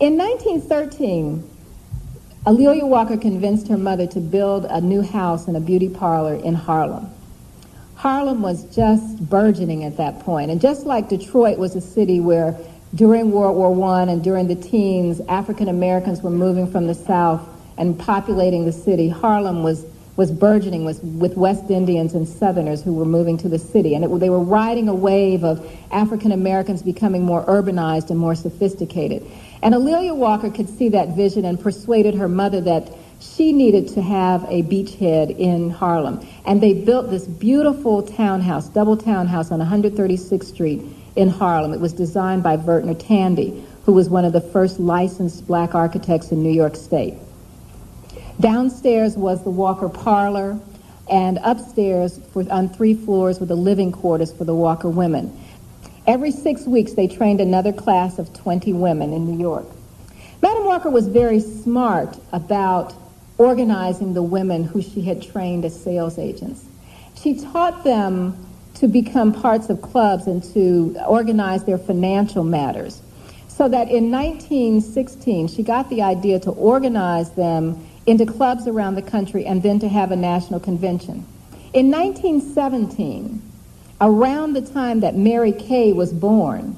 In 0.01 0.18
1913, 0.18 1.49
A'Lelia 2.45 2.86
Walker 2.86 3.16
convinced 3.16 3.70
her 3.70 3.78
mother 3.78 4.07
to 4.07 4.20
build 4.20 4.66
a 4.66 4.82
new 4.82 5.01
house 5.01 5.47
and 5.47 5.55
a 5.55 5.62
beauty 5.62 5.88
parlor 5.88 6.36
in 6.36 6.55
Harlem. 6.55 7.10
Harlem 8.00 8.41
was 8.41 8.64
just 8.74 9.30
burgeoning 9.30 9.84
at 9.84 9.97
that 9.97 10.22
point, 10.22 10.50
and 10.50 10.62
just 10.62 10.86
like 10.86 11.10
Detroit 11.10 11.58
was 11.58 11.76
a 11.76 11.82
city 11.82 12.22
where 12.22 12.58
during 12.95 13.30
World 13.30 13.58
War 13.58 13.93
I 13.93 14.04
and 14.04 14.24
during 14.24 14.47
the 14.47 14.56
teens, 14.56 15.20
African 15.28 15.68
Americans 15.68 16.22
were 16.22 16.30
moving 16.30 16.72
from 16.72 16.88
the 16.88 16.93
South 16.93 17.45
and 17.78 18.00
populating 18.00 18.66
the 18.66 18.72
city, 18.72 19.10
Harlem 19.10 19.64
was 19.64 19.86
was 20.16 20.32
burgeoning 20.32 20.84
was 20.84 21.02
with 21.02 21.36
West 21.36 21.70
Indians 21.70 22.14
and 22.14 22.28
Southerners 22.28 22.84
who 22.84 22.93
were 22.93 23.06
moving 23.06 23.38
to 23.38 23.47
the 23.47 23.60
city. 23.60 23.95
And 23.95 24.04
it, 24.04 24.20
they 24.20 24.30
were 24.30 24.43
riding 24.43 24.89
a 24.89 24.93
wave 24.93 25.45
of 25.45 25.66
African 25.91 26.34
Americans 26.34 26.82
becoming 26.82 27.24
more 27.24 27.45
urbanized 27.45 28.10
and 28.10 28.20
more 28.20 28.36
sophisticated. 28.36 29.26
And 29.62 29.74
A'Lelia 29.74 30.14
Walker 30.14 30.50
could 30.50 30.68
see 30.68 30.89
that 30.89 31.16
vision 31.16 31.45
and 31.45 31.58
persuaded 31.58 32.16
her 32.16 32.28
mother 32.28 32.60
that 32.60 32.93
she 33.20 33.52
needed 33.52 33.88
to 33.90 34.02
have 34.02 34.44
a 34.44 34.64
beachhead 34.64 35.38
in 35.38 35.70
Harlem. 35.70 36.26
And 36.46 36.62
they 36.62 36.74
built 36.74 37.10
this 37.10 37.28
beautiful 37.28 38.02
townhouse, 38.02 38.70
double 38.70 38.96
townhouse 38.96 39.52
on 39.52 39.60
136th 39.60 40.46
Street 40.46 40.82
in 41.16 41.30
Harlem. 41.30 41.74
It 41.74 41.82
was 41.82 41.94
designed 41.94 42.44
by 42.44 42.56
Vertner 42.56 42.94
Tandy, 42.94 43.66
who 43.86 43.94
was 43.94 44.10
one 44.10 44.24
of 44.24 44.32
the 44.32 44.42
first 44.42 44.80
licensed 44.80 45.46
black 45.48 45.76
architects 45.76 46.32
in 46.32 46.42
New 46.42 46.52
York 46.52 46.76
State. 46.76 47.16
Downstairs 48.40 49.18
was 49.18 49.44
the 49.44 49.50
Walker 49.50 49.90
parlor, 49.90 50.58
and 51.10 51.40
upstairs 51.44 52.20
for, 52.32 52.50
on 52.52 52.70
three 52.70 52.94
floors 52.94 53.40
were 53.40 53.46
the 53.46 53.56
living 53.56 53.92
quarters 53.92 54.32
for 54.32 54.46
the 54.46 54.56
Walker 54.56 54.90
women. 54.90 55.38
Every 56.08 56.32
six 56.32 56.66
weeks, 56.66 56.94
they 56.94 57.08
trained 57.08 57.42
another 57.42 57.74
class 57.74 58.18
of 58.18 58.34
20 58.34 58.72
women 58.74 59.12
in 59.12 59.26
New 59.26 59.40
York. 59.40 59.66
Madam 60.42 60.66
Walker 60.66 60.90
was 60.90 61.08
very 61.08 61.42
smart 61.42 62.18
about 62.32 62.94
organizing 63.40 64.14
the 64.14 64.22
women 64.22 64.66
who 64.66 64.82
she 64.82 65.02
had 65.02 65.22
trained 65.22 65.66
as 65.66 65.82
sales 65.82 66.20
agents. 66.20 66.66
She 67.16 67.40
taught 67.40 67.84
them 67.84 68.46
to 68.76 68.88
become 68.88 69.34
parts 69.34 69.70
of 69.70 69.82
clubs 69.82 70.28
and 70.28 70.44
to 70.54 70.96
organize 71.08 71.64
their 71.64 71.78
financial 71.78 72.44
matters. 72.44 73.02
So 73.48 73.68
that 73.70 73.90
in 73.90 74.12
1916, 74.12 75.48
she 75.48 75.64
got 75.64 75.90
the 75.90 76.02
idea 76.02 76.40
to 76.42 76.52
organize 76.52 77.32
them 77.32 77.86
into 78.06 78.26
clubs 78.26 78.68
around 78.68 78.96
the 78.96 79.02
country 79.02 79.46
and 79.46 79.64
then 79.64 79.80
to 79.80 79.88
have 79.88 80.12
a 80.12 80.16
national 80.16 80.60
convention. 80.60 81.26
In 81.74 81.92
1917, 81.92 83.42
around 84.02 84.54
the 84.54 84.62
time 84.62 85.00
that 85.02 85.16
Mary 85.16 85.52
Kay 85.52 85.94
was 85.94 86.12
born, 86.12 86.76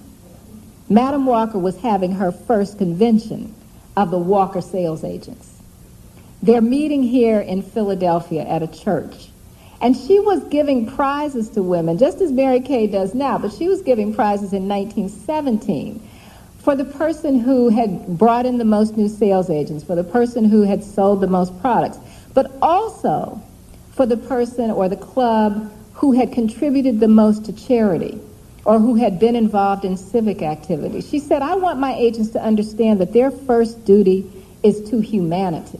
Madam 0.89 1.25
Walker 1.25 1.57
was 1.57 1.77
having 1.77 2.11
her 2.13 2.31
first 2.31 2.77
convention 2.77 3.55
of 3.95 4.11
the 4.11 4.17
Walker 4.17 4.61
sales 4.61 5.03
agents. 5.03 5.50
They're 6.43 6.61
meeting 6.61 7.03
here 7.03 7.39
in 7.39 7.61
Philadelphia 7.61 8.41
at 8.41 8.63
a 8.63 8.67
church. 8.67 9.29
And 9.79 9.97
she 9.97 10.19
was 10.19 10.43
giving 10.45 10.85
prizes 10.85 11.49
to 11.51 11.63
women, 11.63 11.97
just 11.97 12.21
as 12.21 12.31
Mary 12.31 12.59
Kay 12.59 12.87
does 12.87 13.13
now, 13.15 13.37
but 13.37 13.51
she 13.51 13.67
was 13.67 13.81
giving 13.81 14.13
prizes 14.13 14.53
in 14.53 14.67
1917 14.67 16.07
for 16.59 16.75
the 16.75 16.85
person 16.85 17.39
who 17.39 17.69
had 17.69 18.05
brought 18.19 18.45
in 18.45 18.59
the 18.59 18.65
most 18.65 18.95
new 18.95 19.09
sales 19.09 19.49
agents, 19.49 19.83
for 19.83 19.95
the 19.95 20.03
person 20.03 20.45
who 20.45 20.61
had 20.61 20.83
sold 20.83 21.21
the 21.21 21.27
most 21.27 21.59
products, 21.61 21.97
but 22.35 22.51
also 22.61 23.41
for 23.91 24.05
the 24.05 24.17
person 24.17 24.69
or 24.69 24.87
the 24.87 24.95
club 24.95 25.71
who 25.93 26.11
had 26.11 26.31
contributed 26.31 26.99
the 26.99 27.07
most 27.07 27.45
to 27.45 27.53
charity 27.53 28.19
or 28.65 28.79
who 28.79 28.95
had 28.95 29.19
been 29.19 29.35
involved 29.35 29.83
in 29.85 29.97
civic 29.97 30.43
activity. 30.43 31.01
She 31.01 31.19
said, 31.19 31.41
I 31.41 31.55
want 31.55 31.79
my 31.79 31.95
agents 31.95 32.29
to 32.31 32.41
understand 32.41 32.99
that 32.99 33.13
their 33.13 33.31
first 33.31 33.83
duty 33.85 34.31
is 34.61 34.87
to 34.91 34.99
humanity. 34.99 35.79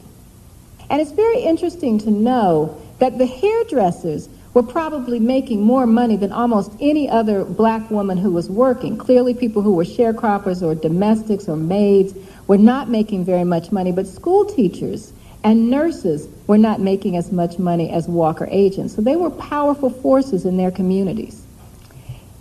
And 0.92 1.00
it's 1.00 1.12
very 1.12 1.40
interesting 1.40 1.98
to 2.00 2.12
know 2.12 2.78
that 3.00 3.18
the 3.18 3.26
hairdressers 3.26 4.28
were 4.54 4.62
probably 4.62 5.22
making 5.22 5.62
more 5.62 5.88
money 5.88 6.18
than 6.18 6.34
almost 6.34 6.74
any 6.82 7.10
other 7.10 7.46
black 7.46 7.90
woman 7.90 8.18
who 8.18 8.30
was 8.30 8.50
working. 8.50 8.98
Clearly, 8.98 9.34
people 9.34 9.62
who 9.62 9.74
were 9.74 9.86
sharecroppers 9.86 10.62
or 10.62 10.76
domestics 10.76 11.48
or 11.48 11.56
maids 11.56 12.14
were 12.48 12.58
not 12.58 12.90
making 12.90 13.24
very 13.24 13.46
much 13.46 13.72
money, 13.72 13.94
but 13.94 14.06
school 14.06 14.44
teachers 14.44 15.14
and 15.46 15.70
nurses 15.70 16.28
were 16.48 16.58
not 16.58 16.82
making 16.82 17.16
as 17.16 17.32
much 17.32 17.58
money 17.58 17.90
as 17.90 18.10
Walker 18.10 18.50
agents. 18.52 18.94
So 18.94 19.02
they 19.02 19.16
were 19.16 19.30
powerful 19.32 19.90
forces 19.90 20.44
in 20.44 20.58
their 20.58 20.72
communities. 20.72 21.42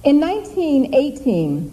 In 0.02 0.18
1918, 0.18 1.72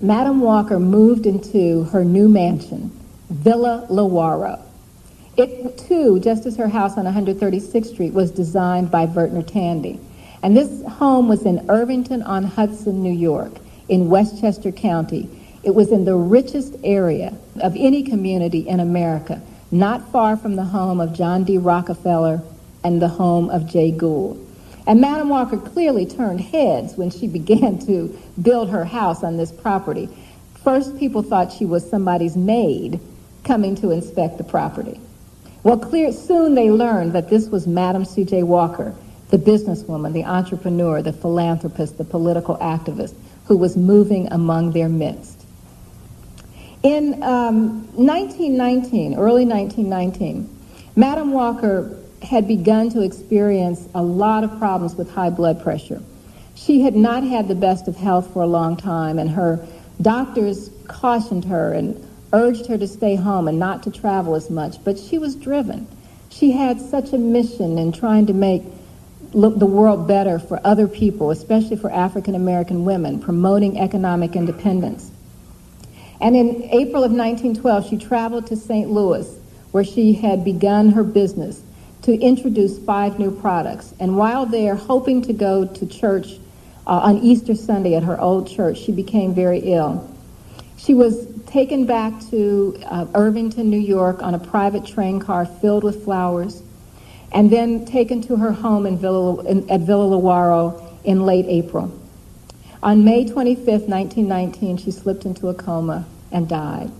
Madam 0.00 0.40
Walker 0.40 0.78
moved 0.78 1.26
into 1.26 1.82
her 1.84 2.04
new 2.04 2.28
mansion, 2.28 2.92
Villa 3.28 3.88
Lewaro. 3.90 4.65
It, 5.36 5.76
too, 5.76 6.18
just 6.20 6.46
as 6.46 6.56
her 6.56 6.68
house 6.68 6.96
on 6.96 7.04
136th 7.04 7.86
Street, 7.86 8.14
was 8.14 8.30
designed 8.30 8.90
by 8.90 9.04
Vertner 9.04 9.42
Tandy. 9.42 10.00
And 10.42 10.56
this 10.56 10.82
home 10.84 11.28
was 11.28 11.44
in 11.44 11.68
Irvington 11.70 12.22
on 12.22 12.44
Hudson, 12.44 13.02
New 13.02 13.12
York, 13.12 13.52
in 13.88 14.08
Westchester 14.08 14.72
County. 14.72 15.28
It 15.62 15.74
was 15.74 15.92
in 15.92 16.06
the 16.06 16.14
richest 16.14 16.76
area 16.84 17.36
of 17.60 17.74
any 17.76 18.02
community 18.02 18.60
in 18.60 18.80
America, 18.80 19.42
not 19.70 20.10
far 20.10 20.36
from 20.36 20.56
the 20.56 20.64
home 20.64 21.00
of 21.00 21.12
John 21.12 21.44
D. 21.44 21.58
Rockefeller 21.58 22.40
and 22.82 23.02
the 23.02 23.08
home 23.08 23.50
of 23.50 23.66
Jay 23.66 23.90
Gould. 23.90 24.42
And 24.86 25.00
Madam 25.00 25.28
Walker 25.28 25.58
clearly 25.58 26.06
turned 26.06 26.40
heads 26.40 26.96
when 26.96 27.10
she 27.10 27.26
began 27.38 27.78
to 27.80 28.16
build 28.40 28.70
her 28.70 28.84
house 28.86 29.22
on 29.22 29.36
this 29.36 29.52
property. 29.52 30.08
First, 30.62 30.98
people 30.98 31.22
thought 31.22 31.52
she 31.52 31.66
was 31.66 31.88
somebody's 31.88 32.36
maid 32.36 33.00
coming 33.44 33.74
to 33.76 33.90
inspect 33.90 34.38
the 34.38 34.44
property. 34.44 35.00
Well, 35.66 35.78
clear, 35.78 36.12
soon 36.12 36.54
they 36.54 36.70
learned 36.70 37.12
that 37.14 37.28
this 37.28 37.48
was 37.48 37.66
Madam 37.66 38.04
C.J. 38.04 38.44
Walker, 38.44 38.94
the 39.30 39.36
businesswoman, 39.36 40.12
the 40.12 40.22
entrepreneur, 40.22 41.02
the 41.02 41.12
philanthropist, 41.12 41.98
the 41.98 42.04
political 42.04 42.56
activist, 42.58 43.16
who 43.46 43.56
was 43.56 43.76
moving 43.76 44.28
among 44.30 44.70
their 44.70 44.88
midst. 44.88 45.44
In 46.84 47.20
um, 47.24 47.84
1919, 47.96 49.18
early 49.18 49.44
1919, 49.44 50.48
Madam 50.94 51.32
Walker 51.32 51.98
had 52.22 52.46
begun 52.46 52.88
to 52.90 53.02
experience 53.02 53.88
a 53.92 54.02
lot 54.04 54.44
of 54.44 54.56
problems 54.60 54.94
with 54.94 55.10
high 55.10 55.30
blood 55.30 55.60
pressure. 55.60 56.00
She 56.54 56.82
had 56.82 56.94
not 56.94 57.24
had 57.24 57.48
the 57.48 57.56
best 57.56 57.88
of 57.88 57.96
health 57.96 58.32
for 58.32 58.42
a 58.42 58.46
long 58.46 58.76
time, 58.76 59.18
and 59.18 59.30
her 59.30 59.66
doctors 60.00 60.70
cautioned 60.86 61.46
her 61.46 61.72
and 61.72 61.96
urged 62.32 62.66
her 62.66 62.78
to 62.78 62.86
stay 62.86 63.16
home 63.16 63.48
and 63.48 63.58
not 63.58 63.82
to 63.84 63.90
travel 63.90 64.34
as 64.34 64.50
much, 64.50 64.82
but 64.84 64.98
she 64.98 65.18
was 65.18 65.34
driven. 65.34 65.86
She 66.30 66.52
had 66.52 66.80
such 66.80 67.12
a 67.12 67.18
mission 67.18 67.78
in 67.78 67.92
trying 67.92 68.26
to 68.26 68.32
make 68.32 68.62
look 69.32 69.58
the 69.58 69.66
world 69.66 70.06
better 70.06 70.38
for 70.38 70.60
other 70.64 70.88
people, 70.88 71.30
especially 71.30 71.76
for 71.76 71.90
African 71.90 72.34
American 72.34 72.84
women, 72.84 73.20
promoting 73.20 73.78
economic 73.78 74.36
independence. 74.36 75.10
And 76.20 76.34
in 76.34 76.62
April 76.64 77.04
of 77.04 77.12
1912, 77.12 77.88
she 77.88 77.96
traveled 77.98 78.46
to 78.46 78.56
St. 78.56 78.90
Louis, 78.90 79.28
where 79.72 79.84
she 79.84 80.14
had 80.14 80.44
begun 80.44 80.90
her 80.90 81.04
business 81.04 81.62
to 82.02 82.18
introduce 82.18 82.78
five 82.78 83.18
new 83.18 83.30
products. 83.30 83.92
And 84.00 84.16
while 84.16 84.46
there, 84.46 84.74
hoping 84.74 85.22
to 85.22 85.32
go 85.32 85.66
to 85.66 85.86
church 85.86 86.38
uh, 86.86 86.90
on 86.90 87.18
Easter 87.18 87.54
Sunday 87.54 87.94
at 87.94 88.04
her 88.04 88.18
old 88.20 88.48
church, 88.48 88.78
she 88.78 88.92
became 88.92 89.34
very 89.34 89.58
ill. 89.58 90.15
She 90.76 90.94
was 90.94 91.26
taken 91.46 91.86
back 91.86 92.12
to 92.30 92.78
uh, 92.84 93.06
Irvington, 93.14 93.70
New 93.70 93.78
York 93.78 94.22
on 94.22 94.34
a 94.34 94.38
private 94.38 94.84
train 94.84 95.20
car 95.20 95.46
filled 95.46 95.84
with 95.84 96.04
flowers, 96.04 96.62
and 97.32 97.50
then 97.50 97.84
taken 97.86 98.20
to 98.22 98.36
her 98.36 98.52
home 98.52 98.86
in 98.86 98.98
Villa, 98.98 99.42
in, 99.44 99.68
at 99.70 99.80
Villa 99.80 100.16
Lewaro 100.16 100.82
in 101.04 101.24
late 101.24 101.46
April. 101.46 101.92
On 102.82 103.04
May 103.04 103.26
25, 103.26 103.66
1919, 103.66 104.76
she 104.76 104.90
slipped 104.90 105.24
into 105.24 105.48
a 105.48 105.54
coma 105.54 106.06
and 106.30 106.48
died. 106.48 106.90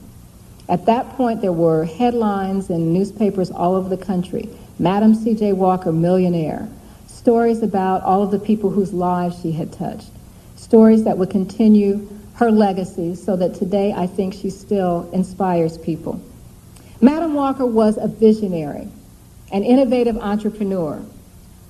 At 0.69 0.87
that 0.87 1.11
point, 1.11 1.43
there 1.43 1.53
were 1.53 1.85
headlines 1.85 2.71
in 2.71 2.93
newspapers 2.93 3.51
all 3.51 3.75
over 3.75 3.89
the 3.89 4.03
country. 4.03 4.49
Madam 4.79 5.15
C.J. 5.15 5.53
Walker, 5.53 5.93
millionaire. 5.93 6.69
Stories 7.07 7.63
about 7.63 8.03
all 8.03 8.23
of 8.23 8.31
the 8.31 8.39
people 8.39 8.71
whose 8.71 8.93
lives 8.93 9.41
she 9.41 9.53
had 9.53 9.73
touched. 9.73 10.11
Stories 10.57 11.05
that 11.05 11.19
would 11.19 11.31
continue 11.31 12.09
her 12.37 12.51
legacy 12.51 13.15
so 13.15 13.37
that 13.37 13.55
today 13.55 13.93
I 13.93 14.07
think 14.07 14.35
she 14.35 14.51
still 14.51 15.09
inspires 15.13 15.79
people. 15.79 16.21
Madam 17.01 17.35
Walker 17.35 17.67
was 17.67 17.97
a 17.97 18.09
visionary, 18.09 18.89
an 19.53 19.65
innovative 19.65 20.17
entrepreneur, 20.19 21.03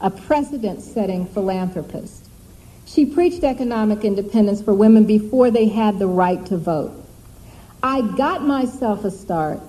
a 0.00 0.10
precedent-setting 0.10 1.26
philanthropist. 1.26 2.28
She 2.84 3.06
preached 3.06 3.42
economic 3.42 4.04
independence 4.04 4.62
for 4.62 4.74
women 4.74 5.04
before 5.04 5.50
they 5.50 5.68
had 5.68 5.98
the 5.98 6.06
right 6.06 6.44
to 6.46 6.56
vote. 6.56 6.92
I 7.82 8.02
got 8.02 8.44
myself 8.44 9.04
a 9.04 9.10
start 9.10 9.60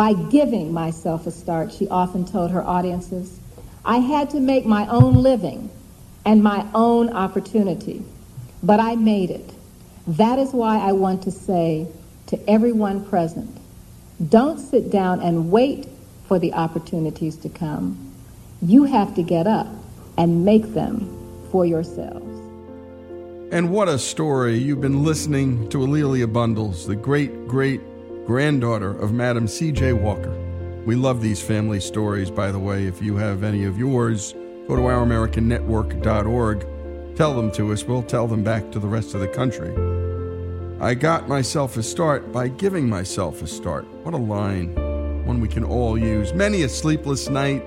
by 0.00 0.14
giving 0.14 0.72
myself 0.72 1.26
a 1.26 1.30
start, 1.30 1.70
she 1.70 1.86
often 1.88 2.24
told 2.24 2.50
her 2.52 2.64
audiences. 2.64 3.38
I 3.84 3.98
had 3.98 4.30
to 4.30 4.40
make 4.40 4.64
my 4.64 4.86
own 4.86 5.14
living 5.14 5.68
and 6.24 6.42
my 6.42 6.66
own 6.74 7.10
opportunity. 7.10 8.02
But 8.62 8.80
I 8.80 8.94
made 8.96 9.30
it. 9.30 9.52
That 10.06 10.38
is 10.38 10.52
why 10.52 10.78
I 10.78 10.92
want 10.92 11.22
to 11.24 11.30
say 11.30 11.88
to 12.26 12.48
everyone 12.48 13.04
present, 13.04 13.56
don't 14.28 14.58
sit 14.58 14.90
down 14.90 15.20
and 15.20 15.50
wait 15.50 15.88
for 16.26 16.38
the 16.38 16.52
opportunities 16.52 17.36
to 17.38 17.48
come. 17.48 18.14
You 18.62 18.84
have 18.84 19.14
to 19.16 19.22
get 19.22 19.46
up 19.46 19.66
and 20.16 20.44
make 20.44 20.74
them 20.74 21.48
for 21.50 21.66
yourselves. 21.66 22.26
And 23.52 23.72
what 23.72 23.88
a 23.88 23.98
story. 23.98 24.58
You've 24.58 24.80
been 24.80 25.02
listening 25.02 25.68
to 25.70 25.78
A'Lelia 25.78 26.32
Bundles, 26.32 26.86
the 26.86 26.94
great 26.94 27.48
great 27.48 27.80
granddaughter 28.26 28.90
of 28.90 29.12
Madam 29.12 29.48
C.J. 29.48 29.94
Walker. 29.94 30.32
We 30.86 30.94
love 30.94 31.20
these 31.20 31.42
family 31.42 31.80
stories, 31.80 32.30
by 32.30 32.52
the 32.52 32.60
way. 32.60 32.86
If 32.86 33.02
you 33.02 33.16
have 33.16 33.42
any 33.42 33.64
of 33.64 33.76
yours, 33.76 34.34
go 34.68 34.76
to 34.76 34.82
ouramericannetwork.org. 34.82 37.16
Tell 37.16 37.34
them 37.34 37.50
to 37.52 37.72
us. 37.72 37.84
We'll 37.84 38.04
tell 38.04 38.28
them 38.28 38.44
back 38.44 38.70
to 38.70 38.78
the 38.78 38.86
rest 38.86 39.14
of 39.14 39.20
the 39.20 39.28
country. 39.28 39.89
I 40.82 40.94
got 40.94 41.28
myself 41.28 41.76
a 41.76 41.82
start 41.82 42.32
by 42.32 42.48
giving 42.48 42.88
myself 42.88 43.42
a 43.42 43.46
start. 43.46 43.84
What 44.02 44.14
a 44.14 44.16
line. 44.16 44.74
One 45.26 45.38
we 45.38 45.46
can 45.46 45.62
all 45.62 45.98
use. 45.98 46.32
Many 46.32 46.62
a 46.62 46.70
sleepless 46.70 47.28
night, 47.28 47.62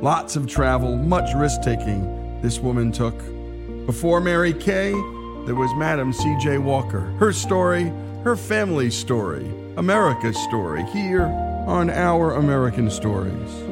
lots 0.00 0.36
of 0.36 0.46
travel, 0.46 0.94
much 0.94 1.34
risk 1.34 1.62
taking 1.62 2.40
this 2.40 2.60
woman 2.60 2.92
took. 2.92 3.18
Before 3.86 4.20
Mary 4.20 4.52
Kay, 4.52 4.92
there 5.46 5.56
was 5.56 5.74
Madam 5.74 6.12
C.J. 6.12 6.58
Walker. 6.58 7.00
Her 7.18 7.32
story, 7.32 7.92
her 8.22 8.36
family's 8.36 8.94
story, 8.94 9.44
America's 9.76 10.38
story, 10.44 10.84
here 10.92 11.24
on 11.66 11.90
Our 11.90 12.34
American 12.34 12.88
Stories. 12.88 13.71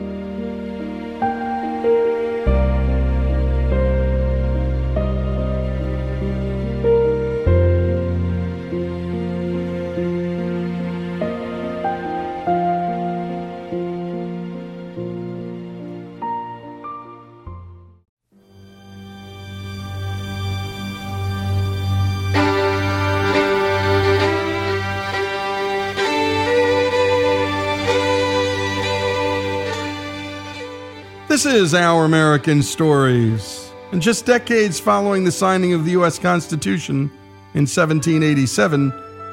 This 31.41 31.55
is 31.55 31.73
Our 31.73 32.05
American 32.05 32.63
Stories. 32.63 33.73
And 33.93 34.03
just 34.03 34.27
decades 34.27 34.79
following 34.79 35.25
the 35.25 35.33
signing 35.33 35.73
of 35.73 35.87
the 35.87 35.93
U.S. 35.93 36.19
Constitution 36.19 37.11
in 37.55 37.63
1787, 37.63 38.91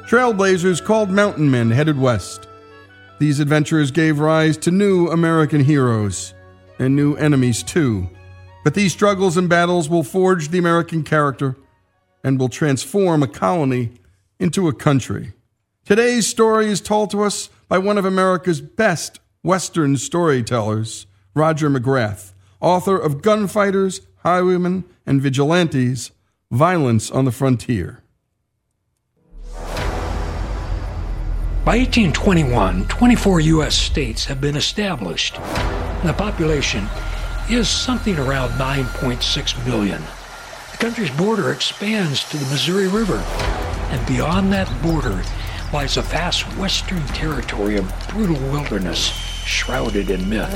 trailblazers 0.07 0.81
called 0.81 1.09
mountain 1.09 1.51
men 1.51 1.69
headed 1.69 1.99
west. 1.99 2.47
These 3.19 3.41
adventurers 3.41 3.91
gave 3.91 4.19
rise 4.19 4.55
to 4.59 4.71
new 4.71 5.09
American 5.09 5.59
heroes 5.59 6.33
and 6.79 6.95
new 6.95 7.15
enemies, 7.15 7.61
too. 7.61 8.07
But 8.63 8.73
these 8.73 8.93
struggles 8.93 9.35
and 9.35 9.49
battles 9.49 9.89
will 9.89 10.03
forge 10.03 10.47
the 10.47 10.59
American 10.59 11.03
character 11.03 11.57
and 12.23 12.39
will 12.39 12.47
transform 12.47 13.21
a 13.21 13.27
colony 13.27 13.91
into 14.39 14.69
a 14.69 14.73
country. 14.73 15.33
Today's 15.83 16.25
story 16.25 16.67
is 16.67 16.79
told 16.79 17.11
to 17.11 17.23
us 17.23 17.49
by 17.67 17.77
one 17.79 17.97
of 17.97 18.05
America's 18.05 18.61
best 18.61 19.19
Western 19.43 19.97
storytellers. 19.97 21.05
Roger 21.37 21.69
McGrath, 21.69 22.33
author 22.59 22.97
of 22.97 23.21
Gunfighters, 23.21 24.01
Highwaymen, 24.23 24.85
and 25.05 25.21
Vigilantes 25.21 26.11
Violence 26.49 27.11
on 27.11 27.25
the 27.25 27.31
Frontier. 27.31 28.01
By 31.63 31.77
1821, 31.77 32.87
24 32.87 33.39
U.S. 33.41 33.75
states 33.75 34.25
have 34.25 34.41
been 34.41 34.55
established. 34.55 35.35
The 36.03 36.15
population 36.17 36.87
is 37.51 37.69
something 37.69 38.17
around 38.17 38.49
9.6 38.51 39.65
million. 39.65 40.01
The 40.71 40.77
country's 40.77 41.11
border 41.11 41.51
expands 41.51 42.27
to 42.29 42.37
the 42.37 42.45
Missouri 42.45 42.87
River, 42.87 43.17
and 43.91 44.07
beyond 44.07 44.51
that 44.53 44.81
border 44.81 45.21
lies 45.71 45.97
a 45.97 46.01
vast 46.01 46.45
western 46.57 47.05
territory 47.07 47.77
of 47.77 47.93
brutal 48.09 48.39
wilderness 48.49 49.36
shrouded 49.47 50.09
in 50.09 50.27
myth. 50.29 50.53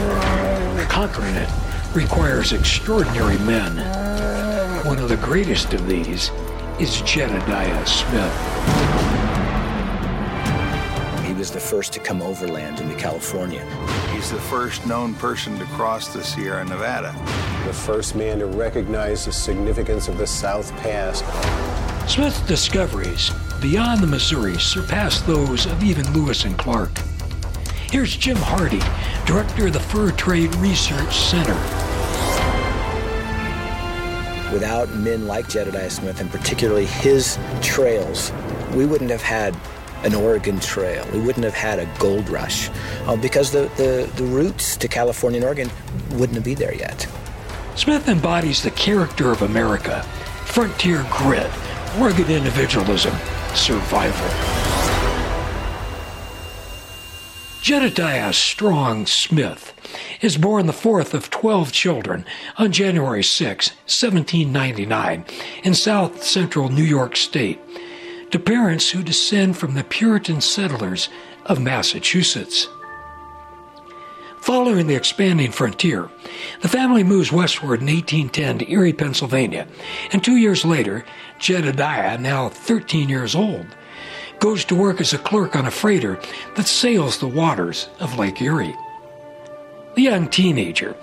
Conquering 0.90 1.36
it 1.36 1.50
requires 1.94 2.54
extraordinary 2.54 3.38
men. 3.40 3.78
One 4.86 5.00
of 5.00 5.10
the 5.10 5.18
greatest 5.18 5.74
of 5.74 5.88
these 5.88 6.32
is 6.80 7.02
Jedediah 7.02 7.86
Smith. 7.86 8.34
He 11.26 11.34
was 11.34 11.52
the 11.52 11.60
first 11.60 11.94
to 11.94 12.00
come 12.00 12.22
overland 12.22 12.80
into 12.80 12.96
California. 12.96 13.66
He's 14.14 14.32
the 14.32 14.40
first 14.40 14.86
known 14.86 15.14
person 15.16 15.58
to 15.60 15.66
cross 15.66 16.14
the 16.14 16.24
Sierra 16.24 16.66
Nevada. 16.66 17.14
The 17.66 17.74
first 17.74 18.16
man 18.16 18.40
to 18.40 18.48
recognize 18.48 19.26
the 19.26 19.32
significance 19.32 20.08
of 20.08 20.18
the 20.18 20.28
South 20.28 20.72
Pass. 20.78 21.22
Smith's 22.12 22.42
discoveries 22.42 23.32
beyond 23.62 24.02
the 24.02 24.08
Missouri 24.08 24.58
surpassed 24.58 25.26
those 25.28 25.66
of 25.66 25.84
even 25.84 26.12
Lewis 26.14 26.46
and 26.46 26.58
Clark. 26.58 26.90
Here's 27.92 28.16
Jim 28.16 28.38
Hardee, 28.38 28.80
director 29.26 29.68
of 29.68 29.74
the 29.74 29.80
Fur 29.82 30.12
Trade 30.12 30.56
Research 30.56 31.14
Center. 31.14 31.56
Without 34.54 34.90
men 34.92 35.28
like 35.28 35.50
Jedediah 35.50 35.90
Smith, 35.90 36.22
and 36.22 36.32
particularly 36.32 36.86
his 36.86 37.38
trails, 37.62 38.32
we 38.74 38.86
wouldn't 38.86 39.10
have 39.10 39.22
had 39.22 39.58
an 40.04 40.16
Oregon 40.16 40.58
Trail. 40.62 41.06
We 41.12 41.20
wouldn't 41.20 41.44
have 41.44 41.54
had 41.54 41.80
a 41.80 42.00
gold 42.00 42.30
rush 42.30 42.70
uh, 43.08 43.18
because 43.18 43.52
the, 43.52 43.70
the, 43.76 44.10
the 44.16 44.24
routes 44.24 44.78
to 44.78 44.88
California 44.88 45.40
and 45.40 45.46
Oregon 45.46 45.70
wouldn't 46.12 46.46
be 46.46 46.54
there 46.54 46.74
yet. 46.74 47.06
Smith 47.76 48.08
embodies 48.08 48.64
the 48.64 48.72
character 48.72 49.32
of 49.32 49.42
America 49.42 50.02
frontier 50.46 51.06
grit, 51.12 51.52
rugged 51.98 52.30
individualism, 52.30 53.14
survival. 53.54 54.61
Jedediah 57.62 58.34
Strong 58.34 59.06
Smith 59.06 59.72
is 60.20 60.36
born 60.36 60.66
the 60.66 60.74
fourth 60.74 61.14
of 61.14 61.30
12 61.30 61.72
children 61.72 62.26
on 62.58 62.72
January 62.72 63.24
6, 63.24 63.70
1799, 63.86 65.24
in 65.64 65.76
south 65.76 66.24
central 66.24 66.70
New 66.70 66.84
York 66.84 67.16
State, 67.16 67.60
to 68.32 68.40
parents 68.40 68.90
who 68.90 69.04
descend 69.04 69.58
from 69.58 69.76
the 69.76 69.84
Puritan 69.84 70.42
settlers 70.42 71.10
of 71.46 71.62
Massachusetts. 71.62 72.68
Following 74.42 74.88
the 74.88 74.96
expanding 74.96 75.52
frontier, 75.52 76.10
the 76.62 76.68
family 76.68 77.04
moves 77.04 77.32
westward 77.32 77.82
in 77.82 77.86
1810 77.86 78.58
to 78.58 78.72
Erie, 78.72 78.92
Pennsylvania, 78.92 79.68
and 80.12 80.24
two 80.24 80.38
years 80.38 80.66
later, 80.66 81.06
Jedediah, 81.38 82.18
now 82.18 82.50
13 82.50 83.08
years 83.08 83.36
old, 83.36 83.68
goes 84.42 84.66
to 84.66 84.76
work 84.76 85.00
as 85.00 85.14
a 85.14 85.20
clerk 85.20 85.56
on 85.56 85.68
a 85.68 85.72
freighter 85.72 86.20
that 86.56 86.68
sails 86.68 87.20
the 87.20 87.28
waters 87.28 87.88
of 88.00 88.18
Lake 88.18 88.42
Erie. 88.42 88.76
The 89.96 90.02
young 90.02 90.28
teenager 90.28 90.96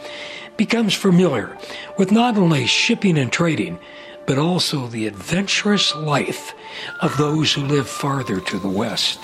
becomes 0.57 0.93
familiar 0.93 1.57
with 1.97 2.11
not 2.11 2.36
only 2.36 2.66
shipping 2.66 3.16
and 3.16 3.32
trading, 3.32 3.78
but 4.26 4.39
also 4.39 4.89
the 4.89 5.07
adventurous 5.07 5.95
life 5.95 6.53
of 7.01 7.16
those 7.16 7.53
who 7.53 7.62
live 7.62 7.89
farther 7.89 8.41
to 8.41 8.59
the 8.59 8.68
west. 8.68 9.20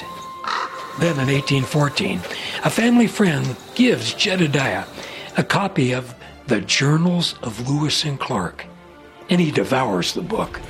Then 1.00 1.18
in 1.18 1.26
1814, 1.26 2.20
a 2.64 2.70
family 2.70 3.08
friend 3.08 3.56
gives 3.74 4.14
Jedediah 4.14 4.84
a 5.36 5.42
copy 5.42 5.92
of 5.92 6.14
the 6.46 6.60
Journals 6.60 7.34
of 7.42 7.68
Lewis 7.68 8.04
and 8.04 8.20
Clark, 8.20 8.64
and 9.28 9.40
he 9.40 9.50
devours 9.50 10.14
the 10.14 10.22
book. 10.22 10.60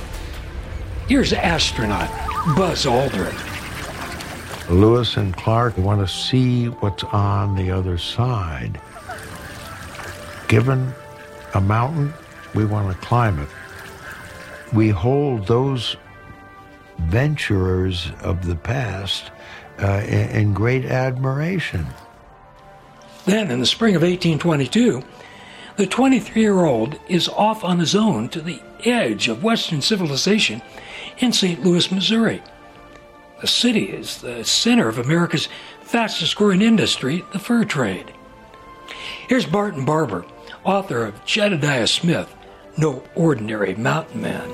Here's 1.09 1.35
astronaut 1.35 2.34
Buzz 2.45 2.85
Aldrin. 2.85 3.35
Lewis 4.69 5.17
and 5.17 5.35
Clark 5.35 5.79
want 5.79 6.07
to 6.07 6.15
see 6.15 6.67
what's 6.67 7.03
on 7.05 7.57
the 7.57 7.71
other 7.71 7.97
side. 7.97 8.79
Given 10.47 10.93
a 11.55 11.61
mountain, 11.63 12.13
we 12.55 12.67
want 12.67 12.93
to 12.93 13.07
climb 13.07 13.39
it. 13.39 13.49
We 14.75 14.91
hold 14.91 15.47
those 15.47 15.97
venturers 16.99 18.11
of 18.21 18.45
the 18.47 18.57
past 18.57 19.31
uh, 19.83 20.03
in, 20.07 20.29
in 20.29 20.55
great 20.55 20.85
admiration. 20.85 21.87
Then, 23.25 23.51
in 23.51 23.61
the 23.61 23.67
spring 23.67 23.97
of 23.97 24.03
1822, 24.03 25.03
the 25.77 25.87
23 25.87 26.43
year 26.43 26.67
old 26.67 27.01
is 27.09 27.27
off 27.27 27.65
on 27.65 27.79
his 27.79 27.95
own 27.95 28.29
to 28.29 28.43
the 28.43 28.61
edge 28.85 29.29
of 29.29 29.43
Western 29.43 29.81
civilization 29.81 30.61
in 31.19 31.33
St. 31.33 31.63
Louis, 31.63 31.91
Missouri. 31.91 32.43
The 33.41 33.47
city 33.47 33.85
is 33.85 34.19
the 34.19 34.45
center 34.45 34.89
of 34.89 34.99
America's 34.99 35.49
fastest 35.83 36.37
growing 36.37 36.63
industry, 36.63 37.25
the 37.33 37.39
fur 37.39 37.65
trade. 37.65 38.13
Here's 39.29 39.47
Barton 39.47 39.85
Barbour, 39.85 40.25
author 40.65 41.05
of 41.05 41.25
Jedediah 41.25 41.87
Smith 41.87 42.35
no 42.77 43.03
ordinary 43.15 43.75
mountain 43.75 44.23
man. 44.23 44.49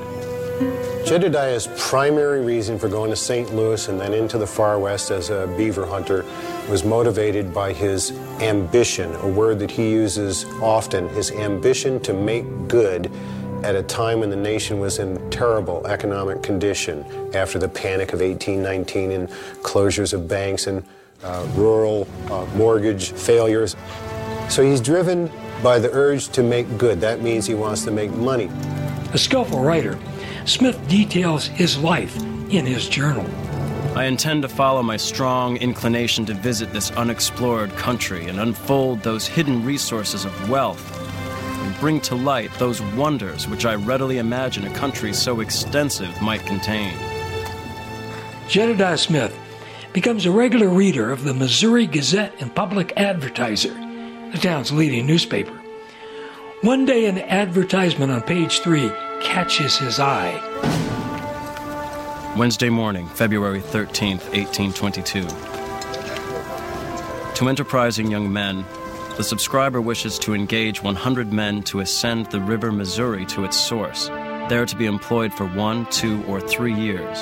Jedediah's 1.07 1.69
primary 1.79 2.45
reason 2.45 2.79
for 2.79 2.89
going 2.89 3.11
to 3.11 3.17
St. 3.17 3.53
Louis 3.55 3.89
and 3.89 3.99
then 3.99 4.13
into 4.13 4.39
the 4.39 4.47
far 4.47 4.79
west 4.79 5.11
as 5.11 5.31
a 5.31 5.53
beaver 5.57 5.87
hunter 5.87 6.25
was 6.69 6.85
motivated 6.85 7.53
by 7.53 7.73
his 7.73 8.13
ambition, 8.41 9.13
a 9.17 9.27
word 9.27 9.59
that 9.59 9.71
he 9.71 9.91
uses 9.91 10.45
often, 10.61 11.09
his 11.11 11.31
ambition 11.33 11.99
to 12.01 12.13
make 12.13 12.45
good 12.69 13.11
at 13.63 13.75
a 13.75 13.83
time 13.83 14.21
when 14.21 14.31
the 14.31 14.37
nation 14.37 14.81
was 14.81 14.99
in 14.99 15.31
terrible 15.31 15.87
economic 15.87 16.43
condition 16.43 17.05
after 17.35 17.59
the 17.59 17.69
panic 17.69 18.13
of 18.13 18.21
1819 18.21 19.13
and 19.13 19.29
closures 19.63 20.13
of 20.13 20.27
banks 20.27 20.67
and 20.67 20.83
uh, 21.23 21.47
rural 21.55 22.09
uh, 22.31 22.47
mortgage 22.57 23.13
failures. 23.13 23.77
So 24.49 24.63
he's 24.63 24.81
driven 24.81 25.31
by 25.63 25.79
the 25.79 25.91
urge 25.93 26.29
to 26.31 26.43
make 26.43 26.79
good. 26.79 27.01
That 27.01 27.21
means 27.21 27.47
he 27.47 27.55
wants 27.55 27.85
to 27.85 27.91
make 27.91 28.11
money. 28.13 28.51
A 29.13 29.19
skillful 29.19 29.61
writer, 29.61 29.99
Smith 30.47 30.89
details 30.89 31.47
his 31.47 31.77
life 31.77 32.17
in 32.51 32.65
his 32.65 32.89
journal. 32.89 33.27
I 33.95 34.05
intend 34.05 34.43
to 34.43 34.49
follow 34.49 34.83
my 34.83 34.97
strong 34.97 35.57
inclination 35.59 36.25
to 36.27 36.35
visit 36.35 36.73
this 36.73 36.91
unexplored 36.93 37.71
country 37.73 38.29
and 38.29 38.41
unfold 38.41 39.03
those 39.03 39.27
hidden 39.27 39.65
resources 39.65 40.25
of 40.25 40.49
wealth 40.49 41.00
and 41.00 41.00
bring 41.81 42.01
to 42.03 42.15
light 42.15 42.53
those 42.59 42.83
wonders 42.83 43.49
which 43.49 43.65
I 43.65 43.75
readily 43.75 44.19
imagine 44.19 44.67
a 44.67 44.75
country 44.75 45.13
so 45.13 45.41
extensive 45.41 46.21
might 46.21 46.45
contain. 46.45 46.97
Jedediah 48.49 48.99
Smith 48.99 49.37
becomes 49.93 50.27
a 50.27 50.31
regular 50.31 50.69
reader 50.69 51.11
of 51.11 51.25
the 51.25 51.35
Missouri 51.35 51.87
Gazette 51.87 52.35
and 52.41 52.55
Public 52.55 52.93
Advertiser, 52.97 53.73
the 54.31 54.39
town's 54.41 54.71
leading 54.71 55.07
newspaper. 55.07 55.57
One 56.63 56.85
day, 56.85 57.07
an 57.07 57.19
advertisement 57.19 58.13
on 58.13 58.21
page 58.21 58.61
three 58.61 58.91
catches 59.23 59.79
his 59.79 59.99
eye. 59.99 60.37
Wednesday 62.37 62.69
morning, 62.69 63.09
February 63.09 63.61
13th, 63.61 64.29
1822. 64.35 65.27
To 67.35 67.49
enterprising 67.49 68.11
young 68.11 68.31
men, 68.31 68.67
the 69.21 69.25
subscriber 69.25 69.83
wishes 69.83 70.19
to 70.19 70.33
engage 70.33 70.83
100 70.83 71.31
men 71.31 71.63
to 71.63 71.81
ascend 71.81 72.25
the 72.31 72.41
river 72.41 72.73
Missouri 72.73 73.27
to 73.27 73.45
its 73.45 73.55
source, 73.55 74.09
there 74.49 74.65
to 74.65 74.75
be 74.75 74.87
employed 74.87 75.31
for 75.31 75.45
one, 75.49 75.85
two, 75.91 76.25
or 76.25 76.41
three 76.41 76.73
years. 76.73 77.21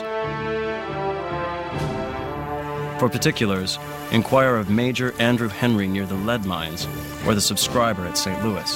For 3.01 3.09
particulars, 3.09 3.80
inquire 4.12 4.55
of 4.55 4.70
Major 4.70 5.12
Andrew 5.18 5.49
Henry 5.49 5.88
near 5.88 6.07
the 6.07 6.14
lead 6.14 6.44
mines 6.44 6.86
or 7.26 7.34
the 7.34 7.40
subscriber 7.40 8.07
at 8.07 8.16
St. 8.16 8.44
Louis. 8.44 8.70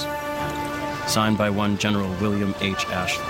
Signed 1.07 1.37
by 1.37 1.49
one 1.49 1.77
General 1.77 2.13
William 2.19 2.53
H. 2.59 2.85
Ashley. 2.87 3.23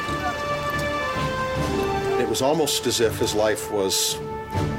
It 2.19 2.27
was 2.27 2.41
almost 2.41 2.87
as 2.87 2.99
if 2.99 3.19
his 3.19 3.35
life 3.35 3.71
was 3.71 4.17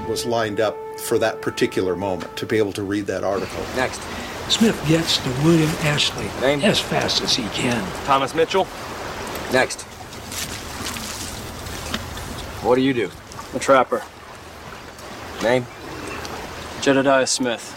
was 0.09 0.27
lined 0.27 0.59
up 0.59 0.77
for 0.99 1.19
that 1.19 1.41
particular 1.41 1.95
moment 1.95 2.37
to 2.37 2.47
be 2.47 2.59
able 2.59 2.73
to 2.73 2.83
read 2.83 3.07
that 3.07 3.23
article. 3.23 3.65
Next. 3.77 4.01
Smith 4.49 4.83
gets 4.87 5.19
to 5.19 5.29
William 5.43 5.71
Ashley 5.83 6.29
Name? 6.41 6.61
as 6.63 6.79
fast 6.79 7.23
as 7.23 7.35
he 7.35 7.45
can. 7.49 7.83
Thomas 8.05 8.35
Mitchell. 8.35 8.67
Next. 9.53 9.83
What 12.63 12.77
do 12.77 12.83
you 12.83 12.93
do? 12.93 13.11
A 13.55 13.59
trapper. 13.59 14.03
Name? 15.43 15.67
Jedediah 16.81 17.27
Smith. 17.27 17.75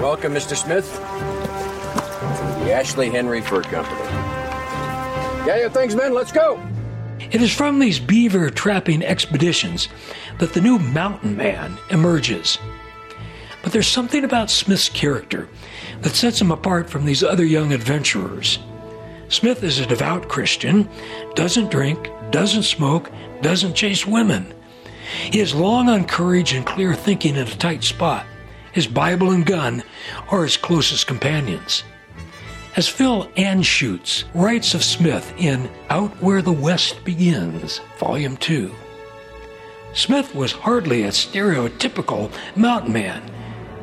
Welcome, 0.00 0.34
Mr. 0.34 0.56
Smith, 0.56 0.90
to 0.94 2.64
the 2.64 2.72
Ashley 2.72 3.10
Henry 3.10 3.40
Fur 3.42 3.62
Company. 3.62 4.00
Yeah, 5.46 5.58
your 5.58 5.70
things, 5.70 5.94
men. 5.94 6.12
Let's 6.14 6.32
go. 6.32 6.56
It 7.30 7.42
is 7.42 7.54
from 7.54 7.78
these 7.78 8.00
beaver 8.00 8.50
trapping 8.50 9.04
expeditions 9.04 9.88
that 10.38 10.52
the 10.52 10.60
new 10.60 10.78
mountain 10.80 11.36
man 11.36 11.78
emerges. 11.90 12.58
But 13.62 13.72
there's 13.72 13.86
something 13.86 14.24
about 14.24 14.50
Smith's 14.50 14.88
character 14.88 15.48
that 16.00 16.16
sets 16.16 16.40
him 16.40 16.50
apart 16.50 16.90
from 16.90 17.04
these 17.04 17.22
other 17.22 17.44
young 17.44 17.72
adventurers. 17.72 18.58
Smith 19.28 19.62
is 19.62 19.78
a 19.78 19.86
devout 19.86 20.28
Christian, 20.28 20.88
doesn't 21.36 21.70
drink, 21.70 22.10
doesn't 22.30 22.64
smoke, 22.64 23.10
doesn't 23.42 23.74
chase 23.74 24.04
women. 24.04 24.52
He 25.30 25.38
is 25.38 25.54
long 25.54 25.88
on 25.88 26.06
courage 26.06 26.52
and 26.52 26.66
clear 26.66 26.94
thinking 26.94 27.36
in 27.36 27.46
a 27.46 27.50
tight 27.50 27.84
spot. 27.84 28.26
His 28.72 28.88
Bible 28.88 29.30
and 29.30 29.46
gun 29.46 29.84
are 30.30 30.42
his 30.42 30.56
closest 30.56 31.06
companions. 31.06 31.84
As 32.76 32.86
Phil 32.86 33.26
Anschutz 33.36 34.24
writes 34.32 34.74
of 34.74 34.84
Smith 34.84 35.34
in 35.36 35.68
Out 35.88 36.12
Where 36.22 36.40
the 36.40 36.52
West 36.52 37.02
Begins, 37.04 37.80
Volume 37.98 38.36
2, 38.36 38.72
Smith 39.92 40.32
was 40.36 40.52
hardly 40.52 41.02
a 41.02 41.08
stereotypical 41.08 42.30
mountain 42.54 42.92
man, 42.92 43.28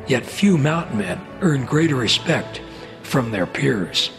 yet 0.06 0.24
few 0.24 0.56
mountain 0.56 0.96
men 0.96 1.20
earn 1.42 1.66
greater 1.66 1.96
respect 1.96 2.62
from 3.02 3.30
their 3.30 3.44
peers. 3.44 4.10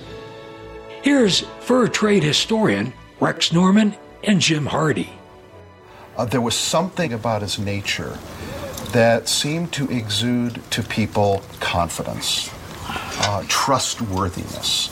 Here's 1.01 1.41
fur 1.61 1.87
trade 1.87 2.21
historian 2.21 2.93
Rex 3.19 3.51
Norman 3.51 3.95
and 4.23 4.39
Jim 4.39 4.67
Hardee. 4.67 5.09
Uh, 6.15 6.25
there 6.25 6.41
was 6.41 6.55
something 6.55 7.11
about 7.11 7.41
his 7.41 7.57
nature 7.57 8.19
that 8.91 9.27
seemed 9.27 9.71
to 9.73 9.89
exude 9.89 10.61
to 10.69 10.83
people 10.83 11.41
confidence, 11.59 12.51
uh, 12.89 13.43
trustworthiness, 13.47 14.89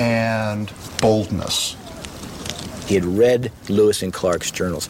and 0.00 0.72
boldness. 1.00 1.76
He 2.86 2.94
had 2.94 3.04
read 3.04 3.52
Lewis 3.68 4.02
and 4.02 4.12
Clark's 4.12 4.50
journals. 4.50 4.88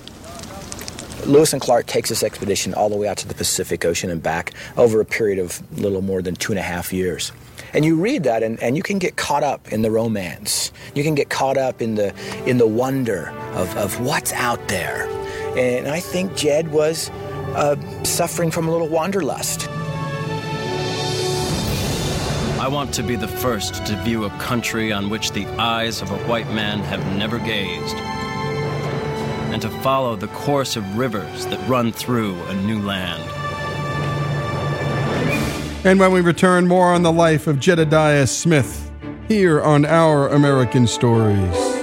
Lewis 1.27 1.53
and 1.53 1.61
Clark 1.61 1.87
takes 1.87 2.09
this 2.09 2.23
expedition 2.23 2.73
all 2.75 2.89
the 2.89 2.97
way 2.97 3.07
out 3.07 3.19
to 3.19 3.29
the 3.29 3.35
Pacific 3.35 3.85
Ocean 3.85 4.11
and 4.11 4.23
back 4.23 4.55
over 4.77 5.01
a 5.01 5.05
period 5.05 5.39
of 5.39 5.61
little 5.79 6.01
more 6.01 6.23
than 6.23 6.35
two 6.35 6.53
and 6.53 6.59
a 6.59 6.63
half 6.63 6.93
years. 6.93 7.33
And 7.73 7.85
you 7.85 7.97
read 7.97 8.25
that 8.25 8.43
and, 8.43 8.61
and 8.63 8.77
you 8.77 8.83
can 8.83 8.99
get 8.99 9.17
caught 9.17 9.45
up 9.45 9.71
in 9.73 9.83
the 9.83 9.91
romance. 9.91 10.73
You 10.95 11.05
can 11.05 11.15
get 11.15 11.29
caught 11.29 11.57
up 11.57 11.81
in 11.83 11.95
the 11.95 12.15
in 12.47 12.59
the 12.59 12.67
wonder 12.67 13.31
of, 13.53 13.77
of 13.77 14.01
what's 14.01 14.33
out 14.33 14.67
there. 14.69 15.07
And 15.57 15.89
I 15.89 16.01
think 16.01 16.35
Jed 16.35 16.73
was 16.73 17.11
uh, 17.55 17.77
suffering 18.05 18.51
from 18.51 18.69
a 18.69 18.73
little 18.73 18.89
wanderlust. 18.89 19.69
I 22.71 22.73
want 22.73 22.95
to 22.95 23.03
be 23.03 23.17
the 23.17 23.27
first 23.27 23.85
to 23.87 23.97
view 24.05 24.27
a 24.27 24.31
country 24.39 24.93
on 24.93 25.11
which 25.11 25.33
the 25.33 25.45
eyes 25.59 26.03
of 26.03 26.13
a 26.13 26.17
white 26.29 26.49
man 26.53 26.79
have 26.85 27.05
never 27.17 27.41
gazed, 27.41 27.97
and 29.53 29.61
to 29.61 29.69
follow 29.83 30.15
the 30.15 30.29
course 30.29 30.77
of 30.77 30.97
rivers 30.97 31.47
that 31.47 31.59
run 31.69 31.91
through 31.91 32.41
a 32.45 32.55
new 32.55 32.81
land. 32.81 33.21
And 35.85 35.99
when 35.99 36.13
we 36.13 36.21
return, 36.21 36.69
more 36.69 36.93
on 36.93 37.03
the 37.03 37.11
life 37.11 37.49
of 37.49 37.59
Jedediah 37.59 38.29
Smith 38.29 38.89
here 39.27 39.61
on 39.61 39.85
Our 39.85 40.29
American 40.29 40.87
Stories. 40.87 41.80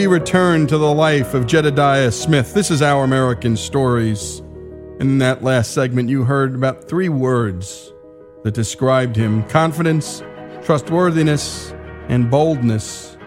We 0.00 0.06
return 0.06 0.66
to 0.66 0.78
the 0.78 0.94
life 0.94 1.34
of 1.34 1.46
Jedediah 1.46 2.10
Smith. 2.10 2.54
This 2.54 2.70
is 2.70 2.80
Our 2.80 3.04
American 3.04 3.54
Stories. 3.54 4.38
In 4.98 5.18
that 5.18 5.44
last 5.44 5.74
segment, 5.74 6.08
you 6.08 6.24
heard 6.24 6.54
about 6.54 6.88
three 6.88 7.10
words 7.10 7.92
that 8.42 8.54
described 8.54 9.14
him 9.14 9.42
confidence, 9.48 10.22
trustworthiness, 10.64 11.74
and 12.08 12.30
boldness. 12.30 13.18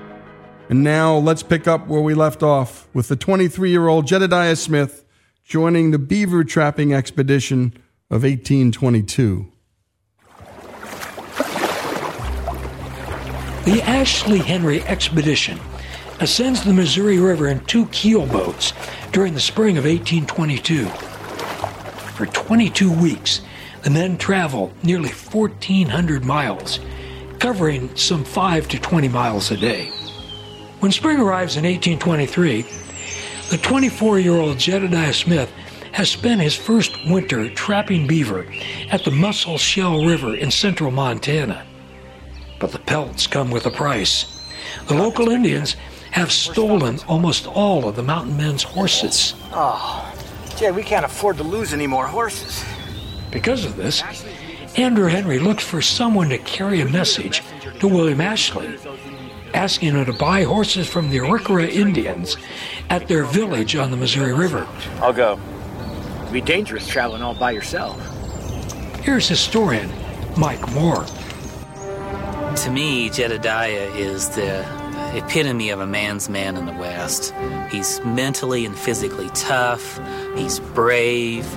And 0.69 0.83
now 0.83 1.15
let's 1.15 1.43
pick 1.43 1.67
up 1.67 1.87
where 1.87 2.01
we 2.01 2.15
left 2.15 2.41
off 2.41 2.87
with 2.91 3.07
the 3.07 3.15
23 3.15 3.69
year 3.69 3.87
old 3.87 4.07
Jedediah 4.07 4.55
Smith 4.55 5.05
joining 5.43 5.91
the 5.91 5.99
beaver 5.99 6.43
trapping 6.43 6.91
expedition 6.91 7.73
of 8.09 8.23
1822. 8.23 9.47
The 13.65 13.81
Ashley 13.83 14.39
Henry 14.39 14.81
expedition 14.85 15.59
ascends 16.19 16.63
the 16.63 16.73
Missouri 16.73 17.19
River 17.19 17.47
in 17.47 17.59
two 17.65 17.85
keel 17.87 18.25
boats 18.25 18.73
during 19.11 19.33
the 19.33 19.39
spring 19.39 19.77
of 19.77 19.85
1822. 19.85 20.85
For 22.15 22.25
22 22.27 22.91
weeks, 22.91 23.41
the 23.83 23.89
men 23.89 24.17
travel 24.17 24.71
nearly 24.83 25.09
1,400 25.09 26.23
miles, 26.23 26.79
covering 27.39 27.95
some 27.95 28.23
5 28.23 28.67
to 28.69 28.79
20 28.79 29.07
miles 29.09 29.51
a 29.51 29.57
day. 29.57 29.89
When 30.79 30.91
spring 30.91 31.19
arrives 31.19 31.57
in 31.57 31.63
1823, 31.63 32.65
the 33.49 33.57
24 33.57 34.19
year 34.19 34.33
old 34.33 34.57
Jedediah 34.57 35.13
Smith 35.13 35.51
has 35.91 36.09
spent 36.09 36.41
his 36.41 36.55
first 36.55 36.97
winter 37.07 37.49
trapping 37.49 38.07
beaver 38.07 38.45
at 38.89 39.03
the 39.03 39.11
Musselshell 39.11 40.05
River 40.05 40.35
in 40.35 40.49
central 40.49 40.91
Montana. 40.91 41.65
But 42.59 42.71
the 42.71 42.79
pelts 42.79 43.27
come 43.27 43.51
with 43.51 43.65
a 43.65 43.71
price. 43.71 44.25
The 44.87 44.95
local 44.95 45.29
Indians 45.29 45.75
have 46.13 46.31
stolen 46.31 46.99
almost 47.07 47.47
all 47.47 47.87
of 47.87 47.95
the 47.95 48.03
mountain 48.03 48.37
men's 48.37 48.61
horses. 48.61 49.33
Ah, 49.51 50.13
oh, 50.13 50.55
Jed, 50.57 50.75
we 50.75 50.83
can't 50.83 51.03
afford 51.03 51.37
to 51.37 51.43
lose 51.43 51.73
any 51.73 51.87
more 51.87 52.05
horses. 52.05 52.63
Because 53.31 53.65
of 53.65 53.75
this, 53.75 54.03
Andrew 54.77 55.07
Henry 55.07 55.39
looked 55.39 55.61
for 55.61 55.81
someone 55.81 56.29
to 56.29 56.37
carry 56.37 56.81
a 56.81 56.85
message 56.85 57.41
to 57.79 57.87
William 57.87 58.21
Ashley, 58.21 58.77
asking 59.55 59.95
him 59.95 60.05
to 60.05 60.13
buy 60.13 60.43
horses 60.43 60.87
from 60.87 61.09
the 61.09 61.17
Arikara 61.17 61.67
Indians 61.67 62.37
at 62.91 63.07
their 63.07 63.23
village 63.23 63.75
on 63.75 63.89
the 63.89 63.97
Missouri 63.97 64.35
River. 64.35 64.67
I'll 64.99 65.13
go. 65.13 65.39
It'd 66.21 66.31
be 66.31 66.41
dangerous 66.41 66.87
traveling 66.87 67.23
all 67.23 67.33
by 67.33 67.49
yourself. 67.51 67.99
Here's 68.99 69.27
historian 69.27 69.91
Mike 70.37 70.71
Moore. 70.73 71.05
To 72.57 72.69
me, 72.69 73.09
Jedediah 73.09 73.89
is 73.95 74.29
the 74.29 74.82
epitome 75.15 75.69
of 75.69 75.79
a 75.79 75.87
man's 75.87 76.29
man 76.29 76.57
in 76.57 76.65
the 76.65 76.73
West. 76.73 77.33
He's 77.71 78.03
mentally 78.03 78.65
and 78.65 78.77
physically 78.77 79.29
tough. 79.33 79.99
He's 80.35 80.59
brave. 80.59 81.47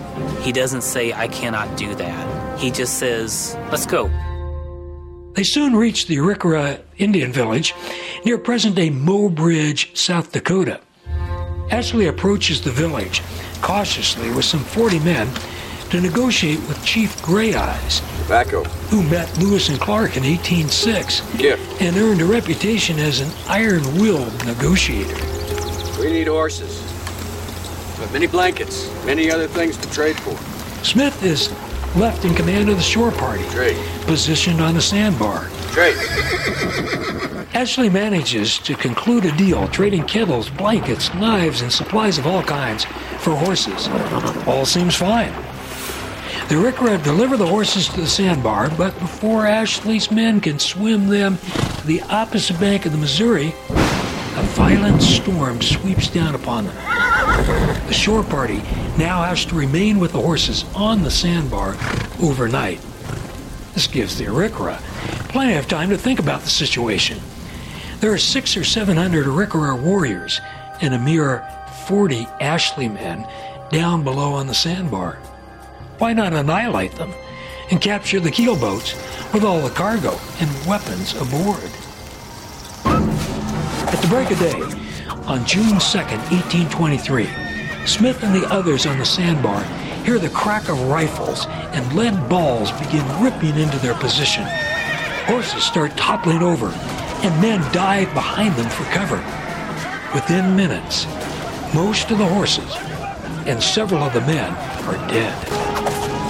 He 0.40 0.52
doesn't 0.52 0.82
say, 0.82 1.12
I 1.12 1.28
cannot 1.28 1.76
do 1.76 1.94
that. 1.94 2.58
He 2.58 2.70
just 2.70 2.98
says, 2.98 3.56
let's 3.70 3.86
go. 3.86 4.10
They 5.34 5.44
soon 5.44 5.76
reach 5.76 6.06
the 6.06 6.16
Arikara 6.16 6.80
Indian 6.96 7.32
village 7.32 7.74
near 8.24 8.38
present 8.38 8.74
day 8.74 8.90
Mobridge, 8.90 9.96
South 9.96 10.32
Dakota. 10.32 10.80
Ashley 11.70 12.06
approaches 12.06 12.60
the 12.60 12.70
village 12.70 13.22
cautiously 13.60 14.30
with 14.30 14.44
some 14.44 14.60
40 14.60 15.00
men 15.00 15.28
to 15.90 16.00
negotiate 16.00 16.58
with 16.68 16.82
Chief 16.84 17.20
Gray 17.22 17.54
Eyes, 17.54 18.00
Tobacco. 18.22 18.64
who 18.90 19.02
met 19.04 19.36
Lewis 19.38 19.68
and 19.68 19.78
Clark 19.80 20.16
in 20.16 20.24
1806 20.24 21.20
Gift. 21.38 21.80
and 21.80 21.96
earned 21.96 22.20
a 22.20 22.24
reputation 22.24 22.98
as 22.98 23.20
an 23.20 23.30
iron-willed 23.48 24.44
negotiator. 24.44 25.14
We 26.00 26.10
need 26.12 26.26
horses. 26.26 26.82
But 27.98 28.12
many 28.12 28.26
blankets, 28.26 28.90
many 29.06 29.30
other 29.30 29.46
things 29.46 29.76
to 29.78 29.90
trade 29.90 30.16
for. 30.20 30.36
Smith 30.84 31.22
is 31.22 31.50
left 31.96 32.24
in 32.24 32.34
command 32.34 32.68
of 32.68 32.76
the 32.76 32.82
shore 32.82 33.10
party, 33.10 33.44
Trade. 33.50 33.76
positioned 34.06 34.60
on 34.60 34.74
the 34.74 34.82
sandbar. 34.82 35.48
Trade. 35.72 35.96
Ashley 37.54 37.88
manages 37.88 38.58
to 38.58 38.74
conclude 38.74 39.24
a 39.24 39.34
deal 39.36 39.66
trading 39.68 40.04
kettles, 40.04 40.50
blankets, 40.50 41.14
knives, 41.14 41.62
and 41.62 41.72
supplies 41.72 42.18
of 42.18 42.26
all 42.26 42.42
kinds 42.42 42.84
for 43.18 43.34
horses. 43.34 43.88
All 44.46 44.66
seems 44.66 44.94
fine. 44.94 45.32
The 46.48 46.54
Arikara 46.54 47.02
deliver 47.02 47.36
the 47.36 47.46
horses 47.46 47.88
to 47.88 48.00
the 48.00 48.06
sandbar, 48.06 48.70
but 48.70 48.96
before 49.00 49.46
Ashley's 49.46 50.12
men 50.12 50.40
can 50.40 50.60
swim 50.60 51.08
them 51.08 51.38
to 51.38 51.86
the 51.88 52.00
opposite 52.02 52.60
bank 52.60 52.86
of 52.86 52.92
the 52.92 52.98
Missouri, 52.98 53.48
a 53.68 54.42
violent 54.54 55.02
storm 55.02 55.60
sweeps 55.60 56.08
down 56.08 56.36
upon 56.36 56.66
them. 56.66 56.76
The 57.88 57.92
shore 57.92 58.22
party 58.22 58.58
now 58.96 59.24
has 59.24 59.44
to 59.46 59.56
remain 59.56 59.98
with 59.98 60.12
the 60.12 60.20
horses 60.20 60.64
on 60.72 61.02
the 61.02 61.10
sandbar 61.10 61.70
overnight. 62.22 62.80
This 63.74 63.88
gives 63.88 64.16
the 64.16 64.26
Arikara 64.26 64.78
plenty 65.28 65.54
of 65.54 65.66
time 65.66 65.90
to 65.90 65.98
think 65.98 66.20
about 66.20 66.42
the 66.42 66.50
situation. 66.50 67.18
There 67.98 68.12
are 68.12 68.18
six 68.18 68.56
or 68.56 68.62
seven 68.62 68.96
hundred 68.96 69.26
Arikara 69.26 69.82
warriors 69.82 70.40
and 70.80 70.94
a 70.94 70.98
mere 70.98 71.44
40 71.88 72.28
Ashley 72.40 72.88
men 72.88 73.26
down 73.70 74.04
below 74.04 74.34
on 74.34 74.46
the 74.46 74.54
sandbar. 74.54 75.18
Why 75.98 76.12
not 76.12 76.34
annihilate 76.34 76.92
them 76.92 77.14
and 77.70 77.80
capture 77.80 78.20
the 78.20 78.30
keelboats 78.30 78.94
with 79.32 79.44
all 79.44 79.62
the 79.62 79.74
cargo 79.74 80.18
and 80.40 80.66
weapons 80.66 81.14
aboard? 81.14 81.70
At 82.84 84.02
the 84.02 84.08
break 84.08 84.30
of 84.30 84.38
day, 84.38 84.60
on 85.26 85.46
June 85.46 85.78
2, 85.78 85.98
1823, 85.98 87.28
Smith 87.86 88.22
and 88.22 88.34
the 88.34 88.46
others 88.48 88.84
on 88.84 88.98
the 88.98 89.06
sandbar 89.06 89.62
hear 90.04 90.18
the 90.18 90.28
crack 90.28 90.68
of 90.68 90.78
rifles 90.82 91.46
and 91.46 91.90
lead 91.94 92.28
balls 92.28 92.72
begin 92.72 93.06
ripping 93.22 93.56
into 93.58 93.78
their 93.78 93.94
position. 93.94 94.44
Horses 95.24 95.64
start 95.64 95.96
toppling 95.96 96.42
over, 96.42 96.68
and 97.24 97.40
men 97.40 97.60
dive 97.72 98.12
behind 98.12 98.54
them 98.56 98.68
for 98.68 98.84
cover. 98.92 99.16
Within 100.12 100.54
minutes, 100.54 101.06
most 101.74 102.10
of 102.10 102.18
the 102.18 102.28
horses 102.28 102.76
and 103.46 103.62
several 103.62 104.02
of 104.02 104.12
the 104.12 104.20
men 104.20 104.54
are 104.86 105.08
dead. 105.08 105.36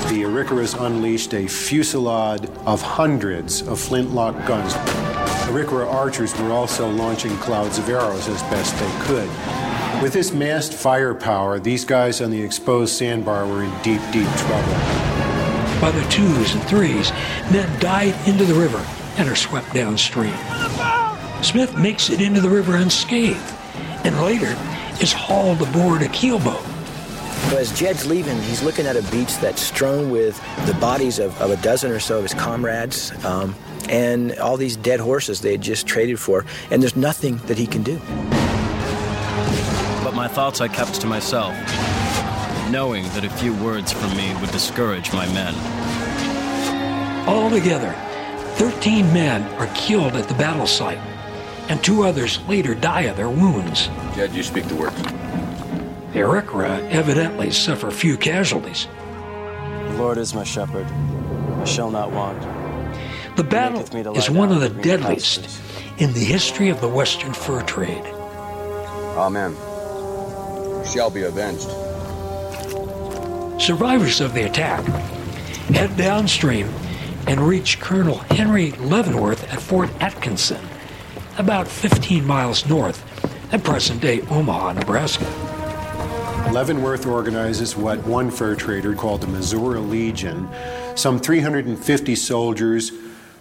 The 0.09 0.23
Arikaras 0.23 0.81
unleashed 0.81 1.35
a 1.35 1.47
fusillade 1.47 2.49
of 2.67 2.81
hundreds 2.81 3.63
of 3.63 3.79
flintlock 3.79 4.35
guns. 4.47 4.75
Arikara 5.49 5.93
archers 5.93 6.37
were 6.39 6.53
also 6.53 6.91
launching 6.91 7.37
clouds 7.39 7.79
of 7.79 7.89
arrows 7.89 8.29
as 8.29 8.43
best 8.45 8.77
they 8.79 9.05
could. 9.05 9.29
With 10.03 10.13
this 10.13 10.33
massed 10.33 10.75
firepower, 10.75 11.59
these 11.59 11.85
guys 11.85 12.21
on 12.21 12.31
the 12.31 12.43
exposed 12.43 12.95
sandbar 12.97 13.47
were 13.47 13.63
in 13.63 13.71
deep, 13.83 14.01
deep 14.13 14.29
trouble. 14.37 14.73
By 15.81 15.91
the 15.93 16.07
twos 16.11 16.55
and 16.55 16.63
threes, 16.65 17.11
men 17.51 17.81
dive 17.81 18.17
into 18.29 18.45
the 18.45 18.55
river 18.55 18.85
and 19.19 19.29
are 19.29 19.37
swept 19.37 19.73
downstream. 19.75 20.35
Smith 21.43 21.77
makes 21.77 22.11
it 22.11 22.21
into 22.21 22.41
the 22.41 22.51
river 22.51 22.77
unscathed 22.77 23.55
and 24.05 24.21
later 24.23 24.57
is 25.01 25.13
hauled 25.13 25.63
aboard 25.63 26.03
a 26.03 26.09
keelboat. 26.09 26.76
So 27.51 27.59
as 27.59 27.73
Jed's 27.79 28.05
leaving, 28.05 28.37
he's 28.43 28.63
looking 28.63 28.87
at 28.87 28.97
a 28.97 29.03
beach 29.03 29.37
that's 29.39 29.63
strewn 29.63 30.11
with 30.11 30.37
the 30.67 30.75
bodies 30.75 31.21
of, 31.21 31.41
of 31.41 31.51
a 31.51 31.57
dozen 31.59 31.93
or 31.93 32.01
so 32.01 32.17
of 32.17 32.25
his 32.25 32.35
comrades 32.35 33.13
um, 33.25 33.55
and 33.89 34.37
all 34.39 34.57
these 34.57 34.77
dead 34.77 34.99
horses 34.99 35.41
they 35.41 35.53
had 35.53 35.61
just 35.61 35.87
traded 35.87 36.19
for, 36.19 36.45
and 36.73 36.83
there's 36.83 36.97
nothing 36.97 37.37
that 37.47 37.57
he 37.57 37.67
can 37.67 37.85
do. 37.85 37.99
But 40.03 40.15
my 40.15 40.27
thoughts 40.27 40.61
I 40.61 40.67
kept 40.67 41.01
to 41.03 41.07
myself, 41.07 41.55
knowing 42.71 43.05
that 43.11 43.25
a 43.25 43.31
few 43.31 43.55
words 43.55 43.93
from 43.93 44.17
me 44.17 44.35
would 44.41 44.51
discourage 44.51 45.13
my 45.13 45.27
men. 45.27 45.55
Altogether, 47.29 47.93
13 48.57 49.13
men 49.13 49.43
are 49.61 49.69
killed 49.75 50.17
at 50.17 50.27
the 50.27 50.35
battle 50.35 50.67
site, 50.67 50.99
and 51.69 51.83
two 51.83 52.03
others 52.03 52.41
later 52.49 52.75
die 52.75 53.03
of 53.03 53.17
their 53.17 53.31
wounds. 53.31 53.87
Jed, 54.17 54.33
you 54.33 54.43
speak 54.43 54.65
the 54.65 54.75
word. 54.75 54.93
The 56.17 56.23
Arikara 56.23 56.71
uh, 56.71 56.89
evidently 56.89 57.51
suffer 57.51 57.91
few 57.91 58.17
casualties. 58.17 58.89
The 59.89 59.97
Lord 59.99 60.17
is 60.17 60.33
my 60.33 60.45
shepherd. 60.45 60.87
I 60.87 61.65
shall 61.67 61.91
not 61.91 62.11
want. 62.11 62.41
The 63.37 63.45
battle 63.45 63.85
me 63.93 64.03
to 64.03 64.13
is 64.13 64.31
one 64.31 64.51
of 64.51 64.63
the 64.63 64.71
deadliest 64.71 65.43
pastures. 65.43 66.01
in 66.01 66.15
the 66.15 66.25
history 66.25 66.71
of 66.71 66.81
the 66.81 66.89
Western 66.89 67.35
fur 67.35 67.61
trade. 67.65 68.03
Amen. 69.19 69.55
Shall 70.87 71.11
be 71.11 71.25
avenged. 71.25 71.69
Survivors 73.61 74.23
of 74.23 74.33
the 74.33 74.47
attack 74.47 74.87
head 75.75 75.95
downstream 75.99 76.67
and 77.27 77.43
reach 77.43 77.79
Colonel 77.79 78.21
Henry 78.31 78.71
Leavenworth 78.71 79.53
at 79.53 79.61
Fort 79.61 79.91
Atkinson, 80.01 80.67
about 81.37 81.69
15 81.69 82.25
miles 82.25 82.65
north 82.67 83.05
of 83.53 83.63
present 83.63 84.01
day 84.01 84.23
Omaha, 84.31 84.73
Nebraska. 84.73 85.46
Leavenworth 86.53 87.07
organizes 87.07 87.77
what 87.77 87.99
one 88.07 88.31
fur 88.31 88.55
trader 88.55 88.95
called 88.95 89.21
the 89.21 89.27
Missouri 89.27 89.79
Legion, 89.81 90.49
some 90.95 91.19
350 91.19 92.15
soldiers, 92.15 92.93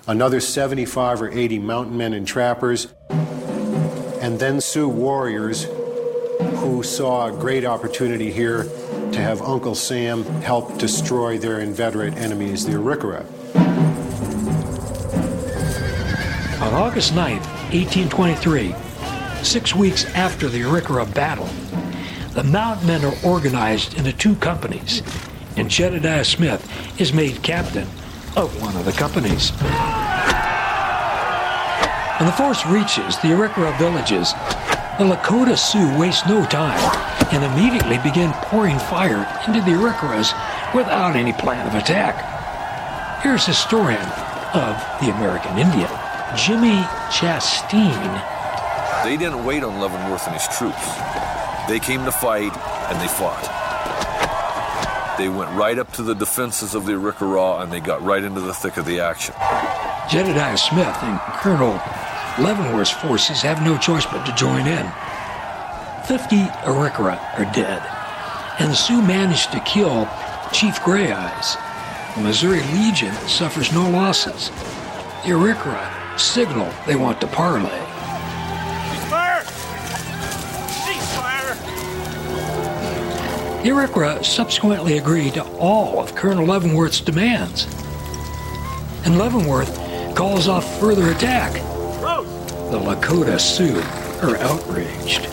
another 0.07 0.39
75 0.39 1.21
or 1.21 1.31
80 1.31 1.59
mountain 1.59 1.97
men 1.97 2.13
and 2.13 2.27
trappers, 2.27 2.93
and 3.09 4.39
then 4.39 4.59
Sioux 4.59 4.89
warriors 4.89 5.65
who 6.57 6.83
saw 6.83 7.27
a 7.27 7.31
great 7.31 7.63
opportunity 7.63 8.31
here 8.31 8.63
to 9.11 9.21
have 9.21 9.41
Uncle 9.41 9.75
Sam 9.75 10.23
help 10.41 10.77
destroy 10.77 11.37
their 11.37 11.59
inveterate 11.59 12.15
enemies, 12.15 12.65
the 12.65 12.73
Arikara. 12.73 13.25
On 16.61 16.73
August 16.73 17.15
9, 17.15 17.35
1823, 17.71 18.75
six 19.43 19.75
weeks 19.75 20.05
after 20.15 20.49
the 20.49 20.61
Arikara 20.61 21.13
battle, 21.13 21.47
the 22.35 22.43
Mountain 22.43 22.85
Men 22.85 23.05
are 23.05 23.15
organized 23.23 23.93
into 23.97 24.11
two 24.11 24.35
companies, 24.35 25.01
and 25.55 25.69
Jedediah 25.69 26.25
Smith 26.25 26.61
is 26.99 27.13
made 27.13 27.41
captain 27.41 27.87
of 28.35 28.61
one 28.61 28.75
of 28.75 28.83
the 28.83 28.91
companies. 28.91 29.51
When 32.19 32.27
the 32.27 32.35
force 32.35 32.65
reaches 32.65 33.15
the 33.19 33.29
Arikara 33.29 33.77
villages, 33.79 34.33
The 34.99 35.05
Lakota 35.05 35.57
Sioux 35.57 35.97
waste 35.97 36.27
no 36.27 36.45
time 36.45 36.79
and 37.31 37.43
immediately 37.43 37.97
begin 37.99 38.31
pouring 38.33 38.79
fire 38.79 39.27
into 39.47 39.61
the 39.61 39.71
Arikaras 39.71 40.33
without 40.73 41.15
any 41.15 41.33
plan 41.33 41.65
of 41.67 41.75
attack. 41.75 42.15
Here's 43.23 43.45
historian 43.45 44.05
of 44.53 44.75
the 44.99 45.11
American 45.15 45.57
Indian, 45.57 45.89
Jimmy 46.35 46.83
Chasteen. 47.11 48.23
They 49.03 49.15
didn't 49.15 49.43
wait 49.45 49.63
on 49.63 49.79
Leavenworth 49.79 50.27
and 50.27 50.35
his 50.35 50.47
troops. 50.57 51.24
They 51.67 51.79
came 51.79 52.05
to 52.05 52.11
fight, 52.11 52.55
and 52.89 53.01
they 53.01 53.07
fought. 53.07 53.41
They 55.17 55.29
went 55.29 55.49
right 55.51 55.79
up 55.79 55.91
to 55.93 56.03
the 56.03 56.13
defenses 56.13 56.75
of 56.75 56.85
the 56.85 56.93
Arikara, 56.93 57.61
and 57.63 57.71
they 57.71 57.79
got 57.79 58.03
right 58.03 58.23
into 58.23 58.41
the 58.41 58.53
thick 58.53 58.77
of 58.77 58.85
the 58.85 58.99
action. 58.99 59.33
Jedediah 60.09 60.57
Smith 60.57 60.95
and 61.01 61.19
Colonel 61.41 61.79
Leavenworth's 62.37 62.91
forces 62.91 63.41
have 63.41 63.63
no 63.63 63.77
choice 63.77 64.05
but 64.05 64.25
to 64.25 64.35
join 64.35 64.67
in. 64.67 64.85
Fifty 66.05 66.43
Arikara 66.67 67.17
are 67.39 67.51
dead, 67.53 67.81
and 68.59 68.71
the 68.71 68.75
Sioux 68.75 69.01
managed 69.01 69.53
to 69.53 69.59
kill 69.61 70.07
Chief 70.51 70.83
Gray 70.83 71.13
Eyes. 71.13 71.55
The 72.15 72.21
Missouri 72.21 72.61
Legion 72.73 73.13
suffers 73.27 73.71
no 73.71 73.89
losses. 73.89 74.49
The 75.23 75.31
Arikara 75.31 76.19
signal 76.19 76.71
they 76.85 76.95
want 76.95 77.21
to 77.21 77.27
parley. 77.27 77.71
Arikara 83.65 84.23
subsequently 84.23 84.99
agreed 84.99 85.33
to 85.33 85.43
all 85.57 85.99
of 85.99 86.13
Colonel 86.13 86.45
Leavenworth's 86.45 87.01
demands. 87.01 87.65
And 89.05 89.17
Leavenworth 89.17 89.75
calls 90.15 90.47
off 90.47 90.79
further 90.79 91.09
attack. 91.09 91.53
The 91.53 92.79
Lakota 92.79 93.39
Sioux 93.39 93.79
are 94.27 94.37
outraged. 94.37 95.23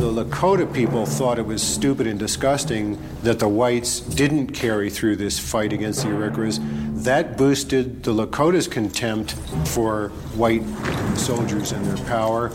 The 0.00 0.24
Lakota 0.24 0.70
people 0.70 1.06
thought 1.06 1.38
it 1.38 1.46
was 1.46 1.62
stupid 1.62 2.06
and 2.06 2.18
disgusting 2.18 2.98
that 3.22 3.38
the 3.38 3.48
whites 3.48 4.00
didn't 4.00 4.48
carry 4.48 4.90
through 4.90 5.16
this 5.16 5.38
fight 5.38 5.72
against 5.72 6.02
the 6.02 6.08
Arikaras. 6.08 6.60
That 7.04 7.38
boosted 7.38 8.02
the 8.02 8.12
Lakotas' 8.12 8.70
contempt 8.70 9.32
for 9.68 10.10
white 10.34 10.62
soldiers 11.16 11.72
and 11.72 11.86
their 11.86 12.04
power. 12.04 12.50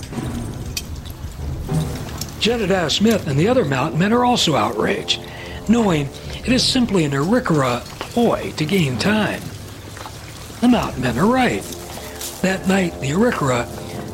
Jedediah 2.42 2.90
Smith 2.90 3.28
and 3.28 3.40
the 3.40 3.48
other 3.48 3.64
mountain 3.64 4.00
men 4.00 4.12
are 4.12 4.26
also 4.26 4.56
outraged, 4.56 5.22
knowing 5.70 6.10
it 6.40 6.50
is 6.50 6.64
simply 6.64 7.06
an 7.06 7.12
Arikara 7.12 7.82
ploy 8.00 8.52
to 8.58 8.66
gain 8.66 8.98
time. 8.98 9.44
The 10.60 10.68
mountain 10.68 11.04
men 11.04 11.20
are 11.20 11.32
right. 11.32 11.62
That 12.42 12.68
night, 12.68 13.00
the 13.00 13.12
Arikara 13.12 13.68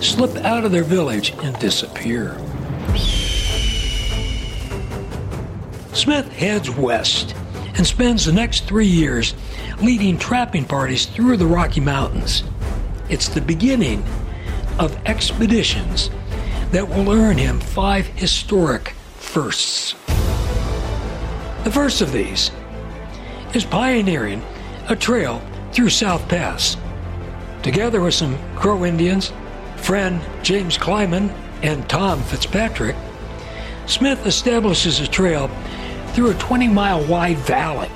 slip 0.03 0.35
out 0.43 0.65
of 0.65 0.73
their 0.73 0.83
village 0.83 1.33
and 1.41 1.57
disappear. 1.59 2.37
Smith 5.93 6.29
heads 6.33 6.69
west 6.69 7.33
and 7.75 7.87
spends 7.87 8.25
the 8.25 8.33
next 8.33 8.65
three 8.65 8.87
years 8.87 9.35
leading 9.81 10.17
trapping 10.17 10.65
parties 10.65 11.05
through 11.05 11.37
the 11.37 11.47
Rocky 11.47 11.79
Mountains. 11.79 12.43
It's 13.07 13.29
the 13.29 13.39
beginning 13.39 14.03
of 14.79 14.97
expeditions 15.05 16.09
that 16.71 16.87
will 16.87 17.11
earn 17.11 17.37
him 17.37 17.59
five 17.59 18.07
historic 18.07 18.89
firsts. 19.15 19.93
The 21.63 21.71
first 21.71 22.01
of 22.01 22.11
these 22.11 22.51
is 23.53 23.65
pioneering 23.65 24.41
a 24.89 24.95
trail 24.95 25.41
through 25.71 25.89
South 25.89 26.27
Pass. 26.27 26.77
Together 27.63 28.01
with 28.01 28.13
some 28.13 28.37
Crow 28.55 28.85
Indians, 28.85 29.31
friend 29.77 30.21
James 30.43 30.77
Clyman, 30.77 31.29
and 31.61 31.87
Tom 31.89 32.21
Fitzpatrick, 32.23 32.95
Smith 33.85 34.25
establishes 34.25 34.99
a 34.99 35.07
trail 35.07 35.49
through 36.09 36.31
a 36.31 36.35
20 36.35 36.67
mile 36.67 37.03
wide 37.05 37.37
valley, 37.37 37.89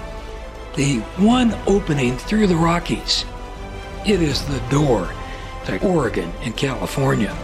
the 0.76 1.00
one 1.18 1.54
opening 1.68 2.18
through 2.18 2.48
the 2.48 2.56
Rockies. 2.56 3.26
It 4.06 4.22
is 4.22 4.44
the 4.46 4.60
door 4.70 5.12
to 5.66 5.86
Oregon 5.86 6.32
and 6.42 6.56
California. 6.56 7.36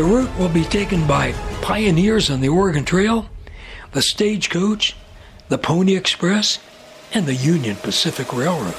The 0.00 0.06
route 0.06 0.34
will 0.38 0.48
be 0.48 0.64
taken 0.64 1.06
by 1.06 1.32
pioneers 1.60 2.30
on 2.30 2.40
the 2.40 2.48
Oregon 2.48 2.86
Trail, 2.86 3.28
the 3.92 4.00
Stagecoach, 4.00 4.96
the 5.50 5.58
Pony 5.58 5.94
Express, 5.94 6.58
and 7.12 7.26
the 7.26 7.34
Union 7.34 7.76
Pacific 7.76 8.32
Railroad. 8.32 8.74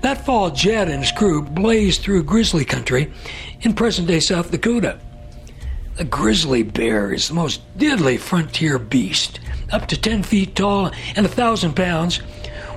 That 0.00 0.24
fall, 0.24 0.52
Jed 0.52 0.88
and 0.88 1.00
his 1.00 1.12
crew 1.12 1.42
blazed 1.42 2.00
through 2.00 2.22
grizzly 2.22 2.64
country 2.64 3.12
in 3.60 3.74
present 3.74 4.08
day 4.08 4.20
South 4.20 4.50
Dakota. 4.50 4.98
The 5.96 6.04
grizzly 6.04 6.62
bear 6.62 7.12
is 7.12 7.28
the 7.28 7.34
most 7.34 7.60
deadly 7.76 8.16
frontier 8.16 8.78
beast, 8.78 9.38
up 9.70 9.86
to 9.88 10.00
10 10.00 10.22
feet 10.22 10.56
tall 10.56 10.90
and 11.14 11.26
a 11.26 11.28
thousand 11.28 11.76
pounds, 11.76 12.22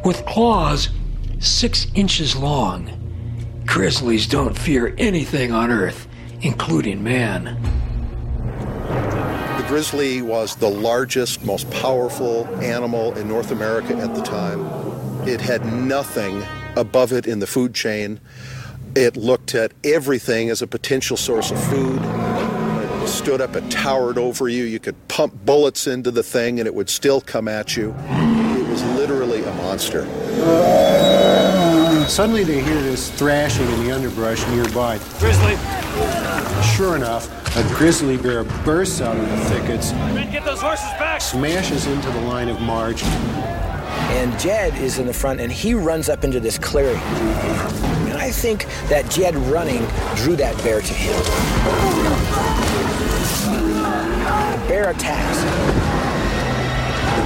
with 0.03 0.25
claws 0.25 0.89
six 1.39 1.87
inches 1.95 2.35
long. 2.35 2.91
Grizzlies 3.65 4.27
don't 4.27 4.57
fear 4.57 4.93
anything 4.97 5.53
on 5.53 5.71
Earth, 5.71 6.06
including 6.41 7.03
man. 7.03 7.61
The 9.57 9.65
grizzly 9.67 10.21
was 10.21 10.55
the 10.55 10.69
largest, 10.69 11.43
most 11.43 11.69
powerful 11.71 12.45
animal 12.61 13.17
in 13.17 13.27
North 13.27 13.51
America 13.51 13.95
at 13.97 14.13
the 14.15 14.21
time. 14.21 14.65
It 15.27 15.41
had 15.41 15.65
nothing 15.65 16.43
above 16.75 17.11
it 17.11 17.27
in 17.27 17.39
the 17.39 17.47
food 17.47 17.73
chain. 17.73 18.19
It 18.95 19.17
looked 19.17 19.55
at 19.55 19.73
everything 19.83 20.49
as 20.49 20.61
a 20.61 20.67
potential 20.67 21.17
source 21.17 21.51
of 21.51 21.61
food. 21.65 21.99
It 23.03 23.07
stood 23.07 23.41
up, 23.41 23.55
it 23.55 23.69
towered 23.69 24.17
over 24.17 24.47
you. 24.47 24.63
You 24.63 24.79
could 24.79 25.07
pump 25.07 25.45
bullets 25.45 25.87
into 25.87 26.11
the 26.11 26.23
thing 26.23 26.59
and 26.59 26.67
it 26.67 26.75
would 26.75 26.89
still 26.89 27.19
come 27.19 27.47
at 27.47 27.75
you. 27.75 27.95
It 27.99 28.67
was 28.69 28.83
literally 28.95 29.43
a 29.43 29.53
monster. 29.55 30.07
Suddenly 32.07 32.45
they 32.45 32.61
hear 32.61 32.81
this 32.81 33.11
thrashing 33.11 33.67
in 33.67 33.83
the 33.83 33.91
underbrush 33.91 34.47
nearby. 34.47 34.97
Grizzly! 35.19 35.55
Sure 36.75 36.95
enough, 36.95 37.27
a 37.55 37.63
grizzly 37.75 38.17
bear 38.17 38.43
bursts 38.43 39.01
out 39.01 39.17
of 39.17 39.29
the 39.29 39.37
thickets, 39.45 39.91
Men, 39.91 40.31
get 40.31 40.45
those 40.45 40.61
horses 40.61 40.89
back! 40.97 41.19
smashes 41.21 41.85
into 41.85 42.09
the 42.09 42.21
line 42.21 42.47
of 42.47 42.61
march. 42.61 43.03
And 43.03 44.39
Jed 44.39 44.73
is 44.75 44.99
in 44.99 45.05
the 45.05 45.13
front 45.13 45.41
and 45.41 45.51
he 45.51 45.73
runs 45.73 46.07
up 46.07 46.23
into 46.23 46.39
this 46.39 46.57
clearing. 46.57 46.97
And 48.07 48.17
I 48.17 48.31
think 48.31 48.65
that 48.87 49.11
Jed 49.11 49.35
running 49.35 49.85
drew 50.15 50.37
that 50.37 50.55
bear 50.63 50.81
to 50.81 50.93
him. 50.93 51.13
The 54.51 54.67
bear 54.67 54.89
attacks. 54.91 55.76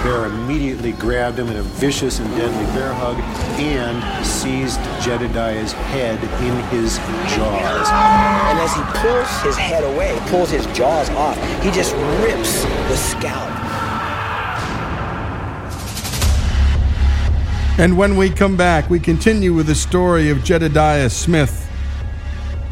The 0.01 0.07
bear 0.07 0.25
immediately 0.25 0.93
grabbed 0.93 1.37
him 1.37 1.47
in 1.49 1.57
a 1.57 1.61
vicious 1.61 2.19
and 2.19 2.29
deadly 2.31 2.65
bear 2.73 2.91
hug 2.91 3.17
and 3.59 4.25
seized 4.25 4.79
Jedediah's 4.99 5.73
head 5.73 6.17
in 6.41 6.55
his 6.69 6.97
jaws. 7.35 7.87
And 7.91 8.57
as 8.57 8.73
he 8.73 8.81
pulls 8.99 9.41
his 9.43 9.55
head 9.57 9.83
away, 9.83 10.17
pulls 10.27 10.49
his 10.49 10.65
jaws 10.77 11.09
off, 11.11 11.37
he 11.61 11.69
just 11.69 11.93
rips 12.23 12.63
the 12.63 12.95
scalp. 12.95 13.51
And 17.77 17.95
when 17.97 18.17
we 18.17 18.31
come 18.31 18.57
back, 18.57 18.89
we 18.89 18.99
continue 18.99 19.53
with 19.53 19.67
the 19.67 19.75
story 19.75 20.29
of 20.29 20.43
Jedediah 20.43 21.11
Smith. 21.11 21.69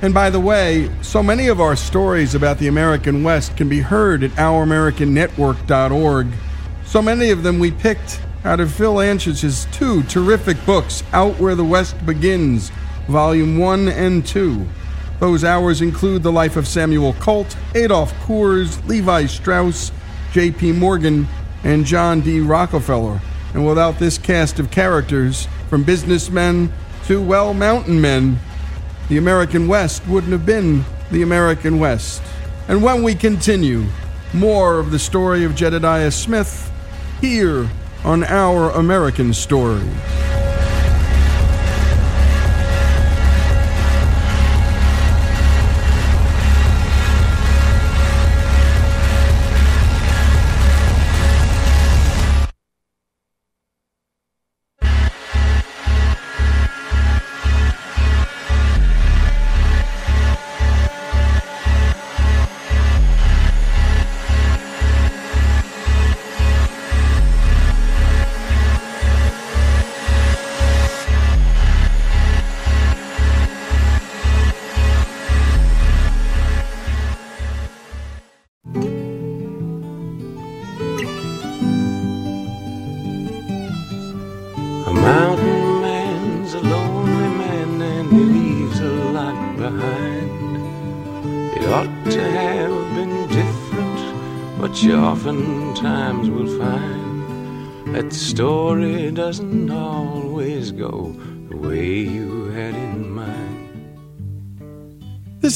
And 0.01 0.15
by 0.15 0.30
the 0.32 0.39
way, 0.39 0.89
so 1.03 1.21
many 1.21 1.47
of 1.47 1.61
our 1.61 1.75
stories 1.75 2.34
about 2.34 2.57
the 2.57 2.67
American 2.67 3.21
West 3.21 3.55
can 3.55 3.69
be 3.69 3.82
heard 3.82 4.23
at 4.23 4.32
ouramericannetwork.org. 4.32 6.27
So 6.89 7.03
many 7.03 7.29
of 7.29 7.43
them 7.43 7.59
we 7.59 7.69
picked 7.69 8.19
out 8.43 8.59
of 8.59 8.73
Phil 8.73 8.95
Anschutz' 8.95 9.71
two 9.71 10.01
terrific 10.01 10.57
books, 10.65 11.03
Out 11.13 11.39
Where 11.39 11.53
the 11.53 11.63
West 11.63 12.03
Begins, 12.03 12.71
Volume 13.07 13.59
1 13.59 13.89
and 13.89 14.25
2. 14.25 14.67
Those 15.19 15.43
hours 15.43 15.83
include 15.83 16.23
the 16.23 16.31
life 16.31 16.57
of 16.57 16.67
Samuel 16.67 17.13
Colt, 17.19 17.55
Adolph 17.75 18.11
Coors, 18.21 18.83
Levi 18.87 19.27
Strauss, 19.27 19.91
J.P. 20.31 20.71
Morgan, 20.71 21.27
and 21.63 21.85
John 21.85 22.21
D. 22.21 22.39
Rockefeller. 22.39 23.21
And 23.53 23.67
without 23.67 23.99
this 23.99 24.17
cast 24.17 24.57
of 24.57 24.71
characters, 24.71 25.47
from 25.69 25.83
businessmen 25.83 26.73
to, 27.05 27.21
well, 27.21 27.53
mountain 27.53 28.01
men, 28.01 28.39
the 29.09 29.17
American 29.17 29.67
West 29.67 30.07
wouldn't 30.07 30.31
have 30.31 30.47
been 30.47 30.83
the 31.11 31.21
American 31.21 31.77
West. 31.77 32.23
And 32.67 32.81
when 32.81 33.03
we 33.03 33.13
continue, 33.13 33.85
more 34.33 34.79
of 34.79 34.89
the 34.89 34.97
story 34.97 35.43
of 35.43 35.53
Jedediah 35.53 36.09
Smith 36.09 36.68
here 37.22 37.70
on 38.03 38.24
Our 38.24 38.72
American 38.72 39.34
Story. 39.34 39.88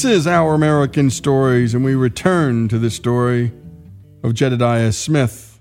This 0.04 0.18
is 0.18 0.26
Our 0.26 0.52
American 0.52 1.08
Stories, 1.08 1.72
and 1.72 1.82
we 1.82 1.94
return 1.94 2.68
to 2.68 2.78
the 2.78 2.90
story 2.90 3.52
of 4.22 4.34
Jedediah 4.34 4.92
Smith. 4.92 5.58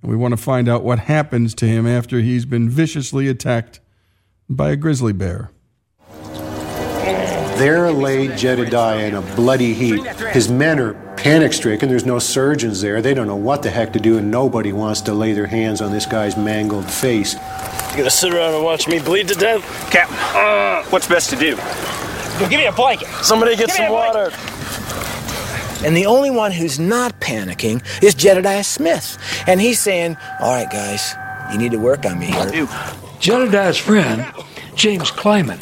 And 0.00 0.10
we 0.10 0.16
want 0.16 0.32
to 0.32 0.38
find 0.38 0.70
out 0.70 0.82
what 0.82 1.00
happens 1.00 1.54
to 1.56 1.66
him 1.66 1.86
after 1.86 2.20
he's 2.20 2.46
been 2.46 2.70
viciously 2.70 3.28
attacked 3.28 3.80
by 4.48 4.70
a 4.70 4.76
grizzly 4.76 5.12
bear. 5.12 5.50
There 7.58 7.92
lay 7.92 8.34
Jedediah 8.34 9.06
in 9.06 9.16
a 9.16 9.20
bloody 9.36 9.74
heap. 9.74 10.02
His 10.32 10.48
men 10.48 10.80
are 10.80 10.94
panic 11.16 11.52
stricken. 11.52 11.90
There's 11.90 12.06
no 12.06 12.18
surgeons 12.18 12.80
there. 12.80 13.02
They 13.02 13.12
don't 13.12 13.26
know 13.26 13.36
what 13.36 13.60
the 13.60 13.70
heck 13.70 13.92
to 13.92 14.00
do, 14.00 14.16
and 14.16 14.30
nobody 14.30 14.72
wants 14.72 15.02
to 15.02 15.12
lay 15.12 15.34
their 15.34 15.48
hands 15.48 15.82
on 15.82 15.92
this 15.92 16.06
guy's 16.06 16.38
mangled 16.38 16.90
face. 16.90 17.34
You 17.34 17.98
gonna 17.98 18.08
sit 18.08 18.32
around 18.32 18.54
and 18.54 18.64
watch 18.64 18.88
me 18.88 18.98
bleed 18.98 19.28
to 19.28 19.34
death? 19.34 19.62
Captain, 19.90 20.16
uh, 20.16 20.84
what's 20.84 21.06
best 21.06 21.28
to 21.28 21.36
do? 21.36 21.58
Give 22.38 22.50
me 22.50 22.66
a 22.66 22.72
blanket. 22.72 23.08
Somebody 23.22 23.56
get 23.56 23.68
Give 23.68 23.76
some 23.76 23.92
water. 23.92 24.30
And 25.84 25.96
the 25.96 26.06
only 26.06 26.30
one 26.30 26.50
who's 26.50 26.78
not 26.78 27.20
panicking 27.20 27.82
is 28.02 28.14
Jedediah 28.14 28.64
Smith. 28.64 29.18
And 29.46 29.60
he's 29.60 29.78
saying, 29.78 30.16
All 30.40 30.52
right, 30.52 30.70
guys, 30.70 31.14
you 31.52 31.58
need 31.58 31.72
to 31.72 31.78
work 31.78 32.04
on 32.06 32.18
me 32.18 32.26
here. 32.26 32.68
Jedediah's 33.20 33.76
friend, 33.76 34.24
James 34.74 35.10
Clyman, 35.10 35.58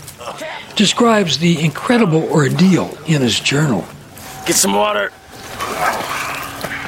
describes 0.77 1.39
the 1.39 1.63
incredible 1.63 2.23
ordeal 2.31 2.97
in 3.07 3.21
his 3.21 3.39
journal. 3.39 3.85
Get 4.47 4.57
some 4.57 4.75
water. 4.75 5.11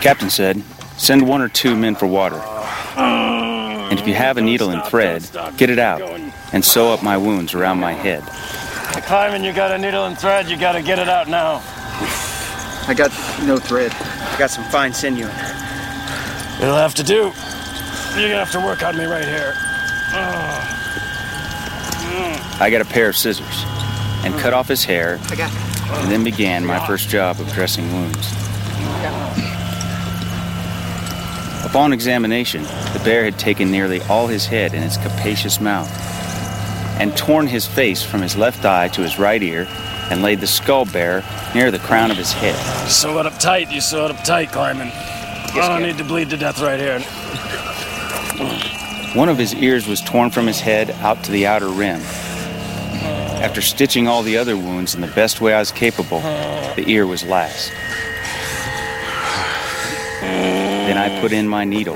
Captain 0.01 0.31
said, 0.31 0.63
send 0.97 1.27
one 1.27 1.41
or 1.41 1.49
two 1.49 1.77
men 1.77 1.95
for 1.95 2.07
water. 2.07 2.41
And 2.97 3.99
if 3.99 4.07
you 4.07 4.15
have 4.15 4.37
a 4.37 4.41
needle 4.41 4.71
and 4.71 4.83
thread, 4.85 5.29
get 5.57 5.71
it 5.71 5.79
out 5.79 6.03
and 6.53 6.65
sew 6.65 6.93
up 6.93 7.03
my 7.03 7.17
wounds 7.17 7.55
around 7.55 7.81
my 7.81 7.93
head. 7.93 8.23
Clyman, 9.01 9.45
you 9.45 9.53
got 9.53 9.71
a 9.73 9.79
needle 9.79 10.07
and 10.07 10.19
thread. 10.19 10.49
You 10.49 10.57
gotta 10.57 10.83
get 10.83 10.99
it 10.99 11.09
out 11.09 11.29
now. 11.29 11.63
I 12.87 12.95
got 12.97 13.11
no 13.47 13.59
thread. 13.59 13.93
I 13.93 14.37
got 14.39 14.51
some 14.51 14.65
fine 14.65 14.93
sinew. 14.93 15.27
It'll 16.61 16.77
have 16.77 16.95
to 16.95 17.03
do. 17.03 17.33
You're 18.17 18.29
gonna 18.29 18.45
have 18.45 18.53
to 18.53 18.61
work 18.61 18.83
on 18.83 18.97
me 18.97 19.05
right 19.05 19.25
here. 19.25 19.55
I 22.61 22.69
got 22.71 22.81
a 22.81 22.85
pair 22.85 23.09
of 23.09 23.17
scissors 23.17 23.65
and 24.25 24.35
cut 24.39 24.53
off 24.55 24.69
his 24.69 24.85
hair 24.85 25.19
I 25.25 25.35
got 25.35 25.51
and 26.03 26.11
then 26.11 26.23
began 26.25 26.65
my 26.65 26.85
first 26.87 27.09
job 27.09 27.41
of 27.41 27.53
dressing 27.53 27.93
wounds. 27.93 28.33
Upon 31.65 31.93
examination, 31.93 32.63
the 32.63 33.01
bear 33.05 33.25
had 33.25 33.39
taken 33.39 33.71
nearly 33.71 34.01
all 34.03 34.29
his 34.29 34.47
head 34.47 34.75
in 34.75 34.83
its 34.83 34.97
capacious 34.97 35.61
mouth 35.61 36.14
and 37.01 37.17
torn 37.17 37.47
his 37.47 37.67
face 37.67 38.03
from 38.03 38.23
his 38.23 38.37
left 38.37 38.65
eye 38.65 38.89
to 38.89 39.03
his 39.03 39.19
right 39.19 39.43
ear 39.43 39.67
and 40.11 40.23
laid 40.23 40.41
the 40.41 40.47
skull 40.47 40.85
bare 40.85 41.25
near 41.55 41.71
the 41.71 41.79
crown 41.79 42.11
of 42.11 42.17
his 42.17 42.33
head. 42.33 42.55
Sew 42.89 43.19
it 43.19 43.27
up 43.27 43.39
tight. 43.39 43.71
You 43.71 43.81
sew 43.81 44.05
it 44.07 44.11
up 44.11 44.23
tight, 44.25 44.51
Clyman. 44.51 44.91
I 44.93 45.69
don't 45.69 45.83
need 45.83 45.99
to 45.99 46.05
bleed 46.05 46.31
to 46.31 46.37
death 46.37 46.61
right 46.61 46.79
here. 46.79 47.01
One 49.15 49.29
of 49.29 49.39
his 49.39 49.55
ears 49.55 49.87
was 49.87 50.01
torn 50.01 50.31
from 50.31 50.47
his 50.47 50.61
head 50.61 50.91
out 50.91 51.23
to 51.25 51.31
the 51.31 51.47
outer 51.47 51.69
rim. 51.69 52.01
After 53.41 53.61
stitching 53.61 54.09
all 54.09 54.23
the 54.23 54.37
other 54.39 54.57
wounds 54.57 54.95
in 54.95 55.01
the 55.01 55.07
best 55.09 55.41
way 55.41 55.55
I 55.55 55.61
was 55.61 55.71
capable, 55.71 56.21
the 56.21 56.85
ear 56.87 57.07
was 57.07 57.23
last. 57.25 57.71
Then 60.21 60.99
I 60.99 61.21
put 61.21 61.33
in 61.33 61.49
my 61.49 61.65
needle, 61.65 61.95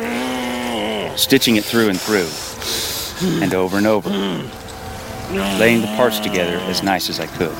stitching 1.17 1.57
it 1.57 1.65
through 1.65 1.89
and 1.89 2.01
through, 2.01 2.29
and 3.43 3.53
over 3.55 3.77
and 3.79 3.87
over, 3.87 4.09
laying 5.31 5.81
the 5.81 5.89
parts 5.89 6.19
together 6.19 6.57
as 6.69 6.83
nice 6.83 7.11
as 7.11 7.21
I 7.21 7.27
could. 7.27 7.55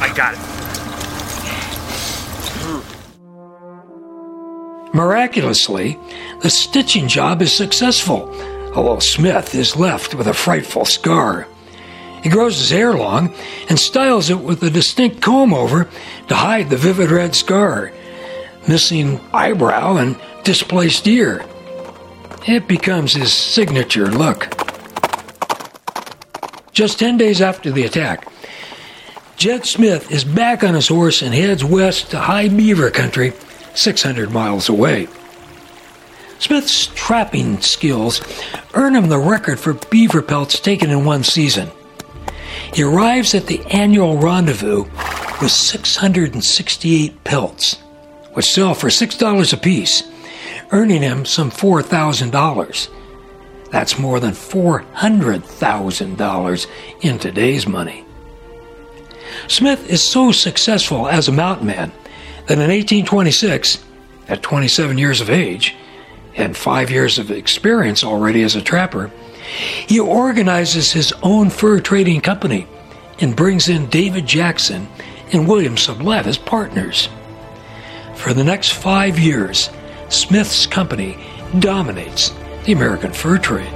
I 0.00 0.12
got 0.14 0.34
it. 0.34 0.54
Miraculously, 4.94 5.98
the 6.42 6.50
stitching 6.50 7.08
job 7.08 7.42
is 7.42 7.52
successful, 7.52 8.30
although 8.74 9.00
Smith 9.00 9.54
is 9.54 9.76
left 9.76 10.14
with 10.14 10.28
a 10.28 10.34
frightful 10.34 10.84
scar. 10.84 11.48
He 12.22 12.30
grows 12.30 12.58
his 12.58 12.70
hair 12.70 12.94
long 12.94 13.34
and 13.68 13.78
styles 13.78 14.30
it 14.30 14.38
with 14.38 14.62
a 14.62 14.70
distinct 14.70 15.20
comb 15.20 15.52
over 15.52 15.88
to 16.28 16.34
hide 16.34 16.70
the 16.70 16.76
vivid 16.76 17.10
red 17.10 17.34
scar, 17.34 17.92
missing 18.68 19.20
eyebrow 19.32 19.96
and 19.96 20.16
displaced 20.44 21.06
ear. 21.08 21.44
It 22.46 22.68
becomes 22.68 23.14
his 23.14 23.32
signature 23.32 24.06
look. 24.06 24.53
Just 26.74 26.98
10 26.98 27.18
days 27.18 27.40
after 27.40 27.70
the 27.70 27.84
attack, 27.84 28.26
Jed 29.36 29.64
Smith 29.64 30.10
is 30.10 30.24
back 30.24 30.64
on 30.64 30.74
his 30.74 30.88
horse 30.88 31.22
and 31.22 31.32
heads 31.32 31.64
west 31.64 32.10
to 32.10 32.18
High 32.18 32.48
Beaver 32.48 32.90
Country, 32.90 33.32
600 33.76 34.32
miles 34.32 34.68
away. 34.68 35.06
Smith's 36.40 36.88
trapping 36.96 37.60
skills 37.60 38.20
earn 38.74 38.96
him 38.96 39.08
the 39.08 39.18
record 39.18 39.60
for 39.60 39.74
beaver 39.74 40.20
pelts 40.20 40.58
taken 40.58 40.90
in 40.90 41.04
one 41.04 41.22
season. 41.22 41.70
He 42.72 42.82
arrives 42.82 43.36
at 43.36 43.46
the 43.46 43.64
annual 43.66 44.18
rendezvous 44.18 44.82
with 45.40 45.52
668 45.52 47.22
pelts, 47.22 47.76
which 48.32 48.50
sell 48.50 48.74
for 48.74 48.88
$6 48.88 49.52
apiece, 49.52 50.02
earning 50.72 51.02
him 51.02 51.24
some 51.24 51.52
$4,000. 51.52 52.88
That's 53.74 53.98
more 53.98 54.20
than 54.20 54.30
$400,000 54.30 56.66
in 57.00 57.18
today's 57.18 57.66
money. 57.66 58.04
Smith 59.48 59.90
is 59.90 60.00
so 60.00 60.30
successful 60.30 61.08
as 61.08 61.26
a 61.26 61.32
mountain 61.32 61.66
man 61.66 61.90
that 62.46 62.52
in 62.52 62.70
1826, 62.70 63.84
at 64.28 64.44
27 64.44 64.96
years 64.96 65.20
of 65.20 65.28
age 65.28 65.74
and 66.36 66.56
five 66.56 66.88
years 66.88 67.18
of 67.18 67.32
experience 67.32 68.04
already 68.04 68.44
as 68.44 68.54
a 68.54 68.62
trapper, 68.62 69.10
he 69.88 69.98
organizes 69.98 70.92
his 70.92 71.12
own 71.24 71.50
fur 71.50 71.80
trading 71.80 72.20
company 72.20 72.68
and 73.18 73.34
brings 73.34 73.68
in 73.68 73.86
David 73.86 74.24
Jackson 74.24 74.86
and 75.32 75.48
William 75.48 75.74
Sublette 75.74 76.26
as 76.26 76.38
partners. 76.38 77.08
For 78.14 78.34
the 78.34 78.44
next 78.44 78.74
five 78.74 79.18
years, 79.18 79.68
Smith's 80.10 80.64
company 80.64 81.18
dominates 81.58 82.32
the 82.64 82.72
American 82.72 83.12
fur 83.12 83.38
trade. 83.38 83.72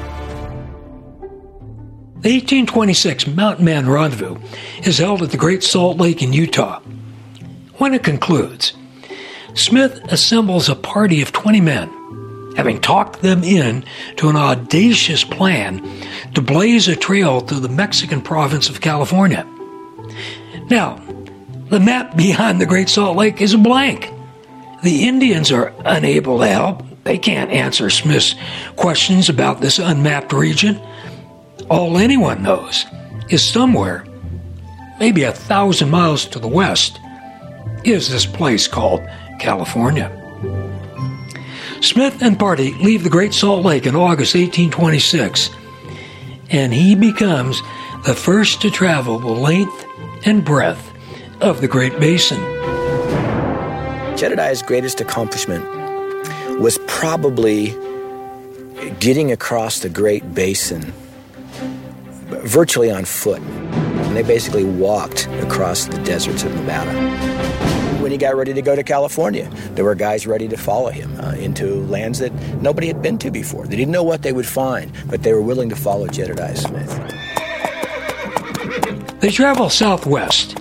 The 2.21 2.35
1826 2.35 3.29
Mountain 3.29 3.65
Man 3.65 3.89
Rendezvous 3.89 4.39
is 4.83 4.99
held 4.99 5.23
at 5.23 5.31
the 5.31 5.37
Great 5.37 5.63
Salt 5.63 5.99
Lake 5.99 6.23
in 6.23 6.33
Utah. 6.33 6.81
When 7.77 7.95
it 7.95 8.03
concludes, 8.03 8.73
Smith 9.55 10.01
assembles 10.11 10.69
a 10.69 10.75
party 10.75 11.23
of 11.23 11.33
20 11.33 11.61
men, 11.61 12.55
having 12.57 12.81
talked 12.81 13.23
them 13.23 13.45
in 13.45 13.85
to 14.17 14.29
an 14.29 14.37
audacious 14.37 15.23
plan 15.23 15.87
to 16.35 16.41
blaze 16.41 16.89
a 16.89 16.97
trail 16.97 17.41
through 17.41 17.61
the 17.61 17.69
Mexican 17.69 18.23
province 18.23 18.69
of 18.69 18.81
California. 18.81 19.47
Now, 20.71 20.97
the 21.69 21.79
map 21.79 22.17
behind 22.17 22.61
the 22.61 22.67
Great 22.67 22.89
Salt 22.89 23.17
Lake 23.17 23.41
is 23.41 23.55
a 23.55 23.59
blank. 23.59 24.11
The 24.83 25.07
Indians 25.07 25.53
are 25.53 25.75
unable 25.85 26.39
to 26.39 26.47
help. 26.47 26.88
They 27.09 27.17
can't 27.17 27.51
answer 27.51 27.89
Smith's 27.89 28.35
questions 28.77 29.31
about 29.31 29.63
this 29.63 29.79
unmapped 29.79 30.31
region. 30.31 30.79
All 31.71 31.97
anyone 31.97 32.43
knows 32.43 32.85
is 33.31 33.43
somewhere, 33.43 34.05
maybe 35.01 35.23
a 35.23 35.33
thousand 35.33 35.89
miles 35.89 36.27
to 36.27 36.39
the 36.39 36.47
west, 36.47 37.01
is 37.83 38.11
this 38.11 38.27
place 38.27 38.69
called 38.69 39.01
California. 39.41 40.13
Smith 41.81 42.21
and 42.21 42.39
party 42.39 42.75
leave 42.75 43.05
the 43.05 43.09
Great 43.09 43.33
Salt 43.33 43.65
Lake 43.65 43.87
in 43.87 43.97
August 43.97 44.35
1826, 44.35 45.49
and 46.51 46.75
he 46.75 46.95
becomes 46.95 47.63
the 48.05 48.15
first 48.15 48.61
to 48.61 48.71
travel 48.71 49.19
the 49.19 49.29
length 49.29 49.87
and 50.27 50.45
breadth 50.45 50.93
of 51.41 51.63
the 51.63 51.69
Great 51.69 51.99
Basin. 51.99 52.39
Jedediah's 54.15 54.61
greatest 54.61 55.01
accomplishment 55.01 55.78
was 56.59 56.79
probably 56.87 57.75
getting 59.01 59.33
across 59.33 59.81
the 59.81 59.89
Great 59.89 60.35
Basin 60.35 60.93
virtually 62.45 62.91
on 62.91 63.05
foot. 63.05 63.41
And 63.41 64.17
they 64.17 64.23
basically 64.23 64.65
walked 64.65 65.27
across 65.43 65.87
the 65.87 65.99
deserts 66.03 66.45
of 66.45 66.55
Nevada. 66.55 66.93
When 68.03 68.11
he 68.11 68.19
got 68.19 68.37
ready 68.37 68.55
to 68.55 68.63
go 68.63 68.75
to 68.77 68.83
California, 68.83 69.51
there 69.75 69.85
were 69.85 69.95
guys 69.95 70.27
ready 70.27 70.49
to 70.49 70.57
follow 70.57 70.91
him 70.91 71.11
uh, 71.21 71.33
into 71.33 71.85
lands 71.87 72.19
that 72.21 72.33
nobody 72.63 72.87
had 72.87 73.03
been 73.03 73.19
to 73.19 73.31
before. 73.31 73.67
They 73.67 73.77
didn't 73.77 73.93
know 73.93 74.05
what 74.05 74.23
they 74.23 74.33
would 74.33 74.47
find, 74.47 74.93
but 75.09 75.23
they 75.23 75.33
were 75.33 75.43
willing 75.43 75.69
to 75.69 75.77
follow 75.77 76.07
Jedediah 76.07 76.57
Smith. 76.57 76.91
They 79.21 79.31
travel 79.31 79.69
southwest, 79.69 80.59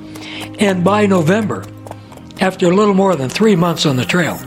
and 0.60 0.84
by 0.84 1.06
November, 1.06 1.64
After 2.40 2.68
a 2.68 2.76
little 2.76 2.94
more 2.94 3.16
than 3.16 3.30
three 3.30 3.56
months 3.56 3.86
on 3.88 3.96
the 3.96 4.06
trail, 4.06 4.38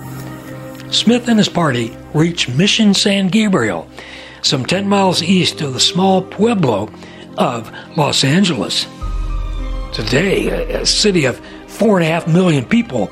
Smith 0.91 1.29
and 1.29 1.39
his 1.39 1.49
party 1.49 1.97
reached 2.15 2.49
Mission 2.49 2.95
San 2.95 3.29
Gabriel, 3.29 3.89
some 4.43 4.67
10 4.67 4.89
miles 4.89 5.23
east 5.23 5.61
of 5.61 5.73
the 5.73 5.81
small 5.81 6.23
pueblo 6.23 6.91
of 7.39 7.73
Los 7.97 8.25
Angeles. 8.25 8.87
Today, 9.93 10.49
a, 10.49 10.87
city 10.87 11.25
of 11.27 11.41
four 11.67 11.99
and 11.99 12.07
a 12.07 12.11
half 12.11 12.27
million 12.27 12.65
people, 12.65 13.11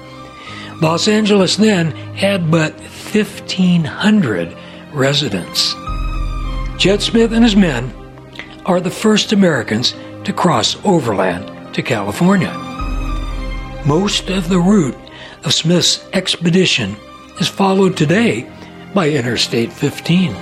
Los 0.81 1.09
Angeles 1.09 1.57
then 1.57 1.93
had 2.15 2.51
but 2.51 2.73
1,500 2.75 4.57
residents. 4.93 5.75
Jed 6.79 7.01
Smith 7.01 7.33
and 7.33 7.45
his 7.45 7.57
men 7.57 7.93
are 8.67 8.81
the 8.81 8.91
first 8.91 9.33
Americans 9.33 9.95
to 10.25 10.33
cross 10.33 10.77
overland 10.85 11.75
to 11.75 11.83
California. 11.83 12.53
Most 13.87 14.31
of 14.31 14.49
the 14.49 14.59
route 14.59 14.97
of 15.45 15.55
Smith's 15.55 16.05
expedition 16.13 16.97
is 17.41 17.49
followed 17.49 17.97
today 17.97 18.51
by 18.95 19.11
Interstate 19.11 19.73
15. 19.73 20.35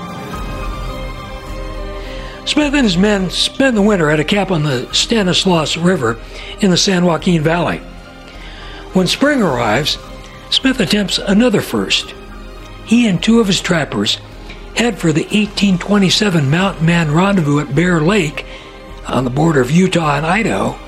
Smith 2.47 2.75
and 2.75 2.85
his 2.85 2.97
men 2.97 3.29
spend 3.29 3.77
the 3.77 3.83
winter 3.83 4.09
at 4.09 4.21
a 4.21 4.25
camp 4.25 4.51
on 4.51 4.63
the 4.63 4.89
Stanislaus 4.93 5.77
River 5.77 6.19
in 6.61 6.71
the 6.71 6.77
San 6.77 7.05
Joaquin 7.05 7.43
Valley. 7.43 7.79
When 8.93 9.07
spring 9.07 9.43
arrives, 9.43 9.99
Smith 10.51 10.81
attempts 10.81 11.19
another 11.19 11.61
first. 11.61 12.15
He 12.85 13.09
and 13.09 13.23
two 13.23 13.41
of 13.41 13.49
his 13.49 13.61
trappers 13.61 14.19
head 14.77 14.99
for 14.99 15.13
the 15.13 15.25
1827 15.25 16.49
Mountain 16.49 16.87
Man 16.87 17.13
Rendezvous 17.13 17.61
at 17.61 17.75
Bear 17.75 18.01
Lake 18.01 18.47
on 19.07 19.25
the 19.25 19.31
border 19.31 19.61
of 19.61 19.71
Utah 19.71 20.17
and 20.17 20.27
Idaho, 20.27 20.79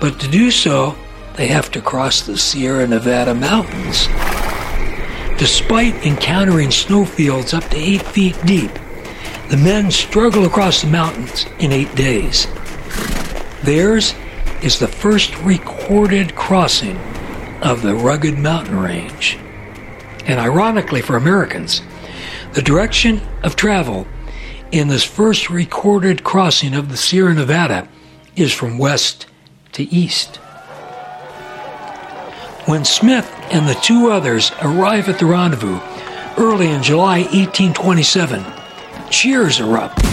but 0.00 0.20
to 0.20 0.28
do 0.28 0.50
so, 0.50 0.94
they 1.34 1.46
have 1.48 1.70
to 1.72 1.80
cross 1.80 2.22
the 2.22 2.36
Sierra 2.36 2.86
Nevada 2.86 3.34
mountains. 3.34 4.08
Despite 5.38 5.94
encountering 6.04 6.72
snowfields 6.72 7.54
up 7.54 7.62
to 7.70 7.76
eight 7.76 8.02
feet 8.02 8.36
deep, 8.44 8.72
the 9.50 9.56
men 9.56 9.92
struggle 9.92 10.44
across 10.44 10.82
the 10.82 10.88
mountains 10.88 11.46
in 11.60 11.70
eight 11.70 11.94
days. 11.94 12.48
Theirs 13.62 14.16
is 14.62 14.80
the 14.80 14.88
first 14.88 15.38
recorded 15.38 16.34
crossing 16.34 16.98
of 17.62 17.82
the 17.82 17.94
rugged 17.94 18.36
mountain 18.36 18.80
range. 18.80 19.38
And 20.26 20.40
ironically 20.40 21.02
for 21.02 21.16
Americans, 21.16 21.82
the 22.54 22.62
direction 22.62 23.20
of 23.44 23.54
travel 23.54 24.08
in 24.72 24.88
this 24.88 25.04
first 25.04 25.50
recorded 25.50 26.24
crossing 26.24 26.74
of 26.74 26.88
the 26.88 26.96
Sierra 26.96 27.32
Nevada 27.32 27.88
is 28.34 28.52
from 28.52 28.76
west 28.76 29.26
to 29.72 29.84
east. 29.84 30.36
When 32.66 32.84
Smith 32.84 33.32
and 33.52 33.68
the 33.68 33.78
two 33.82 34.10
others 34.10 34.52
arrive 34.62 35.08
at 35.08 35.18
the 35.18 35.26
rendezvous 35.26 35.80
early 36.36 36.70
in 36.70 36.82
July 36.82 37.20
1827, 37.22 38.44
cheers 39.10 39.60
erupt 39.60 40.04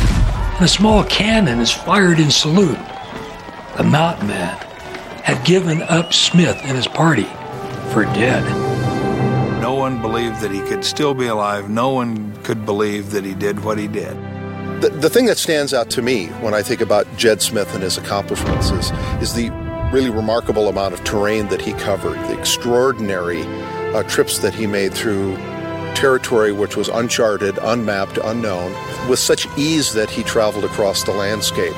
and 0.55 0.63
a 0.63 0.67
small 0.69 1.03
cannon 1.03 1.59
is 1.59 1.69
fired 1.69 2.17
in 2.17 2.31
salute. 2.31 2.79
The 3.75 3.83
mountain 3.83 4.27
man 4.27 4.57
had 5.21 5.45
given 5.45 5.81
up 5.81 6.13
Smith 6.13 6.57
and 6.63 6.77
his 6.77 6.87
party 6.87 7.27
for 7.91 8.05
dead. 8.05 8.41
No 9.61 9.73
one 9.73 10.01
believed 10.01 10.39
that 10.39 10.51
he 10.51 10.61
could 10.61 10.85
still 10.85 11.13
be 11.13 11.27
alive. 11.27 11.69
No 11.69 11.89
one 11.89 12.33
could 12.43 12.65
believe 12.65 13.11
that 13.11 13.25
he 13.25 13.33
did 13.33 13.65
what 13.65 13.77
he 13.77 13.89
did. 13.89 14.15
The, 14.81 14.89
the 14.89 15.09
thing 15.09 15.25
that 15.25 15.37
stands 15.37 15.73
out 15.73 15.89
to 15.91 16.01
me 16.01 16.27
when 16.39 16.53
I 16.53 16.61
think 16.61 16.79
about 16.79 17.05
Jed 17.17 17.41
Smith 17.41 17.73
and 17.73 17.83
his 17.83 17.97
accomplishments 17.97 18.69
is, 18.69 18.91
is 19.21 19.33
the 19.33 19.49
really 19.95 20.09
remarkable 20.09 20.67
amount 20.67 20.93
of 20.93 21.01
terrain 21.05 21.47
that 21.47 21.61
he 21.61 21.71
covered, 21.71 22.17
the 22.27 22.37
extraordinary 22.37 23.43
uh, 23.93 24.03
trips 24.03 24.39
that 24.39 24.53
he 24.53 24.67
made 24.67 24.93
through 24.93 25.33
territory 25.95 26.51
which 26.51 26.75
was 26.75 26.89
uncharted, 26.89 27.57
unmapped, 27.61 28.17
unknown, 28.17 28.73
with 29.07 29.19
such 29.19 29.47
ease 29.57 29.93
that 29.93 30.09
he 30.09 30.21
traveled 30.21 30.65
across 30.65 31.05
the 31.05 31.13
landscape. 31.13 31.73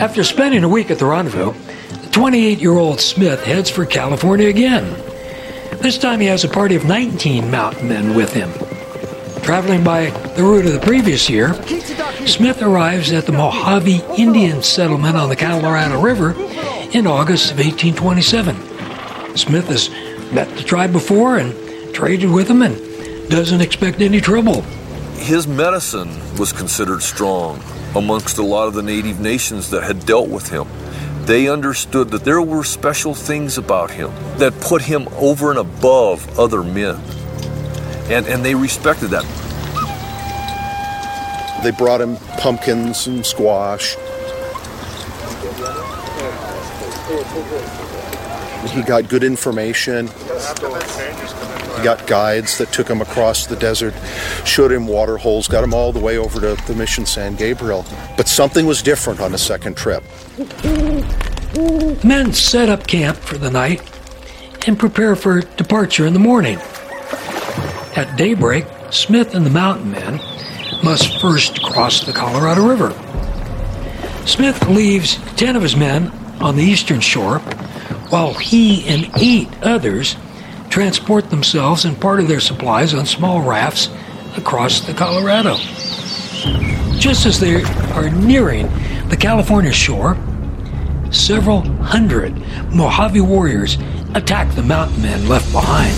After 0.00 0.24
spending 0.24 0.64
a 0.64 0.68
week 0.70 0.90
at 0.90 0.98
the 0.98 1.04
rendezvous, 1.04 1.52
the 2.00 2.08
28 2.12 2.58
year 2.58 2.72
old 2.72 2.98
Smith 2.98 3.44
heads 3.44 3.68
for 3.68 3.84
California 3.84 4.48
again. 4.48 4.84
This 5.82 5.98
time 5.98 6.20
he 6.20 6.28
has 6.28 6.44
a 6.44 6.48
party 6.48 6.76
of 6.76 6.86
19 6.86 7.50
mountain 7.50 7.90
men 7.90 8.14
with 8.14 8.32
him. 8.32 8.50
Traveling 9.46 9.84
by 9.84 10.10
the 10.34 10.42
route 10.42 10.66
of 10.66 10.72
the 10.72 10.80
previous 10.80 11.30
year, 11.30 11.54
Smith 12.26 12.62
arrives 12.62 13.12
at 13.12 13.26
the 13.26 13.32
Mojave 13.32 14.02
Indian 14.18 14.60
settlement 14.60 15.16
on 15.16 15.28
the 15.28 15.36
Colorado 15.36 16.00
River 16.00 16.32
in 16.90 17.06
August 17.06 17.52
of 17.52 17.58
1827. 17.58 18.56
Smith 19.36 19.68
has 19.68 19.88
met 20.32 20.48
the 20.56 20.64
tribe 20.64 20.90
before 20.90 21.38
and 21.38 21.54
traded 21.94 22.28
with 22.28 22.48
them 22.48 22.60
and 22.60 22.76
doesn't 23.30 23.60
expect 23.60 24.00
any 24.00 24.20
trouble. 24.20 24.62
His 25.14 25.46
medicine 25.46 26.10
was 26.36 26.52
considered 26.52 27.00
strong 27.00 27.62
amongst 27.94 28.38
a 28.38 28.42
lot 28.42 28.66
of 28.66 28.74
the 28.74 28.82
native 28.82 29.20
nations 29.20 29.70
that 29.70 29.84
had 29.84 30.04
dealt 30.04 30.28
with 30.28 30.50
him. 30.50 30.66
They 31.24 31.48
understood 31.48 32.10
that 32.10 32.24
there 32.24 32.42
were 32.42 32.64
special 32.64 33.14
things 33.14 33.58
about 33.58 33.92
him 33.92 34.10
that 34.38 34.60
put 34.60 34.82
him 34.82 35.06
over 35.12 35.50
and 35.50 35.60
above 35.60 36.36
other 36.36 36.64
men. 36.64 37.00
And, 38.08 38.26
and 38.26 38.44
they 38.44 38.54
respected 38.54 39.08
that. 39.08 39.24
They 41.62 41.72
brought 41.72 42.00
him 42.00 42.16
pumpkins 42.38 43.06
and 43.06 43.26
squash. 43.26 43.96
He 48.70 48.82
got 48.82 49.08
good 49.08 49.24
information. 49.24 50.08
He 50.08 51.82
got 51.82 52.06
guides 52.06 52.58
that 52.58 52.72
took 52.72 52.88
him 52.88 53.00
across 53.00 53.46
the 53.46 53.56
desert, 53.56 53.94
showed 54.44 54.72
him 54.72 54.86
water 54.86 55.16
holes, 55.16 55.48
got 55.48 55.64
him 55.64 55.74
all 55.74 55.92
the 55.92 56.00
way 56.00 56.18
over 56.18 56.40
to 56.40 56.62
the 56.66 56.74
Mission 56.74 57.06
San 57.06 57.36
Gabriel. 57.36 57.84
But 58.16 58.28
something 58.28 58.66
was 58.66 58.82
different 58.82 59.20
on 59.20 59.32
the 59.32 59.38
second 59.38 59.76
trip. 59.76 60.02
Men 62.04 62.32
set 62.32 62.68
up 62.68 62.86
camp 62.86 63.16
for 63.16 63.38
the 63.38 63.50
night 63.50 63.82
and 64.66 64.78
prepare 64.78 65.16
for 65.16 65.40
departure 65.40 66.06
in 66.06 66.12
the 66.12 66.18
morning. 66.18 66.58
At 67.96 68.14
daybreak, 68.18 68.66
Smith 68.90 69.34
and 69.34 69.46
the 69.46 69.50
mountain 69.50 69.90
men 69.90 70.20
must 70.84 71.18
first 71.18 71.62
cross 71.62 72.04
the 72.04 72.12
Colorado 72.12 72.68
River. 72.68 72.90
Smith 74.26 74.68
leaves 74.68 75.16
10 75.36 75.56
of 75.56 75.62
his 75.62 75.76
men 75.76 76.08
on 76.38 76.56
the 76.56 76.62
eastern 76.62 77.00
shore, 77.00 77.38
while 78.10 78.34
he 78.34 78.86
and 78.86 79.10
eight 79.16 79.48
others 79.62 80.14
transport 80.68 81.30
themselves 81.30 81.86
and 81.86 81.98
part 81.98 82.20
of 82.20 82.28
their 82.28 82.38
supplies 82.38 82.92
on 82.92 83.06
small 83.06 83.40
rafts 83.40 83.88
across 84.36 84.80
the 84.80 84.92
Colorado. 84.92 85.56
Just 86.98 87.24
as 87.24 87.40
they 87.40 87.62
are 87.94 88.10
nearing 88.10 88.68
the 89.08 89.16
California 89.18 89.72
shore, 89.72 90.18
several 91.10 91.62
hundred 91.82 92.36
Mojave 92.74 93.22
warriors 93.22 93.78
attack 94.14 94.54
the 94.54 94.62
mountain 94.62 95.00
men 95.00 95.26
left 95.28 95.50
behind. 95.50 95.96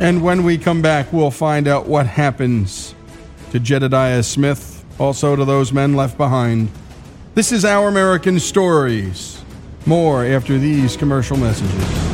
And 0.00 0.22
when 0.22 0.44
we 0.44 0.58
come 0.58 0.80
back, 0.80 1.12
we'll 1.12 1.32
find 1.32 1.66
out 1.66 1.88
what 1.88 2.06
happens 2.06 2.94
to 3.50 3.58
Jedediah 3.58 4.22
Smith, 4.22 4.84
also 4.98 5.34
to 5.34 5.44
those 5.44 5.72
men 5.72 5.94
left 5.94 6.16
behind. 6.16 6.70
This 7.34 7.50
is 7.50 7.64
Our 7.64 7.88
American 7.88 8.38
Stories. 8.38 9.42
More 9.86 10.24
after 10.24 10.58
these 10.58 10.96
commercial 10.96 11.36
messages. 11.36 12.07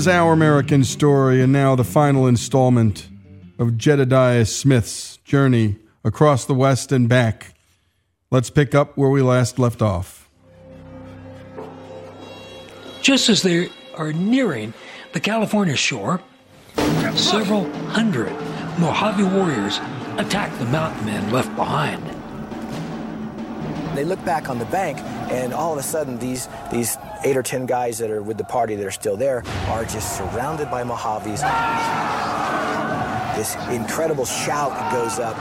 Is 0.00 0.08
Our 0.08 0.32
American 0.32 0.82
Story, 0.82 1.42
and 1.42 1.52
now 1.52 1.76
the 1.76 1.84
final 1.84 2.26
installment 2.26 3.06
of 3.58 3.76
Jedediah 3.76 4.46
Smith's 4.46 5.18
journey 5.18 5.76
across 6.04 6.46
the 6.46 6.54
West 6.54 6.90
and 6.90 7.06
back. 7.06 7.54
Let's 8.30 8.48
pick 8.48 8.74
up 8.74 8.96
where 8.96 9.10
we 9.10 9.20
last 9.20 9.58
left 9.58 9.82
off. 9.82 10.30
Just 13.02 13.28
as 13.28 13.42
they 13.42 13.68
are 13.94 14.14
nearing 14.14 14.72
the 15.12 15.20
California 15.20 15.76
shore, 15.76 16.22
several 17.14 17.70
hundred 17.88 18.32
Mojave 18.78 19.22
warriors 19.22 19.80
attack 20.16 20.58
the 20.58 20.64
mountain 20.64 21.04
men 21.04 21.30
left 21.30 21.54
behind. 21.56 22.02
They 23.94 24.04
look 24.06 24.24
back 24.24 24.48
on 24.48 24.58
the 24.58 24.64
bank, 24.64 24.96
and 25.30 25.54
all 25.54 25.72
of 25.72 25.78
a 25.78 25.82
sudden, 25.82 26.18
these 26.18 26.48
these 26.72 26.98
eight 27.24 27.36
or 27.36 27.42
ten 27.42 27.66
guys 27.66 27.98
that 27.98 28.10
are 28.10 28.22
with 28.22 28.38
the 28.38 28.44
party 28.44 28.74
that 28.76 28.86
are 28.86 28.90
still 28.90 29.16
there 29.16 29.42
are 29.68 29.84
just 29.84 30.16
surrounded 30.16 30.70
by 30.70 30.82
Mojaves. 30.82 31.40
This 33.36 33.54
incredible 33.70 34.24
shout 34.24 34.92
goes 34.92 35.18
up. 35.18 35.36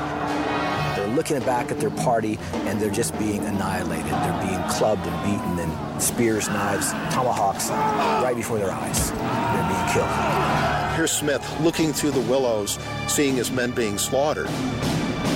They're 0.95 1.07
looking 1.07 1.39
back 1.39 1.71
at 1.71 1.79
their 1.79 1.89
party, 1.89 2.37
and 2.53 2.79
they're 2.79 2.91
just 2.91 3.17
being 3.17 3.43
annihilated. 3.45 4.11
They're 4.11 4.45
being 4.45 4.61
clubbed 4.69 5.05
and 5.05 5.23
beaten, 5.23 5.59
and 5.59 6.01
spears, 6.01 6.47
knives, 6.47 6.91
tomahawks, 7.13 7.69
right 7.69 8.35
before 8.35 8.57
their 8.57 8.71
eyes. 8.71 9.11
They're 9.11 9.69
being 9.69 9.87
killed. 9.93 10.95
Here's 10.95 11.11
Smith 11.11 11.61
looking 11.61 11.93
through 11.93 12.11
the 12.11 12.21
willows, 12.21 12.77
seeing 13.07 13.35
his 13.35 13.51
men 13.51 13.71
being 13.71 13.97
slaughtered. 13.97 14.49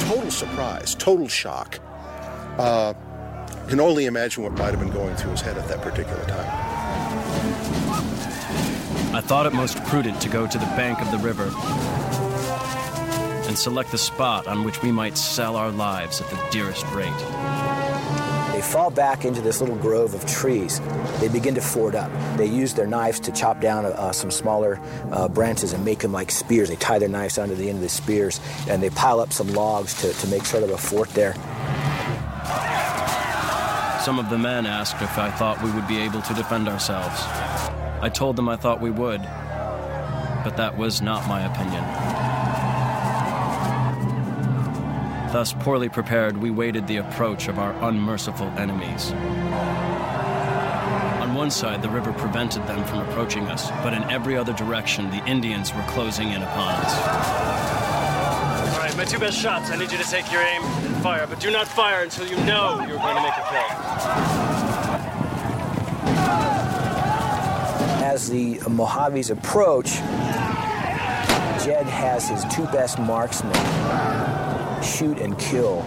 Total 0.02 0.30
surprise, 0.30 0.96
total 0.96 1.28
shock. 1.28 1.80
Uh, 2.58 2.94
can 3.70 3.80
only 3.80 4.06
imagine 4.06 4.44
what 4.44 4.54
might 4.54 4.72
have 4.72 4.80
been 4.80 4.92
going 4.92 5.16
through 5.16 5.32
his 5.32 5.42
head 5.42 5.58
at 5.58 5.68
that 5.68 5.82
particular 5.82 6.24
time. 6.26 6.74
I 9.16 9.22
thought 9.22 9.46
it 9.46 9.54
most 9.54 9.84
prudent 9.86 10.20
to 10.22 10.30
go 10.30 10.48
to 10.48 10.58
the 10.58 10.66
bank 10.66 11.00
of 11.00 11.12
the 11.12 11.20
river 11.20 11.52
and 13.48 13.58
select 13.58 13.92
the 13.92 13.98
spot 13.98 14.48
on 14.48 14.64
which 14.64 14.82
we 14.82 14.92
might 14.92 15.18
sell 15.18 15.56
our 15.56 15.70
lives 15.70 16.20
at 16.20 16.30
the 16.30 16.48
dearest 16.50 16.86
rate. 16.88 17.14
They 18.54 18.62
fall 18.62 18.90
back 18.90 19.24
into 19.26 19.42
this 19.42 19.62
little 19.62 19.76
grove 19.76 20.16
of 20.16 20.26
trees. 20.26 20.80
They 21.20 21.28
begin 21.28 21.54
to 21.56 21.62
ford 21.62 21.94
up. 21.94 22.12
They 22.38 22.48
use 22.48 22.74
their 22.74 22.88
knives 22.88 23.20
to 23.22 23.32
chop 23.32 23.62
down 23.62 23.86
uh, 23.86 24.12
some 24.12 24.32
smaller 24.32 24.80
uh, 25.12 25.28
branches 25.28 25.74
and 25.74 25.86
make 25.86 26.00
them 26.00 26.12
like 26.12 26.32
spears. 26.32 26.70
They 26.70 26.76
tie 26.76 26.98
their 26.98 27.10
knives 27.10 27.38
onto 27.38 27.54
the 27.54 27.70
end 27.70 27.78
of 27.78 27.84
the 27.84 27.90
spears 27.90 28.40
and 28.68 28.82
they 28.82 28.90
pile 28.90 29.20
up 29.20 29.32
some 29.32 29.54
logs 29.54 29.94
to, 30.02 30.14
to 30.14 30.28
make 30.28 30.46
sort 30.46 30.64
of 30.64 30.72
a 30.72 30.78
fort 30.78 31.10
there. 31.10 31.36
Some 34.04 34.20
of 34.20 34.30
the 34.30 34.38
men 34.38 34.66
asked 34.66 35.02
if 35.02 35.18
I 35.18 35.32
thought 35.32 35.64
we 35.64 35.72
would 35.72 35.88
be 35.88 35.98
able 36.00 36.22
to 36.24 36.34
defend 36.34 36.68
ourselves. 36.68 37.22
I 38.02 38.10
told 38.14 38.36
them 38.36 38.50
I 38.50 38.58
thought 38.58 38.82
we 38.82 38.92
would, 38.92 39.22
but 40.44 40.58
that 40.58 40.78
was 40.78 41.02
not 41.02 41.26
my 41.26 41.46
opinion. 41.46 41.82
Thus, 45.32 45.54
poorly 45.54 45.88
prepared, 45.88 46.36
we 46.36 46.52
waited 46.52 46.86
the 46.86 46.98
approach 46.98 47.48
of 47.48 47.58
our 47.58 47.72
unmerciful 47.82 48.48
enemies. 48.58 49.12
On 51.22 51.34
one 51.34 51.50
side, 51.50 51.82
the 51.82 51.88
river 51.88 52.12
prevented 52.12 52.68
them 52.68 52.84
from 52.84 53.00
approaching 53.08 53.48
us, 53.48 53.72
but 53.84 53.94
in 53.94 54.04
every 54.12 54.36
other 54.36 54.52
direction, 54.52 55.10
the 55.12 55.26
Indians 55.26 55.74
were 55.74 55.86
closing 55.88 56.32
in 56.32 56.42
upon 56.42 56.76
us. 56.76 56.94
All 58.74 58.80
right, 58.80 58.98
my 58.98 59.06
two 59.06 59.18
best 59.18 59.40
shots. 59.40 59.72
I 59.72 59.78
need 59.78 59.94
you 59.94 59.98
to 59.98 60.04
take 60.04 60.30
your 60.30 60.42
aim 60.42 60.62
and 60.62 60.96
fire, 60.98 61.26
but 61.26 61.40
do 61.40 61.50
not 61.52 61.70
fire 61.70 62.04
until 62.04 62.28
you 62.28 62.36
know 62.44 62.84
you're 62.86 63.00
going 63.00 63.16
to 63.16 63.24
make 63.24 63.33
a 63.56 63.66
play. 63.66 65.04
As 68.06 68.30
the 68.30 68.56
Mojaves 68.70 69.32
approach, 69.32 69.94
Jed 71.66 71.86
has 71.86 72.30
his 72.30 72.44
two 72.54 72.66
best 72.66 73.00
marksmen 73.00 73.54
shoot 74.84 75.18
and 75.20 75.38
kill 75.40 75.82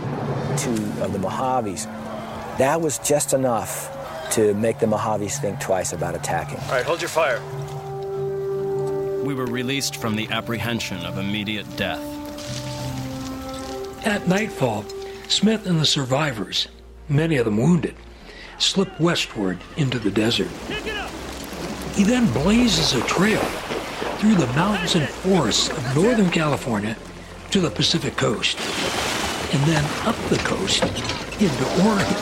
two 0.56 0.72
of 1.02 1.12
the 1.12 1.18
Mojaves. 1.18 1.84
That 2.58 2.80
was 2.80 2.98
just 2.98 3.34
enough 3.34 3.92
to 4.32 4.54
make 4.54 4.78
the 4.78 4.86
Mojaves 4.86 5.38
think 5.40 5.60
twice 5.60 5.92
about 5.92 6.14
attacking. 6.14 6.58
All 6.60 6.70
right, 6.70 6.84
hold 6.84 7.00
your 7.00 7.10
fire. 7.10 7.40
We 9.22 9.34
were 9.34 9.46
released 9.46 9.96
from 9.96 10.16
the 10.16 10.28
apprehension 10.30 11.04
of 11.04 11.18
immediate 11.18 11.76
death. 11.76 12.02
At 14.06 14.26
nightfall, 14.28 14.84
Smith 15.28 15.66
and 15.66 15.80
the 15.80 15.86
survivors, 15.86 16.68
many 17.08 17.36
of 17.36 17.44
them 17.44 17.56
wounded, 17.56 17.94
slip 18.58 18.98
westward 19.00 19.58
into 19.76 19.98
the 19.98 20.10
desert. 20.10 20.50
He 21.94 22.04
then 22.04 22.30
blazes 22.32 22.94
a 22.94 23.00
trail 23.06 23.40
through 24.18 24.34
the 24.34 24.46
mountains 24.48 24.94
and 24.94 25.08
forests 25.08 25.70
of 25.70 25.94
Northern 25.94 26.30
California 26.30 26.96
to 27.50 27.60
the 27.60 27.70
Pacific 27.70 28.16
coast, 28.16 28.58
and 29.54 29.62
then 29.64 29.84
up 30.06 30.16
the 30.28 30.38
coast 30.38 30.82
into 31.40 31.86
Oregon. 31.86 32.16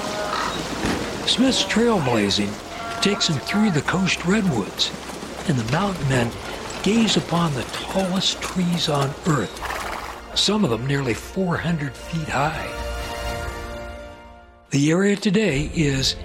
Smith's 1.27 1.65
trailblazing 1.65 2.51
takes 3.01 3.29
him 3.29 3.39
through 3.41 3.71
the 3.71 3.83
coast 3.83 4.25
redwoods, 4.25 4.91
and 5.49 5.59
the 5.59 5.73
mountain 5.73 6.09
men 6.09 6.31
gaze 6.83 7.17
upon 7.17 7.53
the 7.55 7.63
tallest 7.73 8.41
trees 8.43 8.89
on 8.89 9.09
earth, 9.27 9.61
some 10.37 10.65
of 10.65 10.71
them 10.71 10.87
nearly 10.87 11.15
400 11.15 11.95
feet 11.95 12.29
high. 12.29 12.84
The 14.75 14.91
area 14.91 15.15
today 15.15 15.71
is 15.73 16.17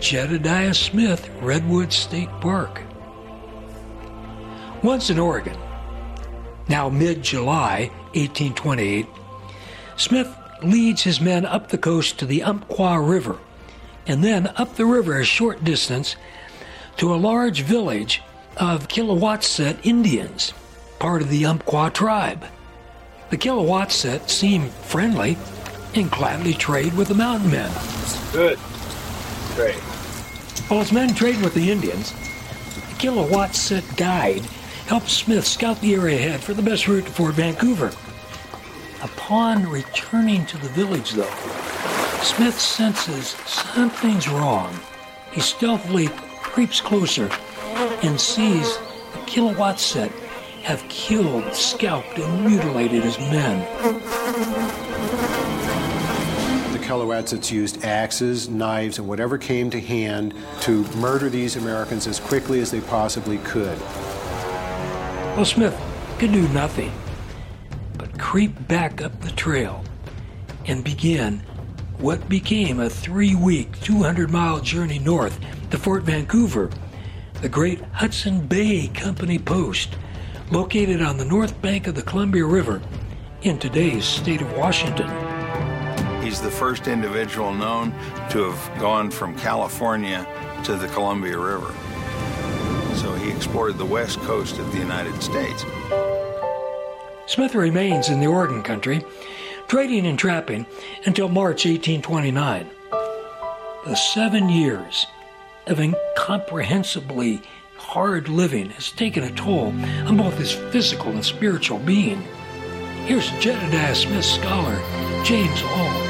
Jedediah 0.00 0.72
Smith 0.72 1.28
Redwood 1.42 1.92
State 1.92 2.30
Park. 2.40 2.80
Once 4.82 5.10
in 5.10 5.18
Oregon, 5.18 5.58
now 6.70 6.88
mid 6.88 7.22
July 7.22 7.90
1828, 8.14 9.04
Smith 9.98 10.34
leads 10.62 11.02
his 11.02 11.20
men 11.20 11.44
up 11.44 11.68
the 11.68 11.76
coast 11.76 12.18
to 12.20 12.24
the 12.24 12.42
Umpqua 12.42 12.98
River 12.98 13.36
and 14.06 14.24
then 14.24 14.46
up 14.56 14.76
the 14.76 14.86
river 14.86 15.20
a 15.20 15.24
short 15.26 15.62
distance 15.62 16.16
to 16.96 17.12
a 17.12 17.16
large 17.16 17.60
village 17.60 18.22
of 18.56 18.88
Kelawatset 18.88 19.76
Indians, 19.82 20.54
part 20.98 21.20
of 21.20 21.28
the 21.28 21.44
Umpqua 21.44 21.90
tribe. 21.90 22.46
The 23.28 23.36
Kelawatset 23.36 24.30
seem 24.30 24.70
friendly 24.70 25.36
and 25.94 26.10
gladly 26.10 26.54
trade 26.54 26.94
with 26.94 27.08
the 27.08 27.14
mountain 27.14 27.50
men. 27.50 27.72
Good. 28.32 28.58
Great. 29.54 29.80
While 30.68 30.80
his 30.80 30.92
men 30.92 31.14
trade 31.14 31.40
with 31.42 31.54
the 31.54 31.70
Indians, 31.70 32.12
the 32.12 32.94
Kelawatset 32.98 33.96
guide 33.96 34.42
helps 34.86 35.12
Smith 35.12 35.46
scout 35.46 35.80
the 35.80 35.94
area 35.94 36.16
ahead 36.16 36.40
for 36.40 36.54
the 36.54 36.62
best 36.62 36.88
route 36.88 37.06
to 37.06 37.10
Fort 37.12 37.34
Vancouver. 37.34 37.92
Upon 39.02 39.68
returning 39.68 40.44
to 40.46 40.58
the 40.58 40.68
village, 40.68 41.12
though, 41.12 41.30
Smith 42.22 42.58
senses 42.58 43.28
something's 43.46 44.28
wrong. 44.28 44.78
He 45.32 45.40
stealthily 45.40 46.08
creeps 46.42 46.80
closer 46.80 47.30
and 48.02 48.20
sees 48.20 48.76
the 49.12 49.18
Kelawatset 49.26 50.10
have 50.62 50.86
killed, 50.88 51.54
scalped, 51.54 52.18
and 52.18 52.44
mutilated 52.44 53.02
his 53.02 53.18
men. 53.18 53.64
Kelawatsets 56.88 57.50
used 57.50 57.84
axes, 57.84 58.48
knives, 58.48 58.98
and 58.98 59.06
whatever 59.06 59.36
came 59.36 59.68
to 59.68 59.78
hand 59.78 60.32
to 60.62 60.84
murder 60.96 61.28
these 61.28 61.54
Americans 61.54 62.06
as 62.06 62.18
quickly 62.18 62.60
as 62.60 62.70
they 62.70 62.80
possibly 62.80 63.36
could. 63.38 63.78
Well, 65.36 65.44
Smith 65.44 65.78
could 66.18 66.32
do 66.32 66.48
nothing 66.48 66.90
but 67.98 68.18
creep 68.18 68.66
back 68.68 69.02
up 69.02 69.20
the 69.20 69.32
trail 69.32 69.84
and 70.64 70.82
begin 70.82 71.42
what 71.98 72.26
became 72.26 72.80
a 72.80 72.88
three 72.88 73.34
week, 73.34 73.78
200 73.82 74.30
mile 74.30 74.58
journey 74.58 74.98
north 74.98 75.38
to 75.70 75.76
Fort 75.76 76.04
Vancouver, 76.04 76.70
the 77.42 77.50
great 77.50 77.82
Hudson 77.92 78.46
Bay 78.46 78.88
Company 78.88 79.38
post, 79.38 79.94
located 80.50 81.02
on 81.02 81.18
the 81.18 81.26
north 81.26 81.60
bank 81.60 81.86
of 81.86 81.94
the 81.94 82.02
Columbia 82.02 82.46
River 82.46 82.80
in 83.42 83.58
today's 83.58 84.06
state 84.06 84.40
of 84.40 84.56
Washington. 84.56 85.27
He's 86.28 86.42
the 86.42 86.50
first 86.50 86.88
individual 86.88 87.54
known 87.54 87.90
to 88.28 88.50
have 88.50 88.78
gone 88.78 89.10
from 89.10 89.34
California 89.38 90.26
to 90.64 90.74
the 90.74 90.86
Columbia 90.88 91.38
River. 91.38 91.72
So 92.96 93.14
he 93.14 93.30
explored 93.30 93.78
the 93.78 93.86
west 93.86 94.18
coast 94.20 94.58
of 94.58 94.70
the 94.70 94.76
United 94.76 95.22
States. 95.22 95.64
Smith 97.24 97.54
remains 97.54 98.10
in 98.10 98.20
the 98.20 98.26
Oregon 98.26 98.62
country, 98.62 99.02
trading 99.68 100.06
and 100.06 100.18
trapping 100.18 100.66
until 101.06 101.30
March 101.30 101.64
1829. 101.64 102.68
The 103.86 103.94
seven 103.94 104.50
years 104.50 105.06
of 105.66 105.80
incomprehensibly 105.80 107.40
hard 107.78 108.28
living 108.28 108.68
has 108.68 108.92
taken 108.92 109.24
a 109.24 109.30
toll 109.30 109.68
on 110.04 110.18
both 110.18 110.36
his 110.36 110.52
physical 110.52 111.10
and 111.10 111.24
spiritual 111.24 111.78
being. 111.78 112.20
Here's 113.06 113.30
Jedediah 113.40 113.94
Smith 113.94 114.26
scholar 114.26 114.78
James 115.24 115.62
Auld. 115.62 116.07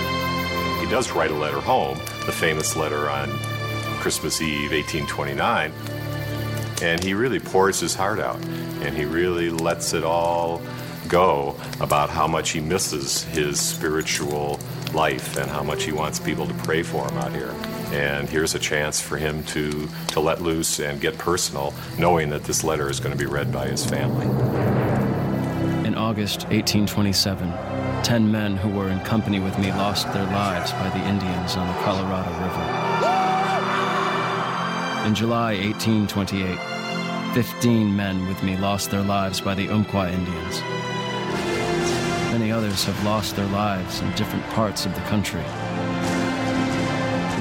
Does 0.90 1.10
write 1.12 1.30
a 1.30 1.34
letter 1.34 1.60
home, 1.60 1.98
the 2.24 2.32
famous 2.32 2.74
letter 2.74 3.10
on 3.10 3.28
Christmas 4.00 4.40
Eve, 4.40 4.72
1829. 4.72 5.70
And 6.80 7.04
he 7.04 7.12
really 7.12 7.38
pours 7.38 7.78
his 7.78 7.94
heart 7.94 8.18
out, 8.18 8.42
and 8.80 8.96
he 8.96 9.04
really 9.04 9.50
lets 9.50 9.92
it 9.92 10.02
all 10.02 10.62
go 11.06 11.56
about 11.80 12.08
how 12.08 12.26
much 12.26 12.50
he 12.50 12.60
misses 12.60 13.24
his 13.24 13.60
spiritual 13.60 14.58
life 14.94 15.36
and 15.36 15.50
how 15.50 15.62
much 15.62 15.84
he 15.84 15.92
wants 15.92 16.18
people 16.18 16.46
to 16.46 16.54
pray 16.54 16.82
for 16.82 17.06
him 17.06 17.18
out 17.18 17.32
here. 17.32 17.54
And 17.92 18.28
here's 18.28 18.54
a 18.54 18.58
chance 18.58 19.00
for 19.00 19.18
him 19.18 19.44
to, 19.44 19.88
to 20.08 20.20
let 20.20 20.40
loose 20.40 20.80
and 20.80 21.00
get 21.00 21.18
personal, 21.18 21.74
knowing 21.98 22.30
that 22.30 22.44
this 22.44 22.64
letter 22.64 22.88
is 22.88 22.98
going 22.98 23.12
to 23.12 23.18
be 23.18 23.26
read 23.26 23.52
by 23.52 23.66
his 23.68 23.84
family. 23.84 24.26
In 25.86 25.94
August 25.94 26.44
1827, 26.44 27.77
ten 28.08 28.32
men 28.32 28.56
who 28.56 28.70
were 28.70 28.88
in 28.88 28.98
company 29.00 29.38
with 29.38 29.58
me 29.58 29.70
lost 29.72 30.10
their 30.14 30.24
lives 30.24 30.72
by 30.72 30.88
the 30.88 31.08
Indians 31.08 31.56
on 31.56 31.66
the 31.68 31.74
Colorado 31.82 32.30
River. 32.40 32.64
In 35.06 35.14
July 35.14 35.54
1828, 35.58 37.34
15 37.34 37.94
men 37.94 38.26
with 38.26 38.42
me 38.42 38.56
lost 38.56 38.90
their 38.90 39.02
lives 39.02 39.42
by 39.42 39.54
the 39.54 39.68
Umpqua 39.68 40.10
Indians. 40.10 40.62
Many 42.32 42.50
others 42.50 42.82
have 42.84 43.04
lost 43.04 43.36
their 43.36 43.48
lives 43.48 44.00
in 44.00 44.10
different 44.12 44.46
parts 44.54 44.86
of 44.86 44.94
the 44.94 45.02
country. 45.02 45.44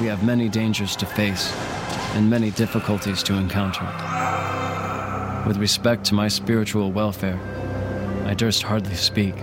We 0.02 0.06
have 0.08 0.22
many 0.22 0.50
dangers 0.50 0.96
to 0.96 1.06
face 1.06 1.50
and 2.14 2.28
many 2.28 2.50
difficulties 2.50 3.22
to 3.22 3.32
encounter. 3.32 3.86
With 5.46 5.56
respect 5.56 6.04
to 6.08 6.14
my 6.14 6.28
spiritual 6.28 6.92
welfare, 6.92 7.40
I 8.26 8.34
durst 8.34 8.64
hardly 8.64 8.96
speak. 8.96 9.34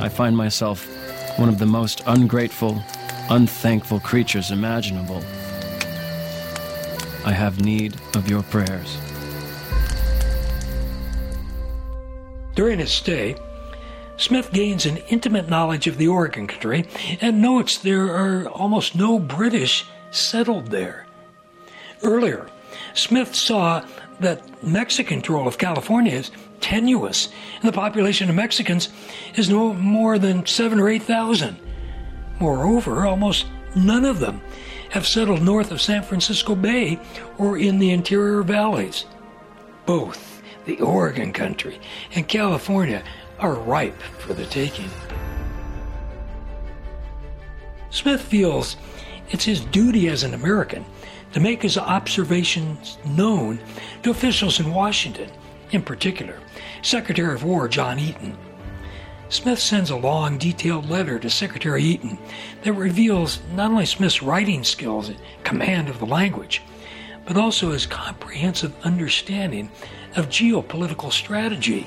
I 0.00 0.08
find 0.08 0.36
myself 0.36 0.86
one 1.38 1.48
of 1.48 1.58
the 1.58 1.66
most 1.66 2.02
ungrateful, 2.06 2.82
unthankful 3.30 4.00
creatures 4.00 4.50
imaginable. 4.50 5.22
I 7.24 7.32
have 7.32 7.60
need 7.60 7.96
of 8.14 8.28
your 8.28 8.42
prayers. 8.44 8.96
During 12.54 12.78
his 12.78 12.90
stay, 12.92 13.36
Smith 14.16 14.52
gains 14.52 14.86
an 14.86 14.98
intimate 15.08 15.48
knowledge 15.48 15.86
of 15.86 15.96
the 15.96 16.08
Oregon 16.08 16.46
country 16.46 16.86
and 17.20 17.42
notes 17.42 17.78
there 17.78 18.06
are 18.06 18.48
almost 18.48 18.94
no 18.94 19.18
British 19.18 19.84
settled 20.10 20.68
there. 20.68 21.06
Earlier, 22.02 22.48
Smith 22.94 23.34
saw 23.34 23.84
that 24.20 24.62
Mexican 24.62 25.20
control 25.20 25.46
of 25.46 25.58
California 25.58 26.12
is 26.12 26.30
tenuous, 26.60 27.28
and 27.60 27.68
the 27.68 27.72
population 27.72 28.28
of 28.28 28.36
Mexicans 28.36 28.88
is 29.34 29.48
no 29.48 29.72
more 29.74 30.18
than 30.18 30.46
seven 30.46 30.80
or 30.80 30.88
eight 30.88 31.02
thousand. 31.02 31.56
Moreover, 32.40 33.06
almost 33.06 33.46
none 33.74 34.04
of 34.04 34.20
them 34.20 34.40
have 34.90 35.06
settled 35.06 35.42
north 35.42 35.70
of 35.70 35.80
San 35.80 36.02
Francisco 36.02 36.54
Bay 36.54 36.98
or 37.36 37.58
in 37.58 37.78
the 37.78 37.90
interior 37.90 38.42
valleys. 38.42 39.04
Both 39.86 40.42
the 40.64 40.80
Oregon 40.80 41.32
country 41.32 41.80
and 42.14 42.28
California 42.28 43.02
are 43.38 43.54
ripe 43.54 44.00
for 44.00 44.34
the 44.34 44.46
taking. 44.46 44.90
Smith 47.90 48.20
feels 48.20 48.76
it's 49.30 49.44
his 49.44 49.60
duty 49.60 50.08
as 50.08 50.22
an 50.22 50.34
American 50.34 50.84
to 51.32 51.40
make 51.40 51.62
his 51.62 51.76
observations 51.76 52.98
known 53.04 53.58
to 54.02 54.10
officials 54.10 54.60
in 54.60 54.72
Washington, 54.72 55.30
in 55.70 55.82
particular, 55.82 56.38
Secretary 56.82 57.34
of 57.34 57.44
War 57.44 57.68
John 57.68 57.98
Eaton. 57.98 58.36
Smith 59.30 59.58
sends 59.58 59.90
a 59.90 59.96
long, 59.96 60.38
detailed 60.38 60.88
letter 60.88 61.18
to 61.18 61.28
Secretary 61.28 61.82
Eaton 61.82 62.18
that 62.62 62.72
reveals 62.72 63.40
not 63.54 63.70
only 63.70 63.84
Smith's 63.84 64.22
writing 64.22 64.64
skills 64.64 65.10
and 65.10 65.18
command 65.44 65.88
of 65.88 65.98
the 65.98 66.06
language, 66.06 66.62
but 67.26 67.36
also 67.36 67.72
his 67.72 67.86
comprehensive 67.86 68.74
understanding 68.86 69.70
of 70.16 70.30
geopolitical 70.30 71.12
strategy. 71.12 71.86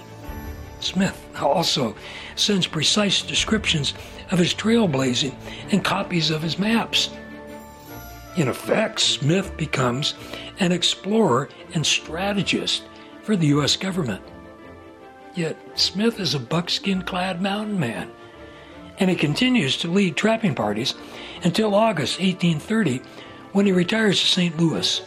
Smith 0.79 1.25
also 1.39 1.95
sends 2.35 2.67
precise 2.67 3.23
descriptions 3.23 3.95
of 4.29 4.37
his 4.37 4.53
trailblazing 4.53 5.33
and 5.71 5.83
copies 5.83 6.29
of 6.29 6.43
his 6.43 6.59
maps. 6.59 7.09
In 8.37 8.47
effect, 8.47 8.99
Smith 8.99 9.57
becomes 9.57 10.13
an 10.59 10.71
explorer 10.71 11.49
and 11.73 11.85
strategist 11.85 12.83
for 13.31 13.37
the 13.37 13.47
U.S. 13.47 13.77
government. 13.77 14.21
Yet, 15.35 15.55
Smith 15.79 16.19
is 16.19 16.35
a 16.35 16.39
buckskin 16.39 17.01
clad 17.01 17.41
mountain 17.41 17.79
man, 17.79 18.11
and 18.99 19.09
he 19.09 19.15
continues 19.15 19.77
to 19.77 19.87
lead 19.87 20.17
trapping 20.17 20.53
parties 20.53 20.95
until 21.41 21.73
August 21.73 22.19
1830 22.19 23.01
when 23.53 23.65
he 23.65 23.71
retires 23.71 24.19
to 24.19 24.25
St. 24.25 24.57
Louis. 24.59 25.01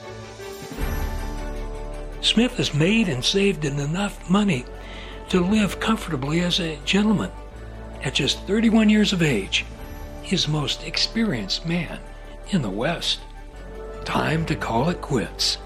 Smith 2.22 2.56
has 2.56 2.72
made 2.72 3.10
and 3.10 3.22
saved 3.22 3.66
enough 3.66 4.30
money 4.30 4.64
to 5.28 5.44
live 5.44 5.78
comfortably 5.78 6.40
as 6.40 6.60
a 6.60 6.78
gentleman. 6.86 7.30
At 8.02 8.14
just 8.14 8.40
31 8.46 8.88
years 8.88 9.12
of 9.12 9.20
age, 9.20 9.66
he 10.22 10.34
is 10.34 10.46
the 10.46 10.52
most 10.52 10.82
experienced 10.82 11.66
man 11.66 12.00
in 12.52 12.62
the 12.62 12.70
West. 12.70 13.20
Time 14.06 14.46
to 14.46 14.56
call 14.56 14.88
it 14.88 15.02
quits. 15.02 15.58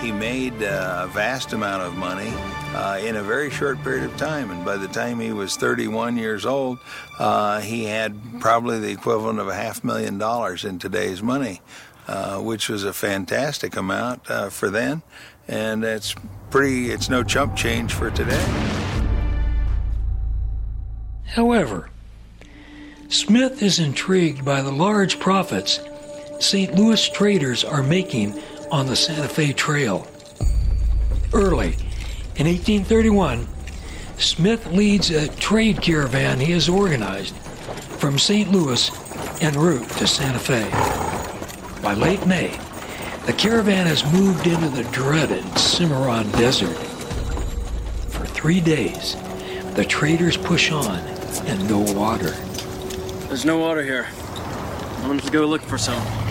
He 0.00 0.12
made 0.12 0.54
a 0.62 1.10
vast 1.12 1.52
amount 1.52 1.82
of 1.82 1.96
money 1.96 2.32
uh, 2.74 3.00
in 3.02 3.16
a 3.16 3.22
very 3.22 3.50
short 3.50 3.82
period 3.82 4.04
of 4.04 4.16
time, 4.16 4.50
and 4.50 4.64
by 4.64 4.76
the 4.76 4.86
time 4.86 5.18
he 5.18 5.32
was 5.32 5.56
31 5.56 6.16
years 6.16 6.46
old, 6.46 6.78
uh, 7.18 7.60
he 7.60 7.84
had 7.84 8.16
probably 8.40 8.78
the 8.78 8.90
equivalent 8.90 9.40
of 9.40 9.48
a 9.48 9.54
half 9.54 9.82
million 9.82 10.16
dollars 10.16 10.64
in 10.64 10.78
today's 10.78 11.20
money, 11.20 11.60
uh, 12.06 12.38
which 12.38 12.68
was 12.68 12.84
a 12.84 12.92
fantastic 12.92 13.76
amount 13.76 14.30
uh, 14.30 14.50
for 14.50 14.70
then, 14.70 15.02
and 15.48 15.82
it's 15.82 16.14
pretty. 16.50 16.90
It's 16.90 17.08
no 17.08 17.24
chump 17.24 17.56
change 17.56 17.92
for 17.92 18.10
today. 18.10 18.44
However, 21.26 21.90
Smith 23.08 23.62
is 23.62 23.80
intrigued 23.80 24.44
by 24.44 24.62
the 24.62 24.72
large 24.72 25.18
profits 25.18 25.80
St. 26.40 26.72
Louis 26.76 27.08
traders 27.10 27.64
are 27.64 27.82
making 27.82 28.40
on 28.70 28.86
the 28.86 28.96
Santa 28.96 29.28
Fe 29.28 29.52
Trail. 29.52 30.06
Early 31.32 31.76
in 32.36 32.46
1831, 32.46 33.46
Smith 34.18 34.66
leads 34.66 35.10
a 35.10 35.28
trade 35.36 35.80
caravan 35.80 36.40
he 36.40 36.52
has 36.52 36.68
organized 36.68 37.36
from 37.98 38.18
St. 38.18 38.50
Louis 38.50 38.90
en 39.42 39.54
route 39.54 39.88
to 39.90 40.06
Santa 40.06 40.38
Fe. 40.38 40.68
By 41.82 41.94
late 41.94 42.26
May, 42.26 42.58
the 43.26 43.32
caravan 43.32 43.86
has 43.86 44.10
moved 44.12 44.46
into 44.46 44.68
the 44.68 44.84
dreaded 44.90 45.44
Cimarron 45.58 46.30
Desert. 46.32 46.76
For 48.08 48.26
three 48.26 48.60
days, 48.60 49.16
the 49.74 49.84
traders 49.84 50.36
push 50.36 50.72
on 50.72 50.98
and 51.46 51.68
no 51.68 51.80
water. 51.94 52.30
There's 53.28 53.44
no 53.44 53.58
water 53.58 53.82
here. 53.82 54.08
I'm 55.02 55.16
gonna 55.16 55.30
go 55.30 55.46
look 55.46 55.62
for 55.62 55.78
some. 55.78 56.27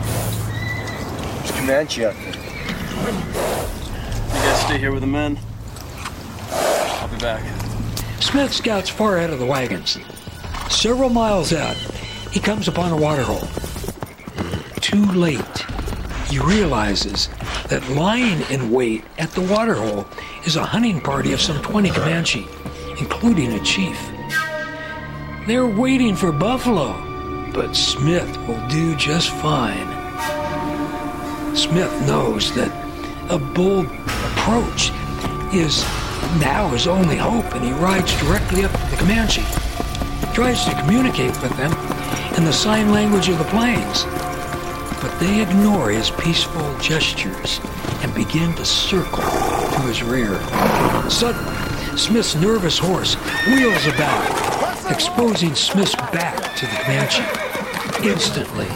There's 1.57 1.69
Comanche 1.69 2.05
out 2.05 2.13
there. 2.13 2.33
You 4.27 4.41
guys 4.43 4.61
stay 4.61 4.77
here 4.77 4.91
with 4.91 5.01
the 5.01 5.07
men. 5.07 5.39
I'll 6.51 7.07
be 7.07 7.17
back. 7.17 7.43
Smith 8.21 8.53
scouts 8.53 8.89
far 8.89 9.17
out 9.17 9.31
of 9.31 9.39
the 9.39 9.45
wagons. 9.45 9.97
Several 10.69 11.09
miles 11.09 11.53
out, 11.53 11.75
he 12.31 12.39
comes 12.39 12.67
upon 12.67 12.91
a 12.91 12.97
waterhole. 12.97 13.47
Too 14.81 15.05
late, 15.13 15.65
he 16.27 16.37
realizes 16.39 17.29
that 17.69 17.87
lying 17.89 18.41
in 18.51 18.71
wait 18.71 19.03
at 19.17 19.31
the 19.31 19.41
waterhole 19.41 20.07
is 20.45 20.57
a 20.57 20.65
hunting 20.65 21.01
party 21.01 21.33
of 21.33 21.41
some 21.41 21.61
20 21.63 21.89
Comanche, 21.89 22.45
including 22.99 23.53
a 23.53 23.63
chief. 23.63 23.99
They're 25.47 25.65
waiting 25.65 26.15
for 26.15 26.31
buffalo, 26.31 26.93
but 27.51 27.73
Smith 27.75 28.37
will 28.47 28.67
do 28.67 28.95
just 28.95 29.31
fine. 29.31 29.96
Smith 31.57 31.91
knows 32.05 32.53
that 32.53 32.71
a 33.31 33.39
bold 33.39 33.87
approach 33.87 34.91
is 35.51 35.81
now 36.39 36.69
his 36.69 36.85
only 36.85 37.15
hope, 37.15 37.51
and 37.55 37.65
he 37.65 37.71
rides 37.71 38.15
directly 38.21 38.63
up 38.63 38.71
to 38.71 38.91
the 38.91 38.97
Comanche. 38.97 39.43
Tries 40.35 40.63
to 40.65 40.79
communicate 40.81 41.31
with 41.41 41.51
them 41.57 41.71
in 42.37 42.45
the 42.45 42.53
sign 42.53 42.91
language 42.91 43.27
of 43.29 43.39
the 43.39 43.43
plains, 43.45 44.03
but 45.01 45.17
they 45.19 45.41
ignore 45.41 45.89
his 45.89 46.11
peaceful 46.11 46.77
gestures 46.77 47.59
and 48.03 48.13
begin 48.13 48.53
to 48.53 48.63
circle 48.63 49.23
to 49.23 49.81
his 49.81 50.03
rear. 50.03 50.39
Suddenly, 51.09 51.97
Smith's 51.97 52.35
nervous 52.35 52.77
horse 52.77 53.15
wheels 53.47 53.87
about, 53.87 54.91
exposing 54.91 55.55
Smith's 55.55 55.95
back 55.95 56.55
to 56.55 56.67
the 56.67 56.75
Comanche. 56.83 57.23
Instantly, 58.07 58.67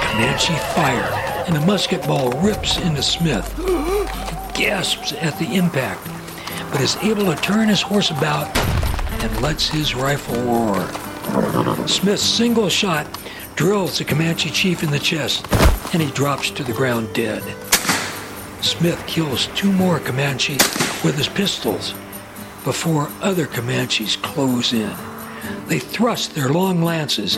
Comanche 0.00 0.54
fire 0.76 1.27
and 1.48 1.56
a 1.56 1.66
musket 1.66 2.06
ball 2.06 2.30
rips 2.42 2.78
into 2.78 3.02
Smith. 3.02 3.56
He 3.56 4.62
gasps 4.62 5.14
at 5.14 5.38
the 5.38 5.54
impact, 5.54 6.06
but 6.70 6.82
is 6.82 6.96
able 6.98 7.24
to 7.24 7.36
turn 7.40 7.68
his 7.68 7.80
horse 7.80 8.10
about 8.10 8.54
and 9.22 9.40
lets 9.40 9.66
his 9.66 9.94
rifle 9.94 10.38
roar. 10.42 11.88
Smith's 11.88 12.22
single 12.22 12.68
shot 12.68 13.06
drills 13.56 13.96
the 13.96 14.04
Comanche 14.04 14.50
chief 14.50 14.82
in 14.82 14.90
the 14.90 14.98
chest, 14.98 15.46
and 15.94 16.02
he 16.02 16.10
drops 16.10 16.50
to 16.50 16.62
the 16.62 16.72
ground 16.74 17.08
dead. 17.14 17.42
Smith 18.62 19.02
kills 19.06 19.46
two 19.56 19.72
more 19.72 20.00
Comanches 20.00 20.62
with 21.02 21.16
his 21.16 21.28
pistols 21.28 21.94
before 22.62 23.10
other 23.22 23.46
Comanches 23.46 24.16
close 24.16 24.74
in. 24.74 24.94
They 25.66 25.78
thrust 25.78 26.34
their 26.34 26.50
long 26.50 26.82
lances 26.82 27.36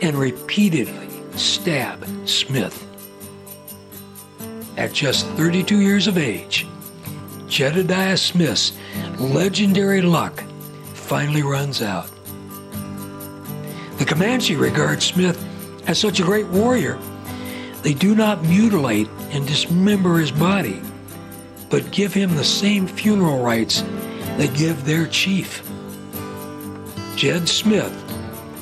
and 0.00 0.16
repeatedly 0.16 1.08
stab 1.36 2.06
Smith. 2.28 2.87
At 4.78 4.92
just 4.92 5.26
32 5.30 5.80
years 5.80 6.06
of 6.06 6.16
age, 6.16 6.64
Jedediah 7.48 8.16
Smith's 8.16 8.78
legendary 9.18 10.02
luck 10.02 10.44
finally 10.94 11.42
runs 11.42 11.82
out. 11.82 12.08
The 13.98 14.04
Comanche 14.04 14.54
regard 14.54 15.02
Smith 15.02 15.44
as 15.88 15.98
such 15.98 16.20
a 16.20 16.22
great 16.22 16.46
warrior. 16.46 16.96
They 17.82 17.92
do 17.92 18.14
not 18.14 18.44
mutilate 18.44 19.08
and 19.32 19.44
dismember 19.48 20.18
his 20.18 20.30
body, 20.30 20.80
but 21.70 21.90
give 21.90 22.14
him 22.14 22.36
the 22.36 22.44
same 22.44 22.86
funeral 22.86 23.42
rites 23.42 23.82
they 24.36 24.46
give 24.46 24.84
their 24.84 25.08
chief. 25.08 25.68
Jed 27.16 27.48
Smith 27.48 27.92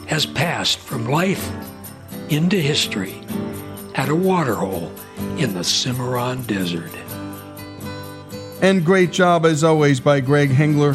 has 0.06 0.24
passed 0.24 0.78
from 0.78 1.10
life 1.10 1.52
into 2.30 2.56
history 2.56 3.20
at 3.97 4.10
a 4.10 4.14
waterhole 4.14 4.93
in 5.39 5.55
the 5.55 5.64
Cimarron 5.64 6.43
Desert. 6.43 6.93
And 8.60 8.85
great 8.85 9.10
job, 9.10 9.44
as 9.47 9.64
always, 9.64 10.01
by 10.01 10.20
Greg 10.20 10.51
Hengler. 10.51 10.94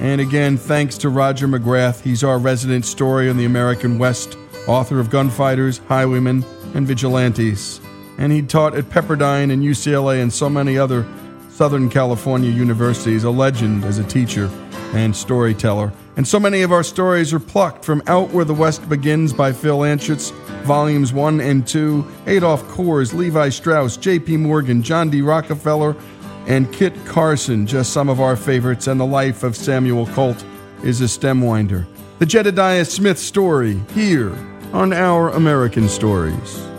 And 0.00 0.20
again, 0.20 0.56
thanks 0.56 0.98
to 0.98 1.08
Roger 1.08 1.46
McGrath. 1.46 2.02
He's 2.02 2.24
our 2.24 2.38
resident 2.38 2.84
story 2.84 3.28
on 3.28 3.36
the 3.36 3.44
American 3.44 3.98
West, 3.98 4.36
author 4.66 4.98
of 4.98 5.10
Gunfighters, 5.10 5.78
Highwaymen, 5.88 6.44
and 6.74 6.86
Vigilantes. 6.86 7.80
And 8.18 8.32
he 8.32 8.42
taught 8.42 8.74
at 8.74 8.84
Pepperdine 8.84 9.52
and 9.52 9.62
UCLA 9.62 10.22
and 10.22 10.32
so 10.32 10.48
many 10.48 10.76
other 10.78 11.06
Southern 11.50 11.90
California 11.90 12.50
universities, 12.50 13.24
a 13.24 13.30
legend 13.30 13.84
as 13.84 13.98
a 13.98 14.04
teacher 14.04 14.48
and 14.92 15.14
storyteller. 15.14 15.92
And 16.20 16.28
so 16.28 16.38
many 16.38 16.60
of 16.60 16.70
our 16.70 16.82
stories 16.82 17.32
are 17.32 17.40
plucked 17.40 17.82
from 17.82 18.02
Out 18.06 18.28
Where 18.28 18.44
the 18.44 18.52
West 18.52 18.86
Begins 18.90 19.32
by 19.32 19.54
Phil 19.54 19.78
Anschutz, 19.78 20.32
Volumes 20.64 21.14
1 21.14 21.40
and 21.40 21.66
2, 21.66 22.06
Adolph 22.26 22.62
Coors, 22.64 23.14
Levi 23.14 23.48
Strauss, 23.48 23.96
J.P. 23.96 24.36
Morgan, 24.36 24.82
John 24.82 25.08
D. 25.08 25.22
Rockefeller, 25.22 25.96
and 26.46 26.70
Kit 26.74 26.92
Carson, 27.06 27.66
just 27.66 27.94
some 27.94 28.10
of 28.10 28.20
our 28.20 28.36
favorites, 28.36 28.86
and 28.86 29.00
the 29.00 29.06
life 29.06 29.42
of 29.42 29.56
Samuel 29.56 30.04
Colt 30.08 30.44
is 30.84 31.00
a 31.00 31.08
stem 31.08 31.40
winder. 31.40 31.86
The 32.18 32.26
Jedediah 32.26 32.84
Smith 32.84 33.18
story 33.18 33.80
here 33.94 34.36
on 34.74 34.92
Our 34.92 35.30
American 35.30 35.88
Stories. 35.88 36.69